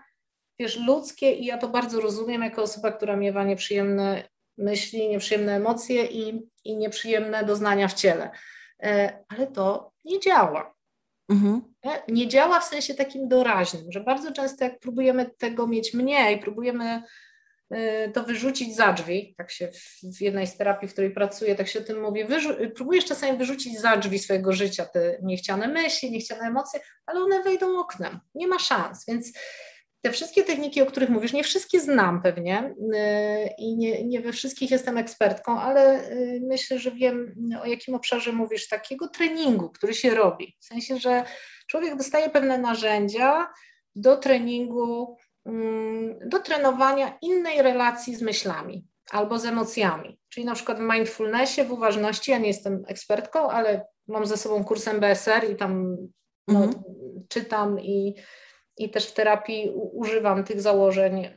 wiesz, 0.58 0.78
ludzkie 0.86 1.32
i 1.32 1.44
ja 1.44 1.58
to 1.58 1.68
bardzo 1.68 2.00
rozumiem 2.00 2.42
jako 2.42 2.62
osoba, 2.62 2.92
która 2.92 3.16
miewa 3.16 3.44
nieprzyjemne 3.44 4.33
myśli, 4.58 5.08
nieprzyjemne 5.08 5.56
emocje 5.56 6.06
i, 6.06 6.48
i 6.64 6.76
nieprzyjemne 6.76 7.44
doznania 7.44 7.88
w 7.88 7.94
ciele. 7.94 8.30
E, 8.82 9.18
ale 9.28 9.46
to 9.46 9.92
nie 10.04 10.20
działa. 10.20 10.74
Mhm. 11.28 11.74
Nie 12.08 12.28
działa 12.28 12.60
w 12.60 12.64
sensie 12.64 12.94
takim 12.94 13.28
doraźnym, 13.28 13.92
że 13.92 14.00
bardzo 14.00 14.32
często 14.32 14.64
jak 14.64 14.78
próbujemy 14.78 15.30
tego 15.38 15.66
mieć 15.66 15.94
mniej, 15.94 16.40
próbujemy 16.40 17.02
e, 17.70 18.08
to 18.08 18.24
wyrzucić 18.24 18.76
za 18.76 18.92
drzwi, 18.92 19.34
tak 19.38 19.50
się 19.50 19.68
w 20.16 20.20
jednej 20.20 20.46
z 20.46 20.56
terapii, 20.56 20.88
w 20.88 20.92
której 20.92 21.10
pracuję, 21.10 21.54
tak 21.54 21.68
się 21.68 21.78
o 21.78 21.82
tym 21.82 22.00
mówi, 22.00 22.24
wyrzu- 22.24 22.70
próbujesz 22.70 23.04
czasami 23.04 23.38
wyrzucić 23.38 23.80
za 23.80 23.96
drzwi 23.96 24.18
swojego 24.18 24.52
życia 24.52 24.84
te 24.84 25.18
niechciane 25.22 25.68
myśli, 25.68 26.10
niechciane 26.10 26.46
emocje, 26.46 26.80
ale 27.06 27.20
one 27.20 27.42
wejdą 27.42 27.78
oknem, 27.78 28.20
nie 28.34 28.46
ma 28.46 28.58
szans, 28.58 29.06
więc 29.08 29.32
te 30.04 30.12
wszystkie 30.12 30.42
techniki, 30.42 30.82
o 30.82 30.86
których 30.86 31.08
mówisz, 31.08 31.32
nie 31.32 31.44
wszystkie 31.44 31.80
znam 31.80 32.22
pewnie 32.22 32.74
y, 32.94 33.54
i 33.58 33.76
nie, 33.76 34.04
nie 34.04 34.20
we 34.20 34.32
wszystkich 34.32 34.70
jestem 34.70 34.98
ekspertką, 34.98 35.60
ale 35.60 36.10
y, 36.10 36.40
myślę, 36.42 36.78
że 36.78 36.90
wiem 36.90 37.34
o 37.62 37.66
jakim 37.66 37.94
obszarze 37.94 38.32
mówisz, 38.32 38.68
takiego 38.68 39.08
treningu, 39.08 39.70
który 39.70 39.94
się 39.94 40.14
robi. 40.14 40.56
W 40.60 40.64
sensie, 40.64 40.96
że 40.96 41.24
człowiek 41.66 41.96
dostaje 41.96 42.30
pewne 42.30 42.58
narzędzia 42.58 43.48
do 43.96 44.16
treningu, 44.16 45.16
mm, 45.46 46.18
do 46.28 46.38
trenowania 46.38 47.18
innej 47.22 47.62
relacji 47.62 48.16
z 48.16 48.22
myślami 48.22 48.86
albo 49.10 49.38
z 49.38 49.44
emocjami. 49.44 50.18
Czyli 50.28 50.46
na 50.46 50.54
przykład 50.54 50.78
w 50.78 50.94
mindfulnessie, 50.94 51.64
w 51.64 51.72
uważności, 51.72 52.30
ja 52.30 52.38
nie 52.38 52.48
jestem 52.48 52.82
ekspertką, 52.88 53.50
ale 53.50 53.86
mam 54.08 54.26
ze 54.26 54.36
sobą 54.36 54.64
kurs 54.64 54.88
MBSR 54.88 55.50
i 55.50 55.56
tam 55.56 55.96
no, 56.48 56.64
mhm. 56.64 56.82
czytam 57.28 57.80
i 57.80 58.14
i 58.76 58.90
też 58.90 59.06
w 59.06 59.14
terapii 59.14 59.72
używam 59.74 60.44
tych 60.44 60.60
założeń 60.60 61.24
y, 61.24 61.30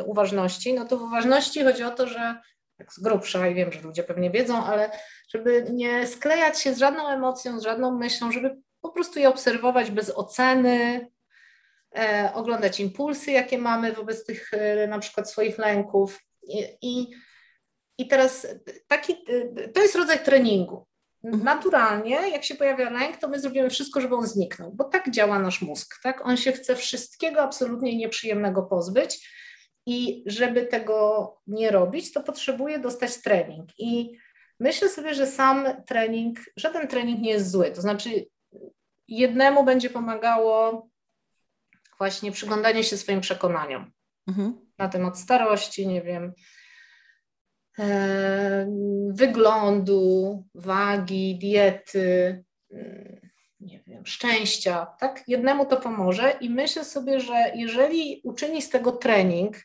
y, 0.00 0.04
uważności, 0.04 0.74
no 0.74 0.84
to 0.84 0.96
w 0.96 1.02
uważności 1.02 1.64
chodzi 1.64 1.82
o 1.82 1.90
to, 1.90 2.06
że 2.06 2.34
tak 2.78 2.92
z 2.92 3.00
grubsza 3.00 3.48
i 3.48 3.54
wiem, 3.54 3.72
że 3.72 3.80
ludzie 3.80 4.02
pewnie 4.02 4.30
wiedzą, 4.30 4.64
ale 4.64 4.90
żeby 5.28 5.66
nie 5.70 6.06
sklejać 6.06 6.60
się 6.60 6.74
z 6.74 6.78
żadną 6.78 7.08
emocją, 7.08 7.60
z 7.60 7.62
żadną 7.62 7.98
myślą, 7.98 8.32
żeby 8.32 8.56
po 8.80 8.90
prostu 8.90 9.18
je 9.18 9.28
obserwować 9.28 9.90
bez 9.90 10.16
oceny, 10.16 11.08
e, 11.96 12.30
oglądać 12.34 12.80
impulsy, 12.80 13.30
jakie 13.30 13.58
mamy 13.58 13.92
wobec 13.92 14.24
tych 14.24 14.54
e, 14.54 14.86
na 14.86 14.98
przykład 14.98 15.30
swoich 15.30 15.58
lęków. 15.58 16.20
I, 16.42 16.64
i, 16.82 17.10
i 17.98 18.08
teraz 18.08 18.46
taki, 18.88 19.24
to 19.74 19.82
jest 19.82 19.96
rodzaj 19.96 20.24
treningu. 20.24 20.86
Mhm. 21.24 21.44
Naturalnie, 21.44 22.30
jak 22.30 22.44
się 22.44 22.54
pojawia 22.54 22.90
lęk, 22.90 23.16
to 23.16 23.28
my 23.28 23.40
zrobimy 23.40 23.70
wszystko, 23.70 24.00
żeby 24.00 24.14
on 24.14 24.26
zniknął, 24.26 24.72
bo 24.72 24.84
tak 24.84 25.10
działa 25.10 25.38
nasz 25.38 25.62
mózg. 25.62 25.94
Tak? 26.02 26.26
On 26.26 26.36
się 26.36 26.52
chce 26.52 26.76
wszystkiego 26.76 27.40
absolutnie 27.40 27.96
nieprzyjemnego 27.96 28.62
pozbyć 28.62 29.28
i 29.86 30.24
żeby 30.26 30.66
tego 30.66 31.28
nie 31.46 31.70
robić, 31.70 32.12
to 32.12 32.22
potrzebuje 32.22 32.78
dostać 32.78 33.22
trening. 33.22 33.68
I 33.78 34.18
myślę 34.60 34.88
sobie, 34.88 35.14
że 35.14 35.26
sam 35.26 35.66
trening, 35.86 36.38
żaden 36.56 36.88
trening 36.88 37.20
nie 37.20 37.30
jest 37.30 37.50
zły. 37.50 37.70
To 37.70 37.80
znaczy, 37.80 38.26
jednemu 39.08 39.64
będzie 39.64 39.90
pomagało 39.90 40.88
właśnie 41.98 42.32
przyglądanie 42.32 42.84
się 42.84 42.96
swoim 42.96 43.20
przekonaniom 43.20 43.92
mhm. 44.28 44.60
na 44.78 44.88
temat 44.88 45.18
starości, 45.18 45.88
nie 45.88 46.02
wiem, 46.02 46.32
wyglądu, 49.12 50.44
wagi, 50.54 51.38
diety, 51.40 52.44
nie 53.62 53.80
wiem, 53.86 54.06
szczęścia, 54.06 54.86
tak? 55.00 55.24
Jednemu 55.28 55.66
to 55.66 55.76
pomoże 55.76 56.36
i 56.40 56.50
myślę 56.50 56.84
sobie, 56.84 57.20
że 57.20 57.52
jeżeli 57.54 58.20
uczyni 58.24 58.62
z 58.62 58.70
tego 58.70 58.92
trening, 58.92 59.56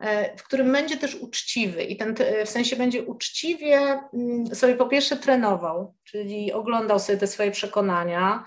e, 0.00 0.36
w 0.36 0.42
którym 0.42 0.72
będzie 0.72 0.96
też 0.96 1.14
uczciwy 1.14 1.84
i 1.84 1.96
ten 1.96 2.14
w 2.44 2.48
sensie 2.48 2.76
będzie 2.76 3.02
uczciwie 3.02 3.78
mm, 4.14 4.54
sobie 4.54 4.74
po 4.74 4.88
pierwsze 4.88 5.16
trenował, 5.16 5.94
czyli 6.04 6.52
oglądał 6.52 6.98
sobie 6.98 7.18
te 7.18 7.26
swoje 7.26 7.50
przekonania, 7.50 8.44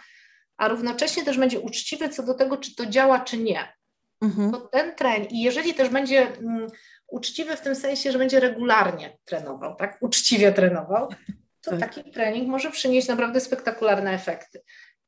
a 0.58 0.68
równocześnie 0.68 1.24
też 1.24 1.38
będzie 1.38 1.60
uczciwy 1.60 2.10
co 2.10 2.24
do 2.24 2.34
tego, 2.34 2.58
czy 2.58 2.76
to 2.76 2.86
działa, 2.86 3.20
czy 3.20 3.38
nie. 3.38 3.74
Mhm. 4.22 4.52
To 4.52 4.60
ten 4.60 4.96
trening 4.96 5.32
i 5.32 5.42
jeżeli 5.42 5.74
też 5.74 5.90
będzie 5.90 6.28
mm, 6.38 6.68
uczciwy 7.08 7.58
w 7.58 7.62
tym 7.62 7.76
sensie, 7.76 8.12
że 8.12 8.18
będzie 8.18 8.40
regularnie 8.40 9.18
trenował, 9.26 9.76
tak? 9.76 9.98
Uczciwie 10.02 10.52
trenował, 10.52 11.10
to 11.62 11.72
tak. 11.72 11.80
taki 11.80 12.12
trening 12.12 12.48
może 12.48 12.72
przynieść 12.72 13.08
naprawdę 13.08 13.40
spektakularne 13.40 14.12
efekty. 14.12 14.62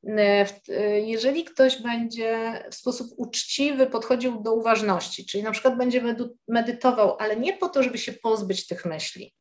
E, 0.08 0.46
e, 0.70 1.00
jeżeli 1.00 1.44
ktoś 1.44 1.82
będzie 1.82 2.64
w 2.72 2.76
sposób 2.76 3.08
uczciwy 3.18 3.88
podchodził 3.88 4.42
do 4.42 4.54
uważności, 4.54 5.26
czyli 5.26 5.44
na 5.44 5.52
przykład 5.52 5.78
będzie 5.78 6.16
medytował, 6.48 7.18
ale 7.20 7.36
nie 7.36 7.54
po 7.54 7.70
to, 7.70 7.84
żeby 7.84 7.98
się 7.98 8.14
pozbyć 8.14 8.68
tych 8.68 8.86
myśli, 8.86 9.34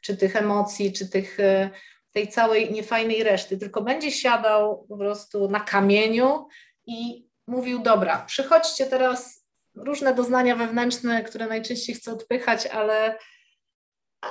czy 0.00 0.16
tych 0.16 0.36
emocji, 0.36 0.92
czy 0.92 1.08
tych, 1.08 1.40
e, 1.40 1.70
tej 2.12 2.28
całej 2.28 2.72
niefajnej 2.72 3.22
reszty, 3.22 3.58
tylko 3.58 3.82
będzie 3.82 4.12
siadał 4.12 4.86
po 4.88 4.96
prostu 4.96 5.48
na 5.48 5.60
kamieniu 5.60 6.46
i 6.86 7.28
mówił: 7.46 7.78
Dobra, 7.78 8.24
przychodźcie 8.26 8.86
teraz 8.86 9.33
różne 9.76 10.14
doznania 10.14 10.56
wewnętrzne, 10.56 11.22
które 11.22 11.46
najczęściej 11.46 11.94
chcę 11.94 12.12
odpychać, 12.12 12.66
ale, 12.66 13.18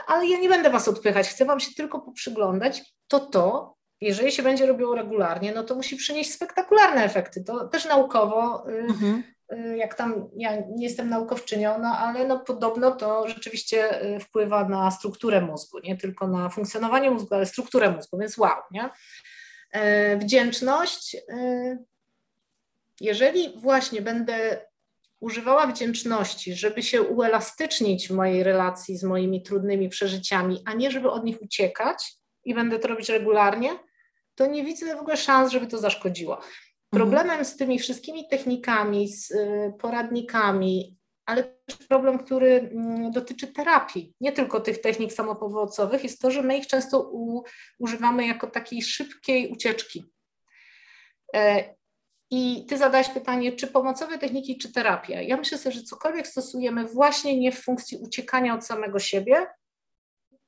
ale 0.07 0.27
ja 0.27 0.39
nie 0.39 0.49
będę 0.49 0.69
Was 0.69 0.87
odpychać, 0.87 1.27
chcę 1.27 1.45
Wam 1.45 1.59
się 1.59 1.73
tylko 1.73 2.01
poprzyglądać, 2.01 2.93
to 3.07 3.19
to, 3.19 3.75
jeżeli 4.01 4.31
się 4.31 4.43
będzie 4.43 4.65
robiło 4.65 4.95
regularnie, 4.95 5.51
no 5.51 5.63
to 5.63 5.75
musi 5.75 5.95
przynieść 5.95 6.33
spektakularne 6.33 7.03
efekty. 7.03 7.43
To 7.43 7.67
też 7.67 7.85
naukowo, 7.85 8.69
y, 8.69 8.77
mhm. 8.77 9.23
Y, 9.53 9.77
jak 9.77 9.95
tam, 9.95 10.29
ja 10.35 10.55
nie 10.55 10.83
jestem 10.83 11.09
naukowczynią, 11.09 11.79
no 11.79 11.97
ale 11.97 12.27
no 12.27 12.39
podobno 12.39 12.91
to 12.91 13.27
rzeczywiście 13.27 14.05
y, 14.15 14.19
wpływa 14.19 14.69
na 14.69 14.91
strukturę 14.91 15.41
mózgu, 15.41 15.79
nie 15.79 15.97
tylko 15.97 16.27
na 16.27 16.49
funkcjonowanie 16.49 17.11
mózgu, 17.11 17.35
ale 17.35 17.45
strukturę 17.45 17.91
mózgu, 17.91 18.17
więc 18.17 18.37
wow, 18.37 18.57
nie? 18.71 18.89
Wdzięczność, 20.17 21.17
jeżeli 23.01 23.59
właśnie 23.59 24.01
będę 24.01 24.65
używała 25.23 25.67
wdzięczności, 25.67 26.55
żeby 26.55 26.83
się 26.83 27.01
uelastycznić 27.01 28.07
w 28.07 28.11
mojej 28.11 28.43
relacji 28.43 28.97
z 28.97 29.03
moimi 29.03 29.43
trudnymi 29.43 29.89
przeżyciami, 29.89 30.63
a 30.65 30.73
nie 30.73 30.91
żeby 30.91 31.09
od 31.09 31.23
nich 31.23 31.41
uciekać 31.41 32.13
i 32.45 32.53
będę 32.53 32.79
to 32.79 32.87
robić 32.87 33.09
regularnie, 33.09 33.69
to 34.35 34.45
nie 34.45 34.63
widzę 34.63 34.95
w 34.95 34.99
ogóle 34.99 35.17
szans, 35.17 35.51
żeby 35.51 35.67
to 35.67 35.77
zaszkodziło. 35.77 36.35
Mhm. 36.35 36.51
Problemem 36.89 37.45
z 37.45 37.57
tymi 37.57 37.79
wszystkimi 37.79 38.27
technikami, 38.27 39.07
z 39.07 39.31
y, 39.31 39.73
poradnikami, 39.79 40.97
ale 41.25 41.43
też 41.43 41.77
problem, 41.87 42.19
który 42.19 42.69
mm, 42.73 43.11
dotyczy 43.11 43.47
terapii, 43.47 44.13
nie 44.21 44.31
tylko 44.31 44.59
tych 44.59 44.81
technik 44.81 45.13
samopowocowych, 45.13 46.03
jest 46.03 46.21
to, 46.21 46.31
że 46.31 46.41
my 46.41 46.57
ich 46.57 46.67
często 46.67 47.09
u, 47.11 47.43
używamy 47.79 48.27
jako 48.27 48.47
takiej 48.47 48.81
szybkiej 48.81 49.51
ucieczki. 49.51 50.05
I 52.35 52.65
ty 52.65 52.77
zadałeś 52.77 53.09
pytanie, 53.09 53.51
czy 53.51 53.67
pomocowe 53.67 54.17
techniki, 54.17 54.57
czy 54.57 54.71
terapia. 54.71 55.21
Ja 55.21 55.37
myślę 55.37 55.57
sobie, 55.57 55.75
że 55.75 55.83
cokolwiek 55.83 56.27
stosujemy 56.27 56.85
właśnie 56.85 57.39
nie 57.39 57.51
w 57.51 57.61
funkcji 57.61 57.97
uciekania 57.97 58.55
od 58.55 58.65
samego 58.65 58.99
siebie, 58.99 59.47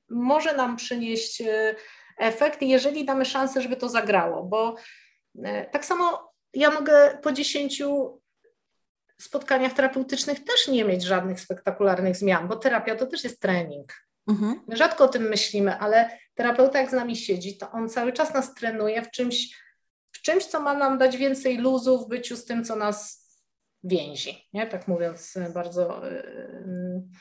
może 0.10 0.56
nam 0.56 0.76
przynieść 0.76 1.42
e, 1.42 1.76
efekt, 2.18 2.62
jeżeli 2.62 3.06
damy 3.06 3.26
szansę, 3.26 3.62
żeby 3.62 3.76
to 3.76 3.90
zagrało, 3.90 4.44
bo 4.44 4.76
e, 5.44 5.66
tak 5.66 5.86
samo 5.86 6.34
ja 6.54 6.72
mogę 6.72 7.18
po 7.24 7.32
dziesięciu 7.32 8.22
spotkaniach 9.22 9.74
terapeutycznych 9.74 10.44
też 10.44 10.68
nie 10.68 10.86
mieć 10.86 11.04
żadnych 11.04 11.40
spektakularnych 11.40 12.16
zmian, 12.16 12.48
bo 12.48 12.56
terapia 12.56 12.96
to 12.96 13.06
też 13.06 13.24
jest 13.24 13.42
trening. 13.42 13.94
Mhm. 14.28 14.62
My 14.68 14.78
rzadko 14.78 15.04
o 15.04 15.08
tym 15.08 15.24
myślimy, 15.24 15.78
ale 15.78 16.18
terapeuta 16.36 16.80
jak 16.80 16.90
z 16.90 16.94
nami 16.94 17.16
siedzi, 17.16 17.58
to 17.58 17.72
on 17.72 17.90
cały 17.90 18.14
czas 18.14 18.34
nas 18.34 18.54
trenuje 18.54 19.02
w 19.02 19.12
czymś, 19.12 19.64
czymś, 20.26 20.46
co 20.46 20.60
ma 20.60 20.74
nam 20.74 20.98
dać 20.98 21.18
więcej 21.18 21.58
luzu 21.58 22.00
w 22.00 22.10
byciu 22.10 22.36
z 22.36 22.46
tym, 22.46 22.64
co 22.64 22.76
nas 22.76 23.26
więzi, 23.84 24.48
nie? 24.54 24.68
tak 24.68 24.88
mówiąc 24.88 25.38
e, 25.38 25.50
bardzo 25.50 26.08
e, 26.08 26.24
mm, 26.48 27.12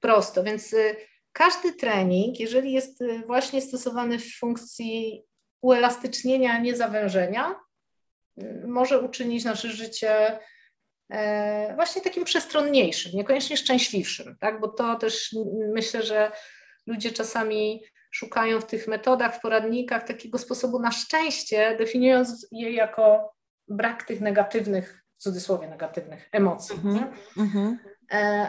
prosto. 0.00 0.44
Więc 0.44 0.74
e, 0.74 0.96
każdy 1.32 1.72
trening, 1.72 2.40
jeżeli 2.40 2.72
jest 2.72 3.04
właśnie 3.26 3.62
stosowany 3.62 4.18
w 4.18 4.38
funkcji 4.38 5.22
uelastycznienia, 5.62 6.60
nie 6.60 6.76
zawężenia, 6.76 7.54
może 8.66 9.00
uczynić 9.00 9.44
nasze 9.44 9.68
życie 9.68 10.38
właśnie 11.74 12.02
takim 12.02 12.24
przestronniejszym, 12.24 13.12
niekoniecznie 13.14 13.56
szczęśliwszym, 13.56 14.36
tak? 14.40 14.60
bo 14.60 14.68
to 14.68 14.96
też 14.96 15.36
myślę, 15.72 16.02
że 16.02 16.32
ludzie 16.86 17.12
czasami 17.12 17.84
szukają 18.10 18.60
w 18.60 18.66
tych 18.66 18.88
metodach, 18.88 19.36
w 19.36 19.40
poradnikach 19.40 20.06
takiego 20.06 20.38
sposobu 20.38 20.78
na 20.78 20.90
szczęście, 20.90 21.76
definiując 21.78 22.48
je 22.52 22.72
jako 22.72 23.34
brak 23.68 24.02
tych 24.02 24.20
negatywnych, 24.20 25.04
w 25.18 25.22
cudzysłowie 25.22 25.68
negatywnych 25.68 26.28
emocji. 26.32 26.76
Mm 26.84 27.12
-hmm. 27.36 27.76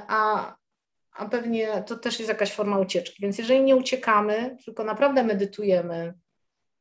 A, 0.08 0.54
a 1.14 1.26
pewnie 1.26 1.84
to 1.88 1.98
też 1.98 2.20
jest 2.20 2.30
jakaś 2.30 2.54
forma 2.54 2.80
ucieczki. 2.80 3.22
Więc 3.22 3.38
jeżeli 3.38 3.64
nie 3.64 3.76
uciekamy, 3.76 4.58
tylko 4.66 4.84
naprawdę 4.84 5.24
medytujemy 5.24 6.14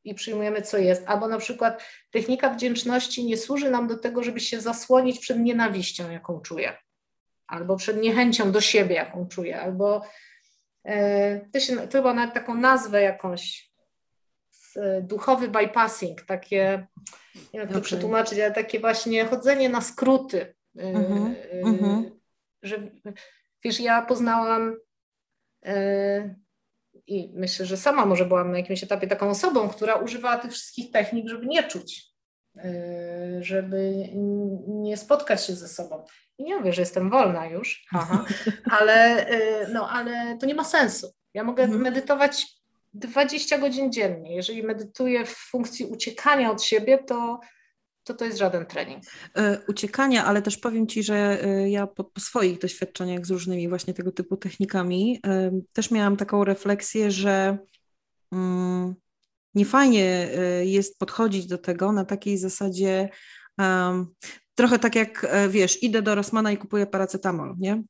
i 0.05 0.15
przyjmujemy, 0.15 0.63
co 0.63 0.79
jest, 0.79 1.03
albo 1.07 1.29
na 1.29 1.39
przykład 1.39 1.85
technika 2.11 2.51
wdzięczności 2.51 3.25
nie 3.25 3.37
służy 3.37 3.71
nam 3.71 3.89
do 3.89 3.99
tego, 3.99 4.23
żeby 4.23 4.41
się 4.41 4.61
zasłonić 4.61 5.19
przed 5.19 5.39
nienawiścią, 5.39 6.11
jaką 6.11 6.41
czuję, 6.41 6.77
albo 7.47 7.77
przed 7.77 8.03
niechęcią 8.03 8.53
do 8.53 8.61
siebie, 8.61 8.95
jaką 8.95 9.29
czuję, 9.29 9.61
albo 9.61 10.03
to, 11.53 11.61
się, 11.61 11.77
to 11.77 11.99
chyba 11.99 12.15
nawet 12.15 12.35
taką 12.35 12.55
nazwę 12.55 13.03
jakąś 13.03 13.71
duchowy 15.03 15.49
bypassing, 15.49 16.23
takie, 16.23 16.87
nie 17.35 17.41
wiem 17.53 17.61
jak 17.61 17.69
to 17.69 17.75
okay. 17.75 17.83
przetłumaczyć, 17.83 18.39
ale 18.39 18.53
takie 18.53 18.81
właśnie 18.81 19.25
chodzenie 19.25 19.69
na 19.69 19.81
skróty, 19.81 20.55
mm 20.77 21.35
-hmm. 21.63 22.11
że 22.63 22.91
Wiesz, 23.65 23.81
ja 23.81 24.03
poznałam 24.03 24.77
yy, 25.63 26.35
i 27.07 27.33
myślę, 27.35 27.67
że 27.67 27.77
sama 27.77 28.07
może 28.07 28.25
byłam 28.25 28.53
na 28.53 28.59
jakimś 28.59 28.83
etapie 28.83 29.07
taką 29.07 29.31
osobą, 29.31 29.69
która 29.69 29.95
używała 29.95 30.39
tych 30.39 30.53
wszystkich 30.53 30.91
technik, 30.91 31.29
żeby 31.29 31.47
nie 31.47 31.63
czuć, 31.63 32.11
żeby 33.41 34.09
nie 34.69 34.97
spotkać 34.97 35.47
się 35.47 35.53
ze 35.53 35.69
sobą. 35.69 36.05
I 36.41 36.45
nie 36.45 36.57
mówię, 36.57 36.73
że 36.73 36.83
jestem 36.83 37.11
wolna 37.11 37.47
już, 37.47 37.87
aha, 37.93 38.25
ale, 38.81 39.27
yy, 39.31 39.73
no, 39.73 39.91
ale 39.91 40.39
to 40.41 40.47
nie 40.47 40.55
ma 40.55 40.65
sensu. 40.65 41.13
Ja 41.35 41.45
mogę 41.45 41.63
mhm. 41.63 41.83
medytować 41.83 42.47
20 42.95 43.59
godzin 43.59 43.93
dziennie. 43.93 44.37
Jeżeli 44.37 44.63
medytuję 44.63 45.27
w 45.27 45.37
funkcji 45.37 45.87
uciekania 45.87 46.51
od 46.51 46.63
siebie, 46.63 46.99
to 46.99 47.41
to 48.05 48.15
to 48.15 48.25
jest 48.25 48.39
żaden 48.39 48.67
trening. 48.67 49.05
E, 49.37 49.59
uciekania, 49.69 50.25
ale 50.25 50.43
też 50.43 50.59
powiem 50.59 50.87
Ci, 50.87 51.03
że 51.03 51.45
e, 51.45 51.71
ja 51.71 51.87
po, 51.87 52.05
po, 52.05 52.21
swoich 52.21 52.59
doświadczeniach 52.59 53.27
z 53.27 53.31
różnymi 53.31 53.69
właśnie 53.69 53.95
tego 53.95 54.13
typu 54.13 54.37
technikami 54.37 55.21
e, 55.27 55.61
też 55.73 55.91
miałam 55.91 56.17
taką 56.17 56.45
refleksję, 56.45 57.11
że 57.11 57.59
mm, 58.33 58.95
niefajnie 59.55 60.29
jest 60.63 60.99
podchodzić 60.99 61.47
do 61.47 61.59
tego 61.59 61.93
na 61.93 62.05
takiej 62.05 62.39
zasadzie, 62.39 63.09
um, 63.59 64.15
trochę 64.61 64.79
tak 64.79 64.95
jak, 64.95 65.27
wiesz, 65.49 65.83
idę 65.83 66.03
do 66.03 66.15
Rossmana 66.15 66.53
i 66.53 66.57
kupuję 66.57 66.87
paracetamol, 66.87 67.55
nie? 67.59 67.83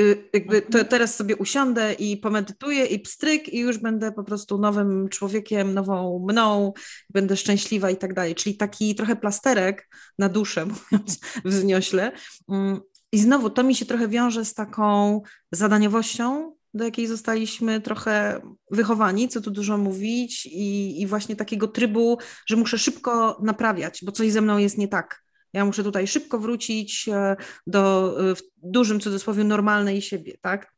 Y, 0.00 0.30
jakby 0.32 0.62
to 0.62 0.84
teraz 0.84 1.16
sobie 1.16 1.36
usiądę 1.36 1.92
i 1.92 2.16
pomedytuję 2.16 2.84
i 2.84 3.00
pstryk 3.00 3.48
i 3.48 3.58
już 3.58 3.78
będę 3.78 4.12
po 4.12 4.24
prostu 4.24 4.58
nowym 4.58 5.08
człowiekiem, 5.08 5.74
nową 5.74 6.26
mną, 6.30 6.72
będę 7.10 7.36
szczęśliwa 7.36 7.90
i 7.90 7.96
tak 7.96 8.14
dalej. 8.14 8.34
Czyli 8.34 8.56
taki 8.56 8.94
trochę 8.94 9.16
plasterek 9.16 9.88
na 10.18 10.28
duszę, 10.28 10.66
mówiąc 10.92 11.20
wzniośle. 11.44 12.12
Mm, 12.48 12.80
I 13.12 13.18
znowu 13.18 13.50
to 13.50 13.62
mi 13.62 13.74
się 13.74 13.86
trochę 13.86 14.08
wiąże 14.08 14.44
z 14.44 14.54
taką 14.54 15.20
zadaniowością, 15.52 16.54
do 16.74 16.84
jakiej 16.84 17.06
zostaliśmy 17.06 17.80
trochę 17.80 18.40
wychowani, 18.70 19.28
co 19.28 19.40
tu 19.40 19.50
dużo 19.50 19.78
mówić, 19.78 20.46
i, 20.46 21.00
i 21.00 21.06
właśnie 21.06 21.36
takiego 21.36 21.68
trybu, 21.68 22.18
że 22.46 22.56
muszę 22.56 22.78
szybko 22.78 23.38
naprawiać, 23.42 24.00
bo 24.04 24.12
coś 24.12 24.32
ze 24.32 24.40
mną 24.40 24.58
jest 24.58 24.78
nie 24.78 24.88
tak. 24.88 25.22
Ja 25.52 25.64
muszę 25.64 25.84
tutaj 25.84 26.06
szybko 26.06 26.38
wrócić 26.38 27.08
e, 27.08 27.36
do 27.66 28.14
e, 28.30 28.34
w 28.34 28.42
dużym 28.56 29.00
cudzysłowie 29.00 29.44
normalnej 29.44 30.02
siebie, 30.02 30.32
tak? 30.40 30.72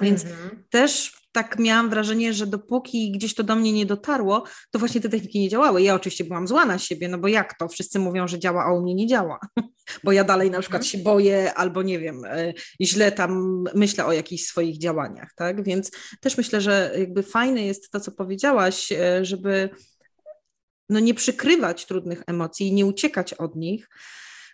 Więc 0.00 0.24
mhm. 0.24 0.64
też 0.70 1.22
tak 1.32 1.58
miałam 1.58 1.90
wrażenie, 1.90 2.32
że 2.32 2.46
dopóki 2.46 3.12
gdzieś 3.12 3.34
to 3.34 3.42
do 3.42 3.56
mnie 3.56 3.72
nie 3.72 3.86
dotarło, 3.86 4.44
to 4.70 4.78
właśnie 4.78 5.00
te 5.00 5.08
techniki 5.08 5.40
nie 5.40 5.48
działały. 5.48 5.82
Ja 5.82 5.94
oczywiście 5.94 6.24
byłam 6.24 6.48
zła 6.48 6.64
na 6.64 6.78
siebie, 6.78 7.08
no 7.08 7.18
bo 7.18 7.28
jak 7.28 7.58
to? 7.58 7.68
Wszyscy 7.68 7.98
mówią, 7.98 8.28
że 8.28 8.38
działa, 8.38 8.64
a 8.64 8.72
u 8.72 8.82
mnie 8.82 8.94
nie 8.94 9.06
działa. 9.06 9.38
bo 10.04 10.12
ja 10.12 10.24
dalej 10.24 10.50
na 10.50 10.60
przykład 10.60 10.82
mhm. 10.82 10.90
się 10.90 10.98
boję 10.98 11.54
albo 11.54 11.82
nie 11.82 11.98
wiem, 11.98 12.24
e, 12.24 12.52
źle 12.80 13.12
tam 13.12 13.64
myślę 13.74 14.06
o 14.06 14.12
jakichś 14.12 14.42
swoich 14.42 14.78
działaniach, 14.78 15.30
tak? 15.36 15.64
Więc 15.64 15.90
też 16.20 16.36
myślę, 16.36 16.60
że 16.60 16.92
jakby 16.98 17.22
fajne 17.22 17.62
jest 17.62 17.90
to, 17.90 18.00
co 18.00 18.12
powiedziałaś, 18.12 18.88
żeby 19.22 19.70
no 20.92 21.00
nie 21.00 21.14
przykrywać 21.14 21.86
trudnych 21.86 22.22
emocji 22.26 22.72
nie 22.72 22.86
uciekać 22.86 23.34
od 23.34 23.56
nich, 23.56 23.88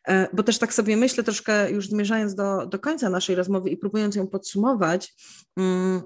e, 0.08 0.28
bo 0.32 0.42
też 0.42 0.58
tak 0.58 0.74
sobie 0.74 0.96
myślę, 0.96 1.24
troszkę 1.24 1.70
już 1.70 1.88
zmierzając 1.88 2.34
do, 2.34 2.66
do 2.66 2.78
końca 2.78 3.10
naszej 3.10 3.36
rozmowy 3.36 3.70
i 3.70 3.76
próbując 3.76 4.16
ją 4.16 4.26
podsumować, 4.26 5.14
mm, 5.56 6.02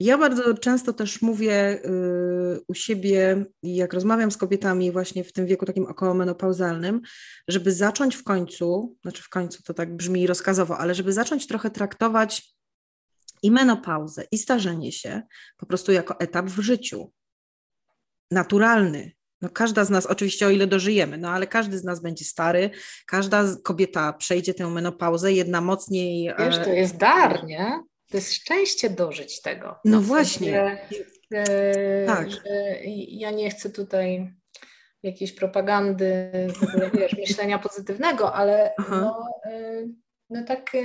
ja 0.00 0.18
bardzo 0.18 0.54
często 0.54 0.92
też 0.92 1.22
mówię 1.22 1.84
y, 1.84 2.60
u 2.68 2.74
siebie, 2.74 3.44
jak 3.62 3.92
rozmawiam 3.92 4.30
z 4.30 4.36
kobietami 4.36 4.92
właśnie 4.92 5.24
w 5.24 5.32
tym 5.32 5.46
wieku 5.46 5.66
takim 5.66 5.86
okołomenopauzalnym, 5.86 7.00
żeby 7.48 7.72
zacząć 7.72 8.16
w 8.16 8.24
końcu, 8.24 8.96
znaczy 9.02 9.22
w 9.22 9.28
końcu 9.28 9.62
to 9.62 9.74
tak 9.74 9.96
brzmi 9.96 10.26
rozkazowo, 10.26 10.78
ale 10.78 10.94
żeby 10.94 11.12
zacząć 11.12 11.46
trochę 11.46 11.70
traktować 11.70 12.54
i 13.42 13.50
menopauzę, 13.50 14.24
i 14.30 14.38
starzenie 14.38 14.92
się 14.92 15.22
po 15.56 15.66
prostu 15.66 15.92
jako 15.92 16.20
etap 16.20 16.46
w 16.46 16.60
życiu 16.60 17.12
naturalny. 18.30 19.12
No 19.42 19.50
każda 19.50 19.84
z 19.84 19.90
nas, 19.90 20.06
oczywiście 20.06 20.46
o 20.46 20.50
ile 20.50 20.66
dożyjemy, 20.66 21.18
no 21.18 21.30
ale 21.30 21.46
każdy 21.46 21.78
z 21.78 21.84
nas 21.84 22.02
będzie 22.02 22.24
stary, 22.24 22.70
każda 23.06 23.44
kobieta 23.64 24.12
przejdzie 24.12 24.54
tę 24.54 24.66
menopauzę, 24.66 25.32
jedna 25.32 25.60
mocniej. 25.60 26.34
Wiesz, 26.38 26.58
to 26.58 26.70
jest 26.70 26.96
dar, 26.96 27.44
nie? 27.44 27.82
To 28.10 28.16
jest 28.16 28.32
szczęście 28.32 28.90
dożyć 28.90 29.40
tego. 29.42 29.78
No 29.84 30.00
właśnie. 30.00 30.86
e, 31.34 32.06
tak. 32.06 32.28
ja 33.08 33.30
nie 33.30 33.50
chcę 33.50 33.70
tutaj 33.70 34.34
jakiejś 35.02 35.32
propagandy, 35.32 36.30
ogóle, 36.62 36.90
wiesz, 36.90 37.12
myślenia 37.28 37.58
pozytywnego, 37.58 38.34
ale 38.34 38.72
no, 38.90 39.28
e, 39.46 39.86
no 40.30 40.44
tak 40.44 40.74
e, 40.74 40.80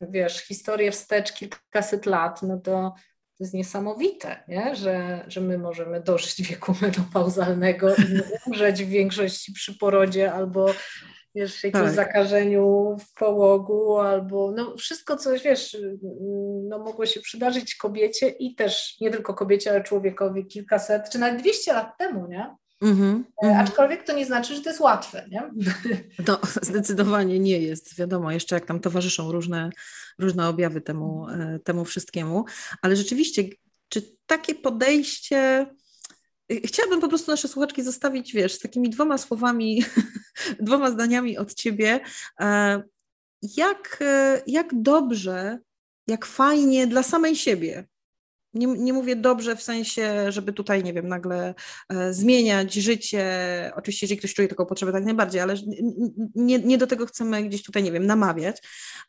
wiesz, 0.00 0.40
historię 0.40 0.92
wstecz 0.92 1.32
kilkaset 1.32 2.06
lat, 2.06 2.42
no 2.42 2.60
to 2.60 2.94
to 3.38 3.44
jest 3.44 3.54
niesamowite, 3.54 4.44
nie? 4.48 4.76
Że, 4.76 5.24
że 5.28 5.40
my 5.40 5.58
możemy 5.58 6.00
dożyć 6.00 6.42
wieku 6.42 6.74
menopauzalnego 6.82 7.94
i 7.96 8.20
umrzeć 8.46 8.84
w 8.84 8.88
większości 8.88 9.52
przy 9.52 9.78
porodzie 9.78 10.32
albo 10.32 10.66
wiesz, 11.34 11.64
jakimś 11.64 11.84
tak. 11.84 11.94
zakażeniu 11.94 12.96
w 13.00 13.14
połogu, 13.14 13.98
albo 13.98 14.52
no 14.56 14.76
wszystko, 14.76 15.16
co 15.16 15.30
wiesz, 15.44 15.76
no 16.68 16.78
mogło 16.78 17.06
się 17.06 17.20
przydarzyć 17.20 17.74
kobiecie 17.74 18.28
i 18.28 18.54
też 18.54 19.00
nie 19.00 19.10
tylko 19.10 19.34
kobiecie, 19.34 19.70
ale 19.70 19.82
człowiekowi 19.82 20.46
kilkaset, 20.46 21.10
czy 21.10 21.18
nawet 21.18 21.40
200 21.40 21.72
lat 21.72 21.98
temu, 21.98 22.26
nie? 22.26 22.56
Mm-hmm, 22.82 23.22
Aczkolwiek 23.56 24.02
to 24.04 24.12
nie 24.12 24.26
znaczy, 24.26 24.54
że 24.54 24.62
to 24.62 24.70
jest 24.70 24.80
łatwe, 24.80 25.28
nie? 25.30 25.50
No, 26.28 26.38
zdecydowanie 26.62 27.38
nie 27.38 27.58
jest. 27.58 27.96
Wiadomo, 27.96 28.32
jeszcze 28.32 28.54
jak 28.54 28.66
tam 28.66 28.80
towarzyszą 28.80 29.32
różne, 29.32 29.70
różne 30.18 30.48
objawy 30.48 30.80
temu, 30.80 31.28
e, 31.28 31.58
temu 31.64 31.84
wszystkiemu, 31.84 32.44
ale 32.82 32.96
rzeczywiście, 32.96 33.42
czy 33.88 34.02
takie 34.26 34.54
podejście. 34.54 35.66
Chciałabym 36.64 37.00
po 37.00 37.08
prostu 37.08 37.30
nasze 37.30 37.48
słuchaczki 37.48 37.82
zostawić, 37.82 38.32
wiesz, 38.32 38.54
z 38.54 38.58
takimi 38.58 38.90
dwoma 38.90 39.18
słowami, 39.18 39.84
dwoma 40.60 40.90
zdaniami 40.90 41.38
od 41.38 41.54
ciebie. 41.54 42.00
E, 42.40 42.82
jak, 43.56 44.04
jak 44.46 44.82
dobrze, 44.82 45.58
jak 46.06 46.26
fajnie 46.26 46.86
dla 46.86 47.02
samej 47.02 47.36
siebie 47.36 47.86
nie, 48.56 48.66
nie 48.66 48.92
mówię 48.92 49.16
dobrze 49.16 49.56
w 49.56 49.62
sensie, 49.62 50.32
żeby 50.32 50.52
tutaj, 50.52 50.84
nie 50.84 50.92
wiem, 50.92 51.08
nagle 51.08 51.54
e, 51.88 52.12
zmieniać 52.14 52.74
życie. 52.74 53.24
Oczywiście, 53.76 54.06
jeżeli 54.06 54.18
ktoś 54.18 54.34
czuje 54.34 54.48
taką 54.48 54.66
potrzebę, 54.66 54.92
tak 54.92 55.04
najbardziej, 55.04 55.40
ale 55.40 55.54
nie, 56.34 56.58
nie 56.58 56.78
do 56.78 56.86
tego 56.86 57.06
chcemy 57.06 57.42
gdzieś 57.42 57.62
tutaj, 57.62 57.82
nie 57.82 57.92
wiem, 57.92 58.06
namawiać. 58.06 58.62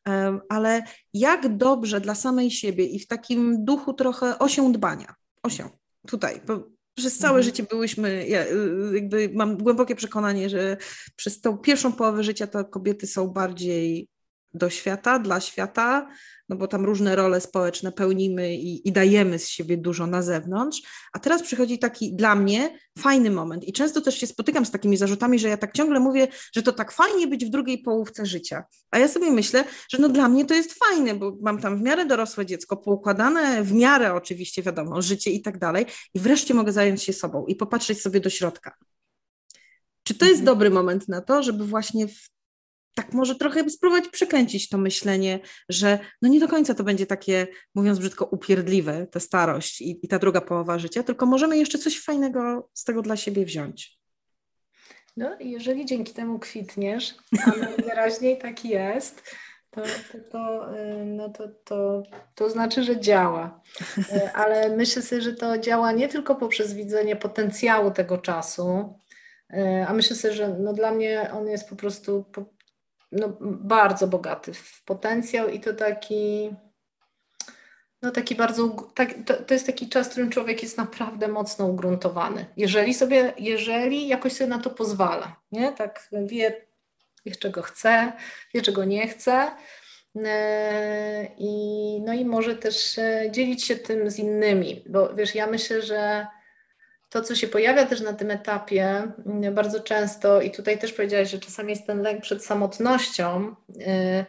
E, 0.07 0.39
ale 0.49 0.83
jak 1.13 1.57
dobrze 1.57 2.01
dla 2.01 2.15
samej 2.15 2.51
siebie 2.51 2.85
i 2.85 2.99
w 2.99 3.07
takim 3.07 3.65
duchu 3.65 3.93
trochę 3.93 4.39
osią 4.39 4.71
dbania, 4.71 5.15
osią, 5.43 5.69
tutaj, 6.07 6.41
przez 6.97 7.17
całe 7.17 7.37
mhm. 7.37 7.43
życie 7.43 7.63
byłyśmy, 7.63 8.27
ja 8.27 8.45
y, 8.45 8.91
jakby 8.93 9.29
mam 9.33 9.57
głębokie 9.57 9.95
przekonanie, 9.95 10.49
że 10.49 10.77
przez 11.15 11.41
tą 11.41 11.57
pierwszą 11.57 11.91
połowę 11.93 12.23
życia 12.23 12.47
to 12.47 12.65
kobiety 12.65 13.07
są 13.07 13.27
bardziej 13.27 14.07
do 14.53 14.69
świata, 14.69 15.19
dla 15.19 15.39
świata, 15.39 16.07
no 16.49 16.55
bo 16.55 16.67
tam 16.67 16.85
różne 16.85 17.15
role 17.15 17.41
społeczne 17.41 17.91
pełnimy 17.91 18.55
i, 18.55 18.87
i, 18.87 18.91
dajemy 18.91 19.39
z 19.39 19.49
siebie 19.49 19.77
dużo 19.77 20.07
na 20.07 20.21
zewnątrz. 20.21 20.81
A 21.13 21.19
teraz 21.19 21.43
przychodzi 21.43 21.79
taki 21.79 22.15
dla 22.15 22.35
mnie 22.35 22.79
fajny 22.97 23.31
moment 23.31 23.63
i 23.63 23.73
często 23.73 24.01
też 24.01 24.17
się 24.17 24.27
spotykam 24.27 24.65
z 24.65 24.71
takimi 24.71 24.97
zarzutami, 24.97 25.39
że 25.39 25.49
ja 25.49 25.57
tak 25.57 25.73
ciągle 25.73 25.99
mówię, 25.99 26.27
że 26.55 26.63
to 26.63 26.73
tak 26.73 26.91
fajnie 26.91 27.27
być 27.27 27.45
w 27.45 27.49
drugiej 27.49 27.77
połówce 27.77 28.25
życia. 28.25 28.63
A 28.91 28.99
ja 28.99 29.07
sobie 29.07 29.31
myślę, 29.31 29.63
że 29.89 29.97
no 29.97 30.09
dla 30.09 30.29
mnie 30.29 30.45
to 30.45 30.53
jest 30.53 30.73
fajne, 30.73 31.15
bo 31.15 31.37
mam 31.41 31.61
tam 31.61 31.77
w 31.77 31.81
miarę 31.81 32.05
dorosłe 32.05 32.45
dziecko, 32.45 32.77
poukładane 32.77 33.63
w 33.63 33.73
miarę 33.73 34.13
oczywiście, 34.13 34.63
wiadomo, 34.63 35.01
życie 35.01 35.31
i 35.31 35.41
tak 35.41 35.57
dalej 35.57 35.85
i 36.13 36.19
wreszcie 36.19 36.53
mogę 36.53 36.71
zająć 36.71 37.03
się 37.03 37.13
sobą 37.13 37.45
i 37.45 37.55
popatrzeć 37.55 38.01
sobie 38.01 38.19
do 38.19 38.29
środka. 38.29 38.73
Czy 40.03 40.13
to 40.13 40.25
jest 40.25 40.39
mhm. 40.39 40.45
dobry 40.45 40.69
moment 40.69 41.07
na 41.07 41.21
to, 41.21 41.43
żeby 41.43 41.65
właśnie 41.65 42.07
w, 42.07 42.29
tak 42.97 43.13
może 43.13 43.35
trochę 43.35 43.69
spróbować 43.69 44.07
przekręcić 44.07 44.69
to 44.69 44.77
myślenie, 44.77 45.39
że 45.69 45.99
no 46.21 46.29
nie 46.29 46.39
do 46.39 46.47
końca 46.47 46.73
to 46.73 46.83
będzie 46.83 47.05
takie, 47.05 47.47
mówiąc 47.75 47.99
brzydko, 47.99 48.25
upierdliwe, 48.25 49.07
ta 49.07 49.19
starość 49.19 49.81
i, 49.81 49.99
i 50.03 50.07
ta 50.07 50.19
druga 50.19 50.41
połowa 50.41 50.79
życia, 50.79 51.03
tylko 51.03 51.25
możemy 51.25 51.57
jeszcze 51.57 51.77
coś 51.77 52.03
fajnego 52.03 52.69
z 52.73 52.83
tego 52.83 53.01
dla 53.01 53.17
siebie 53.17 53.45
wziąć. 53.45 53.97
No, 55.17 55.37
jeżeli 55.39 55.85
dzięki 55.85 56.13
temu 56.13 56.39
kwitniesz, 56.39 57.15
a 57.45 57.49
najwyraźniej 57.49 58.37
tak 58.37 58.65
jest, 58.65 59.23
to, 59.69 59.81
to, 59.81 60.17
to, 60.31 60.75
y, 60.77 61.05
no 61.05 61.29
to, 61.29 61.47
to, 61.63 62.03
to 62.35 62.49
znaczy, 62.49 62.83
że 62.83 62.99
działa. 62.99 63.61
Y, 63.97 64.33
ale 64.33 64.77
myślę 64.77 65.01
sobie, 65.01 65.21
że 65.21 65.33
to 65.33 65.57
działa 65.57 65.91
nie 65.91 66.07
tylko 66.07 66.35
poprzez 66.35 66.73
widzenie 66.73 67.15
potencjału 67.15 67.91
tego 67.91 68.17
czasu, 68.17 68.93
y, 69.53 69.85
a 69.87 69.93
myślę 69.93 70.15
sobie, 70.15 70.33
że 70.33 70.57
no 70.59 70.73
dla 70.73 70.91
mnie 70.91 71.31
on 71.33 71.47
jest 71.47 71.69
po 71.69 71.75
prostu 71.75 72.25
no, 73.11 73.37
bardzo 73.41 74.07
bogaty 74.07 74.53
w 74.53 74.83
potencjał 74.83 75.49
i 75.49 75.59
to 75.59 75.73
taki 75.73 76.51
no 78.01 78.11
taki 78.11 78.35
bardzo, 78.35 78.89
tak, 78.95 79.13
to, 79.25 79.33
to, 79.33 79.53
jest 79.53 79.65
taki 79.65 79.89
czas, 79.89 80.07
w 80.07 80.09
którym 80.11 80.29
człowiek 80.29 80.63
jest 80.63 80.77
naprawdę 80.77 81.27
mocno 81.27 81.65
ugruntowany. 81.65 82.45
Jeżeli 82.57 82.93
sobie, 82.93 83.33
jeżeli 83.37 84.07
jakoś 84.07 84.33
sobie 84.33 84.49
na 84.49 84.59
to 84.59 84.69
pozwala, 84.69 85.35
nie? 85.51 85.71
Tak 85.71 86.09
wie, 86.25 86.61
wie 87.25 87.35
czego 87.35 87.61
chce, 87.61 88.13
wie 88.53 88.61
czego 88.61 88.85
nie 88.85 89.07
chce 89.07 89.51
e, 90.25 91.27
i, 91.37 92.01
no 92.01 92.13
i 92.13 92.25
może 92.25 92.55
też 92.55 92.97
e, 92.97 93.31
dzielić 93.31 93.65
się 93.65 93.75
tym 93.75 94.11
z 94.11 94.19
innymi, 94.19 94.83
bo 94.89 95.15
wiesz, 95.15 95.35
ja 95.35 95.47
myślę, 95.47 95.81
że 95.81 96.27
to, 97.09 97.21
co 97.21 97.35
się 97.35 97.47
pojawia 97.47 97.85
też 97.85 98.01
na 98.01 98.13
tym 98.13 98.31
etapie 98.31 99.11
mm, 99.25 99.55
bardzo 99.55 99.79
często 99.79 100.41
i 100.41 100.51
tutaj 100.51 100.79
też 100.79 100.93
powiedziałaś, 100.93 101.31
że 101.31 101.39
czasami 101.39 101.69
jest 101.69 101.87
ten 101.87 102.01
lęk 102.01 102.21
przed 102.21 102.45
samotnością, 102.45 103.55
e, 103.87 104.25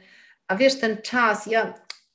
a 0.48 0.56
wiesz, 0.56 0.80
ten 0.80 1.02
czas, 1.02 1.46
ja 1.46 1.74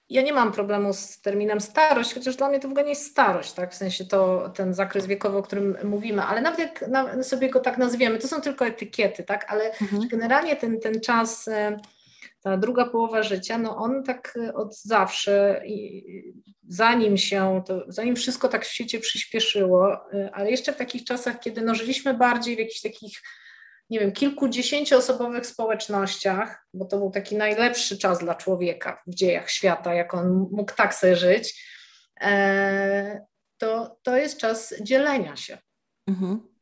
ja 0.09 0.21
nie 0.21 0.33
mam 0.33 0.51
problemu 0.51 0.93
z 0.93 1.21
terminem 1.21 1.61
starość, 1.61 2.13
chociaż 2.13 2.35
dla 2.35 2.49
mnie 2.49 2.59
to 2.59 2.67
w 2.67 2.71
ogóle 2.71 2.83
nie 2.83 2.89
jest 2.89 3.11
starość, 3.11 3.53
tak? 3.53 3.71
w 3.71 3.75
sensie 3.75 4.05
to 4.05 4.49
ten 4.55 4.73
zakres 4.73 5.05
wiekowy, 5.05 5.37
o 5.37 5.43
którym 5.43 5.77
mówimy, 5.83 6.21
ale 6.21 6.41
nawet 6.41 6.59
jak 6.59 6.85
sobie 7.21 7.49
go 7.49 7.59
tak 7.59 7.77
nazwiemy, 7.77 8.19
to 8.19 8.27
są 8.27 8.41
tylko 8.41 8.65
etykiety, 8.65 9.23
tak? 9.23 9.51
ale 9.51 9.71
mhm. 9.81 10.07
generalnie 10.07 10.55
ten, 10.55 10.79
ten 10.79 11.01
czas, 11.01 11.47
e, 11.47 11.77
ta 12.43 12.57
druga 12.57 12.85
połowa 12.85 13.23
życia, 13.23 13.57
no 13.57 13.77
on 13.77 14.03
tak 14.03 14.37
e, 14.43 14.53
od 14.53 14.77
zawsze, 14.77 15.63
zanim 16.67 17.17
się, 17.17 17.63
to, 17.67 17.83
zanim 17.87 18.15
wszystko 18.15 18.47
tak 18.49 18.65
w 18.65 18.71
świecie 18.71 18.99
przyspieszyło, 18.99 20.11
e, 20.13 20.29
ale 20.33 20.51
jeszcze 20.51 20.73
w 20.73 20.77
takich 20.77 21.03
czasach, 21.03 21.39
kiedy 21.39 21.61
no, 21.61 21.75
żyliśmy 21.75 22.13
bardziej 22.13 22.55
w 22.55 22.59
jakichś 22.59 22.81
takich 22.81 23.21
nie 23.89 23.99
wiem, 23.99 24.11
kilkudziesięcioosobowych 24.11 25.45
społecznościach, 25.45 26.67
bo 26.73 26.85
to 26.85 26.97
był 26.97 27.11
taki 27.11 27.35
najlepszy 27.35 27.97
czas 27.97 28.19
dla 28.19 28.35
człowieka 28.35 29.01
w 29.07 29.15
dziejach 29.15 29.49
świata, 29.49 29.93
jak 29.93 30.13
on 30.13 30.47
mógł 30.51 30.73
tak 30.75 30.95
sobie 30.95 31.15
żyć, 31.15 31.65
e, 32.21 33.25
to, 33.57 33.97
to 34.03 34.17
jest 34.17 34.37
czas 34.37 34.73
dzielenia 34.81 35.35
się. 35.35 35.57
Mhm. 36.07 36.52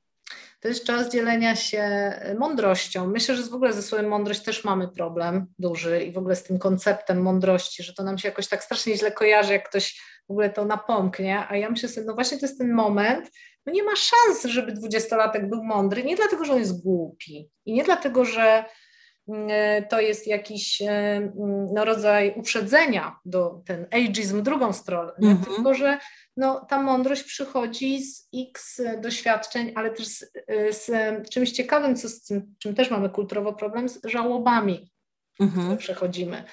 To 0.61 0.67
jest 0.67 0.85
czas 0.85 1.11
dzielenia 1.11 1.55
się 1.55 2.13
mądrością. 2.39 3.07
Myślę, 3.07 3.35
że 3.35 3.43
w 3.43 3.53
ogóle 3.53 3.73
ze 3.73 3.81
słowem 3.81 4.07
mądrość 4.07 4.43
też 4.43 4.63
mamy 4.63 4.87
problem 4.87 5.45
duży 5.59 6.03
i 6.03 6.11
w 6.11 6.17
ogóle 6.17 6.35
z 6.35 6.43
tym 6.43 6.59
konceptem 6.59 7.21
mądrości, 7.21 7.83
że 7.83 7.93
to 7.93 8.03
nam 8.03 8.17
się 8.17 8.27
jakoś 8.27 8.47
tak 8.47 8.63
strasznie 8.63 8.97
źle 8.97 9.11
kojarzy, 9.11 9.53
jak 9.53 9.69
ktoś 9.69 10.01
w 10.27 10.31
ogóle 10.31 10.49
to 10.49 10.65
napomknie, 10.65 11.45
a 11.49 11.57
ja 11.57 11.69
myślę 11.69 11.89
sobie, 11.89 12.07
no 12.07 12.13
właśnie 12.13 12.39
to 12.39 12.45
jest 12.45 12.57
ten 12.57 12.73
moment, 12.73 13.31
no 13.65 13.73
nie 13.73 13.83
ma 13.83 13.91
szans, 13.95 14.43
żeby 14.45 14.71
dwudziestolatek 14.71 15.49
był 15.49 15.63
mądry, 15.63 16.03
nie 16.03 16.15
dlatego, 16.15 16.45
że 16.45 16.53
on 16.53 16.59
jest 16.59 16.83
głupi 16.83 17.49
i 17.65 17.73
nie 17.73 17.83
dlatego, 17.83 18.25
że 18.25 18.41
e, 18.43 18.65
to 19.89 20.01
jest 20.01 20.27
jakiś 20.27 20.81
e, 20.81 20.87
mm, 20.89 21.67
no, 21.73 21.85
rodzaj 21.85 22.33
uprzedzenia 22.35 23.19
do 23.25 23.61
ten 23.65 23.87
ageizm 23.91 24.43
drugą 24.43 24.73
stronę, 24.73 25.11
mm 25.21 25.37
-hmm. 25.37 25.55
tylko 25.55 25.73
że 25.73 25.97
no, 26.37 26.65
ta 26.69 26.81
mądrość 26.81 27.23
przychodzi 27.23 28.03
z 28.03 28.29
x 28.51 28.81
doświadczeń, 29.01 29.71
ale 29.75 29.91
też 29.91 30.07
z, 30.07 30.23
e, 30.47 30.73
z 30.73 30.89
czymś 31.29 31.51
ciekawym, 31.51 31.95
co 31.95 32.09
z 32.09 32.23
tym, 32.23 32.55
czym 32.59 32.75
też 32.75 32.91
mamy 32.91 33.09
kulturowo 33.09 33.53
problem, 33.53 33.89
z 33.89 33.99
żałobami, 34.05 34.91
mm 35.39 35.53
-hmm. 35.53 35.59
które 35.59 35.77
przechodzimy. 35.77 36.43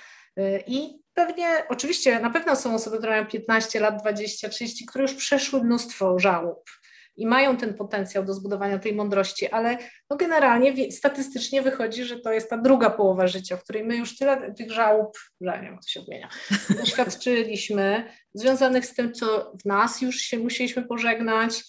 I 0.66 0.98
pewnie, 1.14 1.48
oczywiście 1.68 2.20
na 2.20 2.30
pewno 2.30 2.56
są 2.56 2.74
osoby, 2.74 2.98
które 2.98 3.12
mają 3.12 3.26
15 3.26 3.80
lat, 3.80 4.00
20, 4.00 4.48
30, 4.48 4.86
które 4.86 5.02
już 5.02 5.14
przeszły 5.14 5.64
mnóstwo 5.64 6.18
żałób 6.18 6.70
i 7.18 7.26
mają 7.26 7.56
ten 7.56 7.74
potencjał 7.74 8.24
do 8.24 8.34
zbudowania 8.34 8.78
tej 8.78 8.94
mądrości, 8.94 9.48
ale 9.48 9.78
no 10.10 10.16
generalnie 10.16 10.92
statystycznie 10.92 11.62
wychodzi, 11.62 12.04
że 12.04 12.20
to 12.20 12.32
jest 12.32 12.50
ta 12.50 12.58
druga 12.58 12.90
połowa 12.90 13.26
życia, 13.26 13.56
w 13.56 13.62
której 13.62 13.84
my 13.84 13.96
już 13.96 14.16
tyle 14.16 14.54
tych 14.54 14.70
żałób, 14.70 15.18
że 15.40 15.56
nie 15.62 15.68
wiem, 15.68 15.78
to 15.78 15.88
się 15.88 16.00
odmienia, 16.00 16.28
doświadczyliśmy, 16.80 18.04
związanych 18.34 18.86
z 18.86 18.94
tym, 18.94 19.12
co 19.12 19.52
w 19.62 19.64
nas 19.64 20.02
już 20.02 20.16
się 20.16 20.38
musieliśmy 20.38 20.82
pożegnać, 20.82 21.64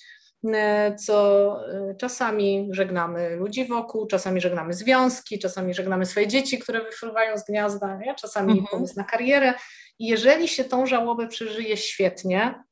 e, 0.54 0.96
co 0.96 1.56
e, 1.72 1.96
czasami 1.96 2.70
żegnamy 2.72 3.36
ludzi 3.36 3.66
wokół, 3.66 4.08
czasami 4.08 4.42
żegnamy 4.42 4.74
związki, 4.74 5.40
czasami 5.40 5.74
żegnamy 5.74 6.06
swoje 6.06 6.28
dzieci, 6.28 6.60
które 6.60 6.84
wyfruwają 6.84 7.38
z 7.38 7.46
gniazda, 7.46 7.98
nie? 7.98 8.16
czasami 8.16 8.52
mhm. 8.52 8.68
pomysł 8.72 8.94
na 8.98 9.04
karierę. 9.04 9.54
I 10.00 10.08
jeżeli 10.08 10.48
się 10.48 10.64
tą 10.64 10.86
żałobę 10.86 11.28
przeżyje 11.28 11.78
świetnie, 11.78 12.64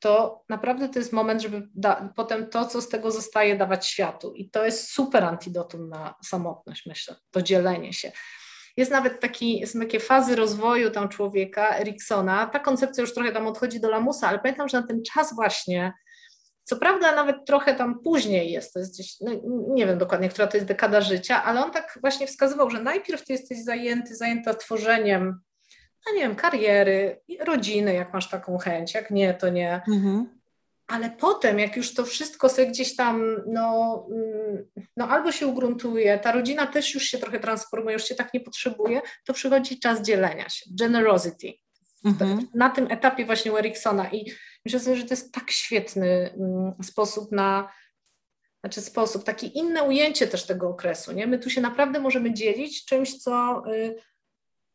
to 0.00 0.42
naprawdę 0.48 0.88
to 0.88 0.98
jest 0.98 1.12
moment, 1.12 1.42
żeby 1.42 1.68
da, 1.74 2.12
potem 2.16 2.50
to, 2.50 2.66
co 2.66 2.80
z 2.80 2.88
tego 2.88 3.10
zostaje, 3.10 3.56
dawać 3.56 3.86
światu. 3.86 4.34
I 4.34 4.50
to 4.50 4.64
jest 4.64 4.90
super 4.90 5.24
antidotum 5.24 5.88
na 5.88 6.14
samotność, 6.24 6.86
myślę, 6.86 7.16
to 7.30 7.42
dzielenie 7.42 7.92
się. 7.92 8.12
Jest 8.76 8.90
nawet 8.90 9.20
taki, 9.20 9.66
są 9.66 9.80
takie 9.80 10.00
fazy 10.00 10.36
rozwoju 10.36 10.90
tam 10.90 11.08
człowieka, 11.08 11.78
Eriksona. 11.78 12.46
Ta 12.46 12.58
koncepcja 12.58 13.00
już 13.00 13.14
trochę 13.14 13.32
tam 13.32 13.46
odchodzi 13.46 13.80
do 13.80 13.90
lamusa, 13.90 14.28
ale 14.28 14.38
pamiętam, 14.38 14.68
że 14.68 14.80
na 14.80 14.86
ten 14.86 15.02
czas 15.02 15.34
właśnie, 15.34 15.92
co 16.64 16.76
prawda 16.76 17.14
nawet 17.14 17.36
trochę 17.46 17.74
tam 17.74 18.00
później 18.04 18.52
jest, 18.52 18.72
to 18.72 18.78
jest 18.78 18.94
gdzieś, 18.94 19.20
no 19.20 19.32
nie 19.74 19.86
wiem 19.86 19.98
dokładnie, 19.98 20.28
która 20.28 20.46
to 20.46 20.56
jest 20.56 20.66
dekada 20.66 21.00
życia, 21.00 21.44
ale 21.44 21.64
on 21.64 21.70
tak 21.70 21.98
właśnie 22.00 22.26
wskazywał, 22.26 22.70
że 22.70 22.82
najpierw 22.82 23.24
ty 23.24 23.32
jesteś 23.32 23.64
zajęty, 23.64 24.16
zajęta 24.16 24.54
tworzeniem 24.54 25.40
no 26.06 26.12
nie 26.14 26.20
wiem, 26.20 26.36
kariery, 26.36 27.20
rodziny, 27.40 27.94
jak 27.94 28.12
masz 28.12 28.30
taką 28.30 28.58
chęć, 28.58 28.94
jak 28.94 29.10
nie, 29.10 29.34
to 29.34 29.48
nie. 29.48 29.82
Mhm. 29.88 30.38
Ale 30.86 31.10
potem, 31.10 31.58
jak 31.58 31.76
już 31.76 31.94
to 31.94 32.04
wszystko 32.04 32.48
sobie 32.48 32.66
gdzieś 32.66 32.96
tam, 32.96 33.36
no, 33.46 34.06
mm, 34.10 34.64
no 34.96 35.08
albo 35.08 35.32
się 35.32 35.46
ugruntuje, 35.46 36.18
ta 36.18 36.32
rodzina 36.32 36.66
też 36.66 36.94
już 36.94 37.02
się 37.02 37.18
trochę 37.18 37.40
transformuje, 37.40 37.92
już 37.92 38.04
się 38.04 38.14
tak 38.14 38.34
nie 38.34 38.40
potrzebuje, 38.40 39.00
to 39.24 39.32
przychodzi 39.32 39.78
czas 39.78 40.02
dzielenia 40.02 40.48
się, 40.48 40.66
generosity. 40.78 41.52
Mhm. 42.04 42.48
Na 42.54 42.70
tym 42.70 42.86
etapie 42.90 43.24
właśnie 43.24 43.52
u 43.52 43.56
Eriksona 43.56 44.10
i 44.10 44.32
myślę 44.64 44.96
że 44.96 45.04
to 45.04 45.12
jest 45.12 45.32
tak 45.32 45.50
świetny 45.50 46.30
mm, 46.36 46.72
sposób 46.82 47.32
na, 47.32 47.72
znaczy 48.60 48.80
sposób, 48.80 49.24
takie 49.24 49.46
inne 49.46 49.82
ujęcie 49.82 50.26
też 50.26 50.46
tego 50.46 50.68
okresu, 50.68 51.12
nie? 51.12 51.26
My 51.26 51.38
tu 51.38 51.50
się 51.50 51.60
naprawdę 51.60 52.00
możemy 52.00 52.34
dzielić 52.34 52.84
czymś, 52.84 53.18
co 53.18 53.62
y, 53.72 53.96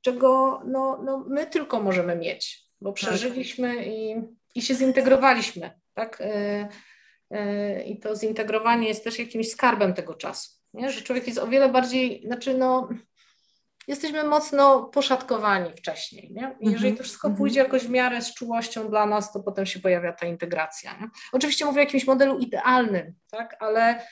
czego 0.03 0.61
no, 0.65 1.01
no 1.03 1.25
my 1.27 1.45
tylko 1.45 1.79
możemy 1.79 2.15
mieć, 2.15 2.67
bo 2.81 2.91
tak. 2.91 2.95
przeżyliśmy 2.95 3.85
i, 3.85 4.15
i 4.55 4.61
się 4.61 4.75
zintegrowaliśmy, 4.75 5.71
tak? 5.93 6.21
E, 6.21 6.69
e, 7.31 7.83
I 7.83 7.99
to 7.99 8.15
zintegrowanie 8.15 8.87
jest 8.87 9.03
też 9.03 9.19
jakimś 9.19 9.49
skarbem 9.49 9.93
tego 9.93 10.13
czasu, 10.13 10.51
nie? 10.73 10.91
że 10.91 11.01
człowiek 11.01 11.27
jest 11.27 11.39
o 11.39 11.47
wiele 11.47 11.69
bardziej, 11.69 12.23
znaczy 12.25 12.57
no, 12.57 12.89
jesteśmy 13.87 14.23
mocno 14.23 14.83
poszatkowani 14.83 15.71
wcześniej. 15.77 16.31
Nie? 16.33 16.55
I 16.59 16.65
jeżeli 16.65 16.89
mhm, 16.89 16.95
to 16.97 17.03
wszystko 17.03 17.27
mhm. 17.27 17.37
pójdzie 17.37 17.59
jakoś 17.59 17.83
w 17.83 17.89
miarę 17.89 18.21
z 18.21 18.33
czułością 18.33 18.89
dla 18.89 19.05
nas, 19.05 19.33
to 19.33 19.39
potem 19.39 19.65
się 19.65 19.79
pojawia 19.79 20.13
ta 20.13 20.25
integracja. 20.25 20.97
Nie? 20.97 21.07
Oczywiście 21.31 21.65
mówię 21.65 21.81
o 21.81 21.83
jakimś 21.85 22.07
modelu 22.07 22.37
idealnym, 22.37 23.13
tak? 23.31 23.57
ale, 23.59 24.07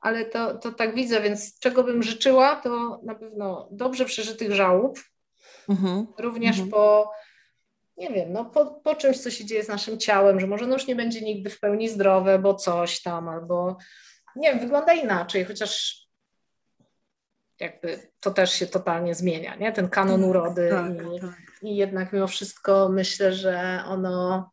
ale 0.00 0.24
to, 0.24 0.58
to 0.58 0.72
tak 0.72 0.94
widzę, 0.94 1.20
więc 1.20 1.58
czego 1.58 1.84
bym 1.84 2.02
życzyła, 2.02 2.56
to 2.56 3.00
na 3.04 3.14
pewno 3.14 3.68
dobrze 3.72 4.04
przeżytych 4.04 4.52
żałób, 4.52 4.98
Mhm. 5.68 6.06
Również 6.18 6.58
mhm. 6.58 6.70
po, 6.70 7.12
nie 7.96 8.10
wiem, 8.10 8.32
no 8.32 8.44
po, 8.44 8.66
po 8.66 8.94
czymś, 8.94 9.20
co 9.20 9.30
się 9.30 9.44
dzieje 9.44 9.64
z 9.64 9.68
naszym 9.68 9.98
ciałem, 9.98 10.40
że 10.40 10.46
może 10.46 10.66
no 10.66 10.74
już 10.74 10.86
nie 10.86 10.96
będzie 10.96 11.20
nigdy 11.20 11.50
w 11.50 11.60
pełni 11.60 11.88
zdrowe, 11.88 12.38
bo 12.38 12.54
coś 12.54 13.02
tam, 13.02 13.28
albo 13.28 13.76
nie 14.36 14.50
wiem, 14.50 14.60
wygląda 14.60 14.92
inaczej, 14.92 15.44
chociaż 15.44 16.02
jakby 17.60 18.10
to 18.20 18.30
też 18.30 18.52
się 18.52 18.66
totalnie 18.66 19.14
zmienia, 19.14 19.54
nie? 19.54 19.72
Ten 19.72 19.88
kanon 19.88 20.20
tak, 20.20 20.30
urody 20.30 20.68
tak, 20.70 20.92
i, 20.92 21.20
tak. 21.20 21.62
i 21.62 21.76
jednak 21.76 22.12
mimo 22.12 22.26
wszystko 22.26 22.88
myślę, 22.88 23.32
że 23.32 23.82
ono 23.86 24.50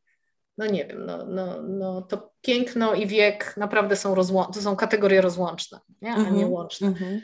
no 0.58 0.66
nie 0.66 0.86
wiem, 0.86 1.06
no, 1.06 1.26
no, 1.26 1.62
no 1.62 2.02
to 2.02 2.32
piękno 2.42 2.94
i 2.94 3.08
wiek 3.08 3.58
naprawdę 3.58 3.96
są, 3.96 4.16
rozłą- 4.16 4.54
to 4.54 4.62
są 4.62 4.76
kategorie 4.76 5.22
rozłączne, 5.22 5.80
nie? 6.02 6.14
a 6.14 6.22
nie 6.22 6.28
mhm, 6.28 6.52
łączne. 6.52 6.88
Mm-hmm. 6.88 7.20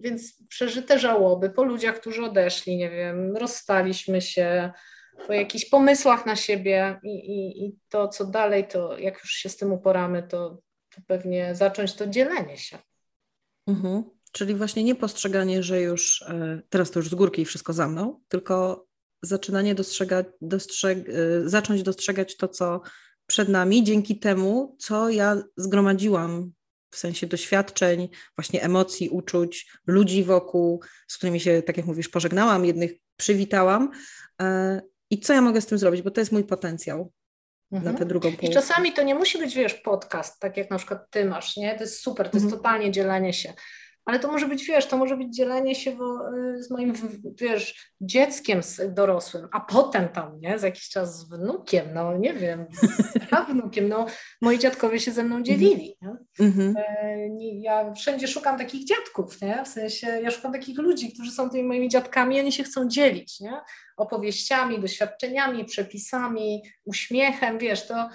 więc 0.00 0.46
przeżyte 0.48 0.98
żałoby 0.98 1.50
po 1.50 1.64
ludziach, 1.64 2.00
którzy 2.00 2.24
odeszli, 2.24 2.76
nie 2.76 2.90
wiem, 2.90 3.36
rozstaliśmy 3.36 4.20
się, 4.20 4.72
po 5.26 5.32
jakichś 5.32 5.64
pomysłach 5.64 6.26
na 6.26 6.36
siebie 6.36 7.00
i, 7.02 7.08
i, 7.08 7.64
i 7.64 7.76
to, 7.88 8.08
co 8.08 8.24
dalej, 8.24 8.68
to 8.68 8.98
jak 8.98 9.18
już 9.18 9.30
się 9.30 9.48
z 9.48 9.56
tym 9.56 9.72
uporamy, 9.72 10.22
to, 10.22 10.58
to 10.94 11.00
pewnie 11.06 11.54
zacząć 11.54 11.94
to 11.94 12.06
dzielenie 12.06 12.56
się. 12.56 12.78
Mhm. 13.66 14.04
Czyli 14.32 14.54
właśnie 14.54 14.84
nie 14.84 14.94
postrzeganie, 14.94 15.62
że 15.62 15.80
już 15.80 16.22
e, 16.22 16.62
teraz 16.68 16.90
to 16.90 16.98
już 16.98 17.08
z 17.08 17.14
górki 17.14 17.44
wszystko 17.44 17.72
za 17.72 17.88
mną, 17.88 18.20
tylko 18.28 18.86
zaczynanie 19.22 19.74
dostrzegać, 19.74 20.26
dostrzeg, 20.40 20.98
e, 21.08 21.48
zacząć 21.48 21.82
dostrzegać 21.82 22.36
to, 22.36 22.48
co 22.48 22.80
przed 23.26 23.48
nami, 23.48 23.84
dzięki 23.84 24.18
temu, 24.18 24.76
co 24.78 25.10
ja 25.10 25.42
zgromadziłam 25.56 26.52
w 26.90 26.96
sensie 26.96 27.26
doświadczeń, 27.26 28.08
właśnie 28.36 28.62
emocji, 28.62 29.08
uczuć, 29.08 29.72
ludzi 29.86 30.24
wokół, 30.24 30.82
z 31.08 31.16
którymi 31.16 31.40
się, 31.40 31.62
tak 31.62 31.76
jak 31.76 31.86
mówisz, 31.86 32.08
pożegnałam, 32.08 32.64
jednych 32.64 32.92
przywitałam. 33.16 33.90
E, 34.42 34.80
I 35.10 35.20
co 35.20 35.32
ja 35.32 35.40
mogę 35.40 35.60
z 35.60 35.66
tym 35.66 35.78
zrobić, 35.78 36.02
bo 36.02 36.10
to 36.10 36.20
jest 36.20 36.32
mój 36.32 36.44
potencjał 36.44 37.12
mhm. 37.72 37.92
na 37.92 37.98
tę 37.98 38.06
drugą 38.06 38.30
połowę. 38.30 38.46
I 38.46 38.54
czasami 38.54 38.92
to 38.92 39.02
nie 39.02 39.14
musi 39.14 39.38
być, 39.38 39.54
wiesz, 39.54 39.74
podcast, 39.74 40.40
tak 40.40 40.56
jak 40.56 40.70
na 40.70 40.78
przykład 40.78 41.10
ty 41.10 41.24
masz, 41.24 41.56
nie? 41.56 41.74
To 41.74 41.80
jest 41.80 42.02
super, 42.02 42.30
to 42.30 42.36
mhm. 42.36 42.44
jest 42.44 42.56
totalnie 42.56 42.90
dzielenie 42.90 43.32
się 43.32 43.52
ale 44.10 44.18
to 44.18 44.32
może 44.32 44.48
być, 44.48 44.64
wiesz, 44.64 44.86
to 44.86 44.96
może 44.96 45.16
być 45.16 45.36
dzielenie 45.36 45.74
się 45.74 45.90
y, 45.90 46.62
z 46.62 46.70
moim, 46.70 46.92
wiesz, 47.40 47.92
dzieckiem 48.00 48.60
dorosłym, 48.88 49.48
a 49.52 49.60
potem 49.60 50.08
tam, 50.08 50.40
nie, 50.40 50.58
za 50.58 50.66
jakiś 50.66 50.88
czas 50.88 51.18
z 51.18 51.28
wnukiem, 51.28 51.86
no 51.94 52.16
nie 52.16 52.34
wiem, 52.34 52.66
z 52.72 53.18
prawnukiem, 53.28 53.88
no 53.88 54.06
moi 54.40 54.58
dziadkowie 54.58 55.00
się 55.00 55.12
ze 55.12 55.22
mną 55.22 55.42
dzielili, 55.42 55.96
nie? 56.02 56.16
Mm-hmm. 56.46 56.74
Ja 57.40 57.92
wszędzie 57.92 58.28
szukam 58.28 58.58
takich 58.58 58.86
dziadków, 58.86 59.40
nie, 59.42 59.64
w 59.64 59.68
sensie 59.68 60.06
ja 60.06 60.30
szukam 60.30 60.52
takich 60.52 60.78
ludzi, 60.78 61.12
którzy 61.12 61.30
są 61.30 61.50
tymi 61.50 61.64
moimi 61.64 61.88
dziadkami, 61.88 62.40
oni 62.40 62.52
się 62.52 62.64
chcą 62.64 62.88
dzielić, 62.88 63.40
nie, 63.40 63.60
opowieściami, 63.96 64.80
doświadczeniami, 64.80 65.64
przepisami, 65.64 66.62
uśmiechem, 66.84 67.58
wiesz, 67.58 67.86
to 67.86 68.08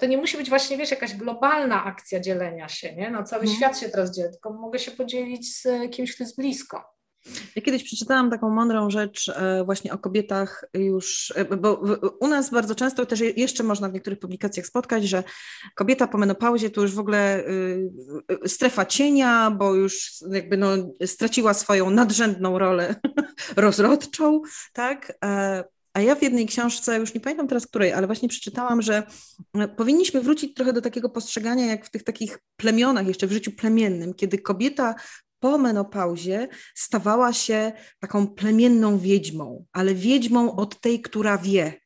to 0.00 0.06
nie 0.06 0.18
musi 0.18 0.36
być 0.36 0.48
właśnie, 0.48 0.76
wiesz, 0.76 0.90
jakaś 0.90 1.14
globalna 1.14 1.84
akcja 1.84 2.20
dzielenia 2.20 2.68
się, 2.68 2.96
nie? 2.96 3.10
Na 3.10 3.22
cały 3.22 3.42
hmm. 3.42 3.56
świat 3.56 3.78
się 3.78 3.88
teraz 3.88 4.16
dzielę, 4.16 4.30
tylko 4.30 4.52
mogę 4.52 4.78
się 4.78 4.90
podzielić 4.90 5.56
z 5.56 5.66
kimś, 5.90 6.14
kto 6.14 6.24
jest 6.24 6.36
blisko. 6.36 7.00
Ja 7.56 7.62
kiedyś 7.62 7.84
przeczytałam 7.84 8.30
taką 8.30 8.50
mądrą 8.50 8.90
rzecz 8.90 9.28
e, 9.28 9.64
właśnie 9.64 9.92
o 9.92 9.98
kobietach 9.98 10.64
już, 10.74 11.32
e, 11.36 11.44
bo 11.44 11.82
u 12.20 12.28
nas 12.28 12.50
bardzo 12.50 12.74
często 12.74 13.06
też 13.06 13.20
jeszcze 13.20 13.62
można 13.62 13.88
w 13.88 13.92
niektórych 13.92 14.18
publikacjach 14.18 14.66
spotkać, 14.66 15.04
że 15.04 15.24
kobieta 15.74 16.08
po 16.08 16.18
menopauzie 16.18 16.70
to 16.70 16.80
już 16.82 16.94
w 16.94 16.98
ogóle 16.98 17.40
y, 17.40 17.90
y, 18.44 18.48
strefa 18.48 18.86
cienia, 18.86 19.50
bo 19.50 19.74
już 19.74 20.14
jakby 20.30 20.56
no 20.56 20.68
straciła 21.06 21.54
swoją 21.54 21.90
nadrzędną 21.90 22.58
rolę 22.58 22.94
rozrodczą, 23.56 24.40
tak? 24.72 25.18
A 25.94 26.00
ja 26.00 26.14
w 26.14 26.22
jednej 26.22 26.46
książce, 26.46 26.98
już 26.98 27.14
nie 27.14 27.20
pamiętam 27.20 27.48
teraz 27.48 27.66
której, 27.66 27.92
ale 27.92 28.06
właśnie 28.06 28.28
przeczytałam, 28.28 28.82
że 28.82 29.02
e, 29.54 29.68
powinniśmy 29.68 30.20
wrócić 30.20 30.54
trochę 30.54 30.72
do 30.72 30.80
takiego 30.80 31.08
postrzegania, 31.10 31.66
jak 31.66 31.86
w 31.86 31.90
tych 31.90 32.04
takich 32.04 32.38
plemionach, 32.56 33.06
jeszcze 33.06 33.26
w 33.26 33.32
życiu 33.32 33.52
plemiennym, 33.52 34.14
kiedy 34.14 34.38
kobieta 34.38 34.94
po 35.40 35.58
menopauzie 35.58 36.48
stawała 36.74 37.32
się 37.32 37.72
taką 38.00 38.26
plemienną 38.26 38.98
wiedźmą, 38.98 39.64
ale 39.72 39.94
wiedźmą 39.94 40.56
od 40.56 40.80
tej, 40.80 41.00
która 41.00 41.38
wie, 41.38 41.80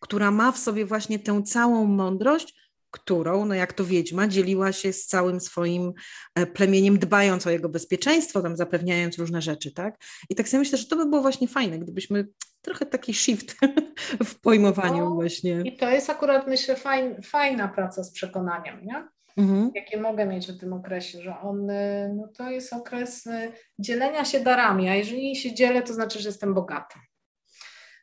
która 0.00 0.30
ma 0.30 0.52
w 0.52 0.58
sobie 0.58 0.86
właśnie 0.86 1.18
tę 1.18 1.42
całą 1.42 1.84
mądrość, 1.84 2.65
którą, 2.90 3.46
no 3.46 3.54
jak 3.54 3.72
to 3.72 3.84
wiedźma, 3.84 4.28
dzieliła 4.28 4.72
się 4.72 4.92
z 4.92 5.06
całym 5.06 5.40
swoim 5.40 5.92
e, 6.34 6.46
plemieniem, 6.46 6.98
dbając 6.98 7.46
o 7.46 7.50
jego 7.50 7.68
bezpieczeństwo, 7.68 8.42
tam 8.42 8.56
zapewniając 8.56 9.18
różne 9.18 9.42
rzeczy, 9.42 9.72
tak? 9.72 9.98
I 10.30 10.34
tak 10.34 10.48
sobie 10.48 10.58
myślę, 10.58 10.78
że 10.78 10.86
to 10.86 10.96
by 10.96 11.06
było 11.06 11.22
właśnie 11.22 11.48
fajne, 11.48 11.78
gdybyśmy 11.78 12.28
trochę 12.62 12.86
taki 12.86 13.14
shift 13.14 13.56
w 14.28 14.40
pojmowaniu 14.40 15.04
no, 15.04 15.14
właśnie. 15.14 15.60
I 15.64 15.76
to 15.76 15.90
jest 15.90 16.10
akurat, 16.10 16.46
myślę, 16.46 16.76
fajn, 16.76 17.22
fajna 17.22 17.68
praca 17.68 18.04
z 18.04 18.12
przekonaniem, 18.12 18.84
nie? 18.84 19.08
Mhm. 19.36 19.70
Jakie 19.74 20.00
mogę 20.00 20.26
mieć 20.26 20.46
w 20.46 20.58
tym 20.58 20.72
okresie, 20.72 21.22
że 21.22 21.40
on, 21.40 21.70
y, 21.70 22.14
no 22.16 22.28
to 22.28 22.50
jest 22.50 22.72
okres 22.72 23.26
y, 23.26 23.52
dzielenia 23.78 24.24
się 24.24 24.40
darami, 24.40 24.88
a 24.88 24.94
jeżeli 24.94 25.36
się 25.36 25.54
dzielę, 25.54 25.82
to 25.82 25.94
znaczy, 25.94 26.18
że 26.18 26.28
jestem 26.28 26.54
bogata. 26.54 27.00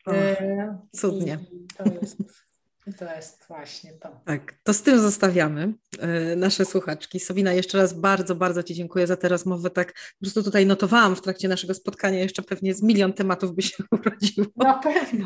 Och, 0.05 0.15
cudnie. 0.91 1.39
to 1.77 1.83
jest 2.01 2.17
i 2.87 2.93
to 2.93 3.15
jest 3.15 3.45
właśnie 3.47 3.93
to. 3.93 4.21
Tak, 4.25 4.53
to 4.63 4.73
z 4.73 4.81
tym 4.81 4.99
zostawiamy 4.99 5.73
e, 5.99 6.35
nasze 6.35 6.65
słuchaczki. 6.65 7.19
Sabina, 7.19 7.53
jeszcze 7.53 7.77
raz 7.77 7.93
bardzo, 7.93 8.35
bardzo 8.35 8.63
Ci 8.63 8.73
dziękuję 8.73 9.07
za 9.07 9.17
tę 9.17 9.29
rozmowę. 9.29 9.69
Tak 9.69 9.93
po 9.93 10.19
prostu 10.21 10.43
tutaj 10.43 10.65
notowałam 10.65 11.15
w 11.15 11.21
trakcie 11.21 11.47
naszego 11.47 11.73
spotkania, 11.73 12.19
jeszcze 12.19 12.41
pewnie 12.41 12.73
z 12.73 12.83
milion 12.83 13.13
tematów 13.13 13.55
by 13.55 13.61
się 13.61 13.83
urodziło. 13.91 14.47
Na 14.55 14.73
pewno. 14.73 15.25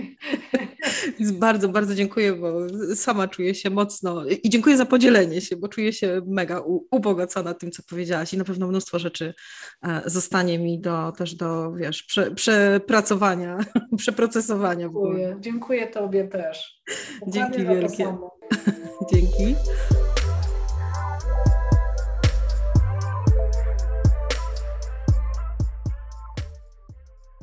Więc 1.18 1.32
bardzo, 1.32 1.68
bardzo 1.68 1.94
dziękuję, 1.94 2.32
bo 2.32 2.52
sama 2.94 3.28
czuję 3.28 3.54
się 3.54 3.70
mocno 3.70 4.24
i 4.26 4.50
dziękuję 4.50 4.76
za 4.76 4.86
podzielenie 4.86 5.40
się, 5.40 5.56
bo 5.56 5.68
czuję 5.68 5.92
się 5.92 6.20
mega 6.26 6.62
ubogacona 6.90 7.54
tym, 7.54 7.70
co 7.70 7.82
powiedziałaś 7.82 8.34
i 8.34 8.38
na 8.38 8.44
pewno 8.44 8.68
mnóstwo 8.68 8.98
rzeczy 8.98 9.34
e, 9.82 10.02
zostanie 10.06 10.58
mi 10.58 10.80
do, 10.80 11.12
też 11.12 11.34
do, 11.34 11.72
wiesz, 11.72 12.02
prze, 12.02 12.30
przepracowania, 12.30 13.58
przeprocesowania. 13.96 14.86
Dziękuję, 14.86 15.36
dziękuję 15.40 15.86
Tobie 15.86 16.28
też. 16.28 16.82
Dzięki 17.26 17.64
wielkie. 17.64 18.16
Dzięki. 19.12 19.54